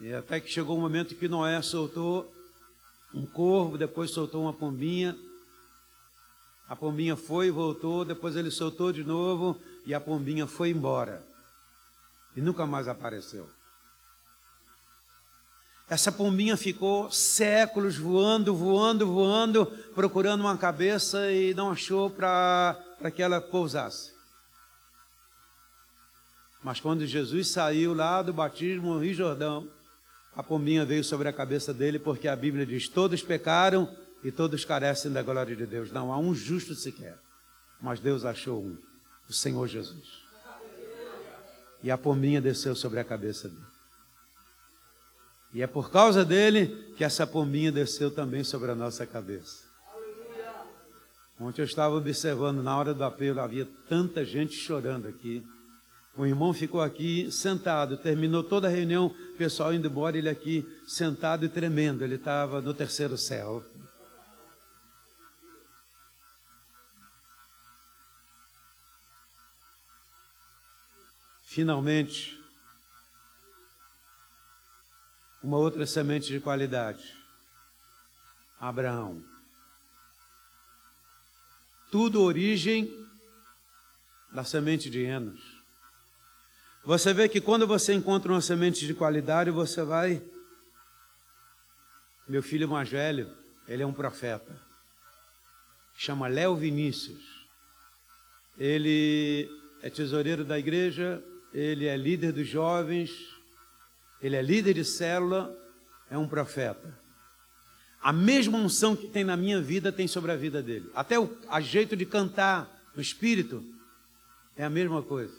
E 0.00 0.12
até 0.12 0.40
que 0.40 0.50
chegou 0.50 0.76
um 0.76 0.80
momento 0.80 1.14
que 1.14 1.28
Noé 1.28 1.60
soltou 1.62 2.32
um 3.14 3.26
corvo, 3.26 3.76
depois 3.76 4.10
soltou 4.10 4.42
uma 4.42 4.52
pombinha. 4.52 5.16
A 6.68 6.76
pombinha 6.76 7.16
foi 7.16 7.48
e 7.48 7.50
voltou, 7.50 8.04
depois 8.04 8.36
ele 8.36 8.50
soltou 8.50 8.92
de 8.92 9.04
novo 9.04 9.60
e 9.84 9.92
a 9.92 10.00
pombinha 10.00 10.46
foi 10.46 10.70
embora. 10.70 11.24
E 12.34 12.40
nunca 12.40 12.64
mais 12.64 12.88
apareceu. 12.88 13.48
Essa 15.92 16.10
pombinha 16.10 16.56
ficou 16.56 17.10
séculos 17.10 17.98
voando, 17.98 18.56
voando, 18.56 19.06
voando, 19.06 19.66
procurando 19.94 20.40
uma 20.40 20.56
cabeça 20.56 21.30
e 21.30 21.52
não 21.52 21.70
achou 21.70 22.08
para 22.08 23.10
que 23.14 23.22
ela 23.22 23.42
pousasse. 23.42 24.10
Mas 26.64 26.80
quando 26.80 27.06
Jesus 27.06 27.48
saiu 27.48 27.92
lá 27.92 28.22
do 28.22 28.32
batismo 28.32 28.94
no 28.94 29.04
Rio 29.04 29.12
Jordão, 29.12 29.68
a 30.34 30.42
pombinha 30.42 30.82
veio 30.86 31.04
sobre 31.04 31.28
a 31.28 31.32
cabeça 31.32 31.74
dele, 31.74 31.98
porque 31.98 32.26
a 32.26 32.34
Bíblia 32.34 32.64
diz: 32.64 32.88
todos 32.88 33.22
pecaram 33.22 33.94
e 34.24 34.32
todos 34.32 34.64
carecem 34.64 35.12
da 35.12 35.22
glória 35.22 35.54
de 35.54 35.66
Deus. 35.66 35.92
Não 35.92 36.10
há 36.10 36.16
um 36.16 36.34
justo 36.34 36.74
sequer, 36.74 37.18
mas 37.78 38.00
Deus 38.00 38.24
achou 38.24 38.62
um, 38.62 38.78
o 39.28 39.32
Senhor 39.34 39.68
Jesus. 39.68 40.22
E 41.82 41.90
a 41.90 41.98
pombinha 41.98 42.40
desceu 42.40 42.74
sobre 42.74 42.98
a 42.98 43.04
cabeça 43.04 43.46
dele. 43.46 43.71
E 45.52 45.62
é 45.62 45.66
por 45.66 45.90
causa 45.90 46.24
dele 46.24 46.94
que 46.96 47.04
essa 47.04 47.26
pombinha 47.26 47.70
desceu 47.70 48.10
também 48.10 48.42
sobre 48.42 48.70
a 48.70 48.74
nossa 48.74 49.06
cabeça. 49.06 49.70
Ontem 51.38 51.60
eu 51.60 51.66
estava 51.66 51.94
observando, 51.94 52.62
na 52.62 52.76
hora 52.76 52.94
do 52.94 53.04
apelo, 53.04 53.40
havia 53.40 53.68
tanta 53.88 54.24
gente 54.24 54.54
chorando 54.54 55.08
aqui. 55.08 55.44
O 56.16 56.24
irmão 56.24 56.52
ficou 56.52 56.80
aqui 56.80 57.30
sentado, 57.32 57.96
terminou 57.96 58.44
toda 58.44 58.68
a 58.68 58.70
reunião, 58.70 59.06
o 59.06 59.36
pessoal 59.36 59.74
indo 59.74 59.88
embora, 59.88 60.16
ele 60.16 60.28
aqui 60.28 60.66
sentado 60.86 61.44
e 61.44 61.48
tremendo, 61.48 62.04
ele 62.04 62.16
estava 62.16 62.60
no 62.60 62.72
terceiro 62.72 63.16
céu. 63.18 63.64
Finalmente, 71.44 72.41
uma 75.42 75.56
outra 75.56 75.84
semente 75.86 76.28
de 76.28 76.38
qualidade. 76.38 77.16
Abraão. 78.60 79.22
Tudo 81.90 82.22
origem 82.22 82.90
da 84.32 84.44
semente 84.44 84.88
de 84.88 85.02
Enos. 85.02 85.40
Você 86.84 87.12
vê 87.12 87.28
que 87.28 87.40
quando 87.40 87.66
você 87.66 87.92
encontra 87.92 88.32
uma 88.32 88.40
semente 88.40 88.86
de 88.86 88.94
qualidade, 88.94 89.50
você 89.50 89.82
vai. 89.82 90.22
Meu 92.26 92.42
filho 92.42 92.68
mais 92.68 92.88
velho, 92.88 93.30
ele 93.68 93.82
é 93.82 93.86
um 93.86 93.92
profeta. 93.92 94.60
Chama 95.96 96.28
Léo 96.28 96.56
Vinícius. 96.56 97.22
Ele 98.56 99.50
é 99.82 99.90
tesoureiro 99.90 100.44
da 100.44 100.58
igreja, 100.58 101.22
ele 101.52 101.86
é 101.86 101.96
líder 101.96 102.32
dos 102.32 102.46
jovens, 102.46 103.31
ele 104.22 104.36
é 104.36 104.42
líder 104.42 104.74
de 104.74 104.84
célula, 104.84 105.54
é 106.08 106.16
um 106.16 106.28
profeta. 106.28 106.96
A 108.00 108.12
mesma 108.12 108.56
unção 108.56 108.94
que 108.94 109.08
tem 109.08 109.24
na 109.24 109.36
minha 109.36 109.60
vida 109.60 109.90
tem 109.92 110.06
sobre 110.06 110.30
a 110.30 110.36
vida 110.36 110.62
dele. 110.62 110.90
Até 110.94 111.18
o 111.18 111.36
a 111.48 111.60
jeito 111.60 111.96
de 111.96 112.06
cantar 112.06 112.68
no 112.94 113.02
espírito 113.02 113.64
é 114.56 114.64
a 114.64 114.70
mesma 114.70 115.02
coisa. 115.02 115.34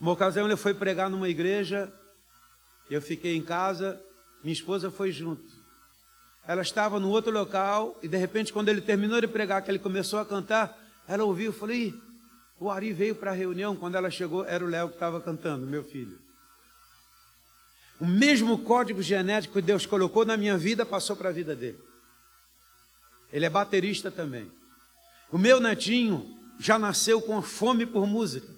Uma 0.00 0.12
ocasião 0.12 0.46
ele 0.46 0.56
foi 0.56 0.74
pregar 0.74 1.08
numa 1.08 1.28
igreja, 1.28 1.92
eu 2.90 3.00
fiquei 3.00 3.36
em 3.36 3.42
casa, 3.42 4.00
minha 4.42 4.52
esposa 4.52 4.90
foi 4.90 5.10
junto. 5.10 5.44
Ela 6.46 6.62
estava 6.62 7.00
no 7.00 7.08
outro 7.08 7.32
local 7.32 7.98
e 8.02 8.08
de 8.08 8.16
repente 8.16 8.52
quando 8.52 8.68
ele 8.68 8.80
terminou 8.80 9.20
de 9.20 9.26
pregar, 9.26 9.62
que 9.62 9.70
ele 9.70 9.78
começou 9.78 10.18
a 10.18 10.26
cantar, 10.26 10.78
ela 11.08 11.24
ouviu, 11.24 11.46
eu 11.46 11.52
falei, 11.52 11.94
o 12.58 12.70
Ari 12.70 12.92
veio 12.92 13.14
para 13.14 13.30
a 13.30 13.34
reunião, 13.34 13.74
quando 13.74 13.94
ela 13.94 14.10
chegou, 14.10 14.44
era 14.44 14.64
o 14.64 14.68
Léo 14.68 14.88
que 14.88 14.94
estava 14.94 15.20
cantando, 15.20 15.66
meu 15.66 15.82
filho. 15.82 16.23
O 18.00 18.06
mesmo 18.06 18.58
código 18.58 19.00
genético 19.00 19.54
que 19.54 19.62
Deus 19.62 19.86
colocou 19.86 20.24
na 20.24 20.36
minha 20.36 20.58
vida 20.58 20.84
passou 20.84 21.14
para 21.14 21.28
a 21.28 21.32
vida 21.32 21.54
dele. 21.54 21.78
Ele 23.32 23.44
é 23.44 23.50
baterista 23.50 24.10
também. 24.10 24.50
O 25.30 25.38
meu 25.38 25.60
netinho 25.60 26.38
já 26.58 26.78
nasceu 26.78 27.20
com 27.20 27.40
fome 27.42 27.86
por 27.86 28.06
música. 28.06 28.48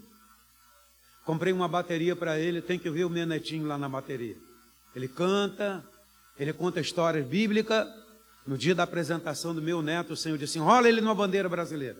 Comprei 1.24 1.52
uma 1.52 1.66
bateria 1.66 2.14
para 2.14 2.38
ele, 2.38 2.62
tem 2.62 2.78
que 2.78 2.88
ver 2.88 3.04
o 3.04 3.10
meu 3.10 3.26
netinho 3.26 3.66
lá 3.66 3.76
na 3.76 3.88
bateria. 3.88 4.36
Ele 4.94 5.08
canta, 5.08 5.84
ele 6.38 6.52
conta 6.52 6.80
histórias 6.80 7.26
bíblicas. 7.26 7.86
No 8.46 8.56
dia 8.56 8.74
da 8.74 8.84
apresentação 8.84 9.54
do 9.54 9.60
meu 9.60 9.82
neto, 9.82 10.12
o 10.12 10.16
Senhor 10.16 10.38
disse: 10.38 10.58
Rola 10.58 10.88
ele 10.88 11.00
numa 11.00 11.14
bandeira 11.14 11.48
brasileira. 11.48 11.98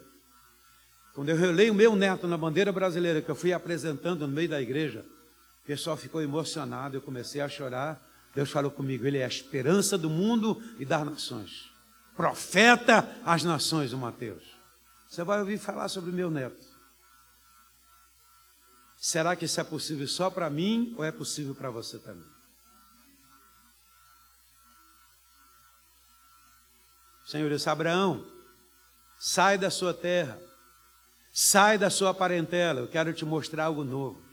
Quando 1.12 1.30
eu 1.30 1.36
relei 1.36 1.70
o 1.70 1.74
meu 1.74 1.96
neto 1.96 2.28
na 2.28 2.36
bandeira 2.36 2.70
brasileira, 2.70 3.20
que 3.20 3.30
eu 3.30 3.34
fui 3.34 3.52
apresentando 3.52 4.26
no 4.26 4.32
meio 4.32 4.48
da 4.48 4.60
igreja, 4.60 5.04
o 5.66 5.72
pessoal 5.74 5.96
ficou 5.96 6.22
emocionado, 6.22 6.96
eu 6.96 7.02
comecei 7.02 7.40
a 7.40 7.48
chorar. 7.48 8.00
Deus 8.32 8.52
falou 8.52 8.70
comigo: 8.70 9.04
Ele 9.04 9.18
é 9.18 9.24
a 9.24 9.28
esperança 9.28 9.98
do 9.98 10.08
mundo 10.08 10.62
e 10.78 10.84
das 10.84 11.04
nações. 11.04 11.72
Profeta 12.14 13.20
às 13.24 13.42
nações, 13.42 13.92
o 13.92 13.98
Mateus. 13.98 14.44
Você 15.08 15.24
vai 15.24 15.40
ouvir 15.40 15.58
falar 15.58 15.88
sobre 15.88 16.12
meu 16.12 16.30
neto. 16.30 16.64
Será 18.96 19.34
que 19.34 19.46
isso 19.46 19.60
é 19.60 19.64
possível 19.64 20.06
só 20.06 20.30
para 20.30 20.48
mim 20.48 20.94
ou 20.96 21.04
é 21.04 21.10
possível 21.10 21.52
para 21.52 21.68
você 21.68 21.98
também? 21.98 22.28
O 27.24 27.28
Senhor 27.28 27.50
disse: 27.50 27.68
Abraão, 27.68 28.24
sai 29.18 29.58
da 29.58 29.68
sua 29.68 29.92
terra, 29.92 30.40
sai 31.32 31.76
da 31.76 31.90
sua 31.90 32.14
parentela, 32.14 32.82
eu 32.82 32.88
quero 32.88 33.12
te 33.12 33.24
mostrar 33.24 33.64
algo 33.64 33.82
novo. 33.82 34.25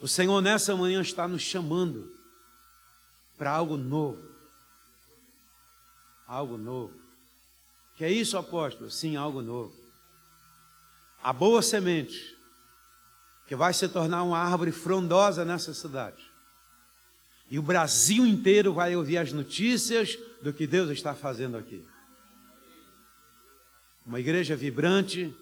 O 0.00 0.06
Senhor 0.06 0.40
nessa 0.40 0.76
manhã 0.76 1.00
está 1.00 1.26
nos 1.26 1.42
chamando 1.42 2.12
para 3.36 3.50
algo 3.50 3.76
novo. 3.76 4.22
Algo 6.26 6.56
novo. 6.56 6.94
Que 7.96 8.04
é 8.04 8.10
isso, 8.10 8.36
apóstolo? 8.38 8.90
Sim, 8.90 9.16
algo 9.16 9.42
novo. 9.42 9.74
A 11.22 11.32
boa 11.32 11.62
semente, 11.62 12.36
que 13.46 13.56
vai 13.56 13.74
se 13.74 13.88
tornar 13.88 14.22
uma 14.22 14.38
árvore 14.38 14.70
frondosa 14.70 15.44
nessa 15.44 15.74
cidade. 15.74 16.22
E 17.50 17.58
o 17.58 17.62
Brasil 17.62 18.26
inteiro 18.26 18.72
vai 18.74 18.94
ouvir 18.94 19.16
as 19.16 19.32
notícias 19.32 20.16
do 20.42 20.52
que 20.52 20.66
Deus 20.66 20.90
está 20.90 21.14
fazendo 21.14 21.56
aqui. 21.56 21.84
Uma 24.06 24.20
igreja 24.20 24.54
vibrante, 24.54 25.34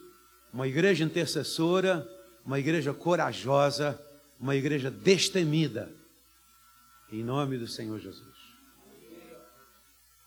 uma 0.53 0.67
igreja 0.67 1.05
intercessora, 1.05 2.09
uma 2.45 2.59
igreja 2.59 2.95
corajosa, 2.95 4.01
uma 4.39 4.55
igreja 4.55 4.91
destemida, 4.91 5.93
em 7.11 7.23
nome 7.23 7.59
do 7.59 7.67
Senhor 7.67 7.99
Jesus. 7.99 8.37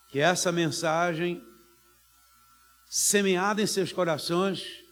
Que 0.08 0.18
essa 0.18 0.50
mensagem, 0.50 1.44
semeada 2.86 3.62
em 3.62 3.66
seus 3.66 3.92
corações, 3.92 4.84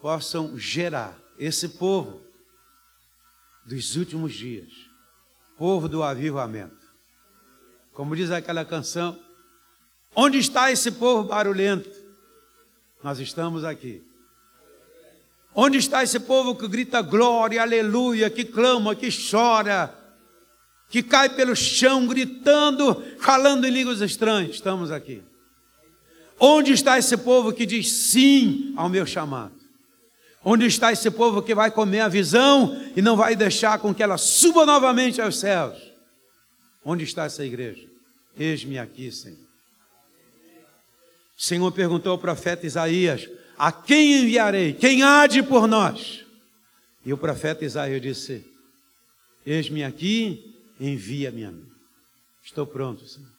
possam 0.00 0.58
gerar 0.58 1.18
esse 1.38 1.68
povo 1.68 2.22
dos 3.64 3.96
últimos 3.96 4.34
dias, 4.34 4.72
povo 5.56 5.88
do 5.88 6.02
avivamento. 6.02 6.86
Como 7.92 8.14
diz 8.14 8.30
aquela 8.30 8.64
canção, 8.64 9.18
Onde 10.14 10.38
está 10.38 10.70
esse 10.70 10.90
povo 10.90 11.28
barulhento? 11.28 11.88
Nós 13.02 13.20
estamos 13.20 13.62
aqui. 13.64 14.04
Onde 15.54 15.78
está 15.78 16.02
esse 16.02 16.20
povo 16.20 16.54
que 16.54 16.68
grita 16.68 17.02
glória, 17.02 17.60
aleluia, 17.60 18.30
que 18.30 18.44
clama, 18.44 18.94
que 18.94 19.08
chora, 19.10 19.92
que 20.88 21.02
cai 21.02 21.28
pelo 21.28 21.56
chão 21.56 22.06
gritando, 22.06 23.02
falando 23.18 23.66
em 23.66 23.70
línguas 23.70 24.00
estranhas? 24.00 24.56
Estamos 24.56 24.90
aqui. 24.90 25.22
Onde 26.38 26.72
está 26.72 26.98
esse 26.98 27.16
povo 27.16 27.52
que 27.52 27.66
diz 27.66 27.90
sim 27.90 28.72
ao 28.76 28.88
meu 28.88 29.04
chamado? 29.04 29.58
Onde 30.44 30.66
está 30.66 30.92
esse 30.92 31.10
povo 31.10 31.42
que 31.42 31.54
vai 31.54 31.70
comer 31.70 32.00
a 32.00 32.08
visão 32.08 32.80
e 32.94 33.02
não 33.02 33.16
vai 33.16 33.34
deixar 33.34 33.78
com 33.80 33.92
que 33.92 34.02
ela 34.02 34.16
suba 34.16 34.64
novamente 34.64 35.20
aos 35.20 35.38
céus? 35.38 35.76
Onde 36.84 37.04
está 37.04 37.24
essa 37.24 37.44
igreja? 37.44 37.86
Eis-me 38.38 38.78
aqui, 38.78 39.10
Senhor. 39.10 39.48
O 41.36 41.42
Senhor 41.42 41.70
perguntou 41.72 42.12
ao 42.12 42.18
profeta 42.18 42.66
Isaías: 42.66 43.28
A 43.58 43.72
quem 43.72 44.22
enviarei? 44.22 44.72
Quem 44.72 45.02
há 45.02 45.26
de 45.26 45.42
por 45.42 45.66
nós? 45.66 46.24
E 47.04 47.12
o 47.12 47.18
profeta 47.18 47.64
Isaías 47.64 48.00
disse: 48.00 48.44
Eis-me 49.44 49.82
aqui, 49.82 50.54
envia-me 50.78 51.44
a 51.44 51.50
mim. 51.50 51.66
Estou 52.42 52.66
pronto, 52.66 53.06
Senhor. 53.06 53.37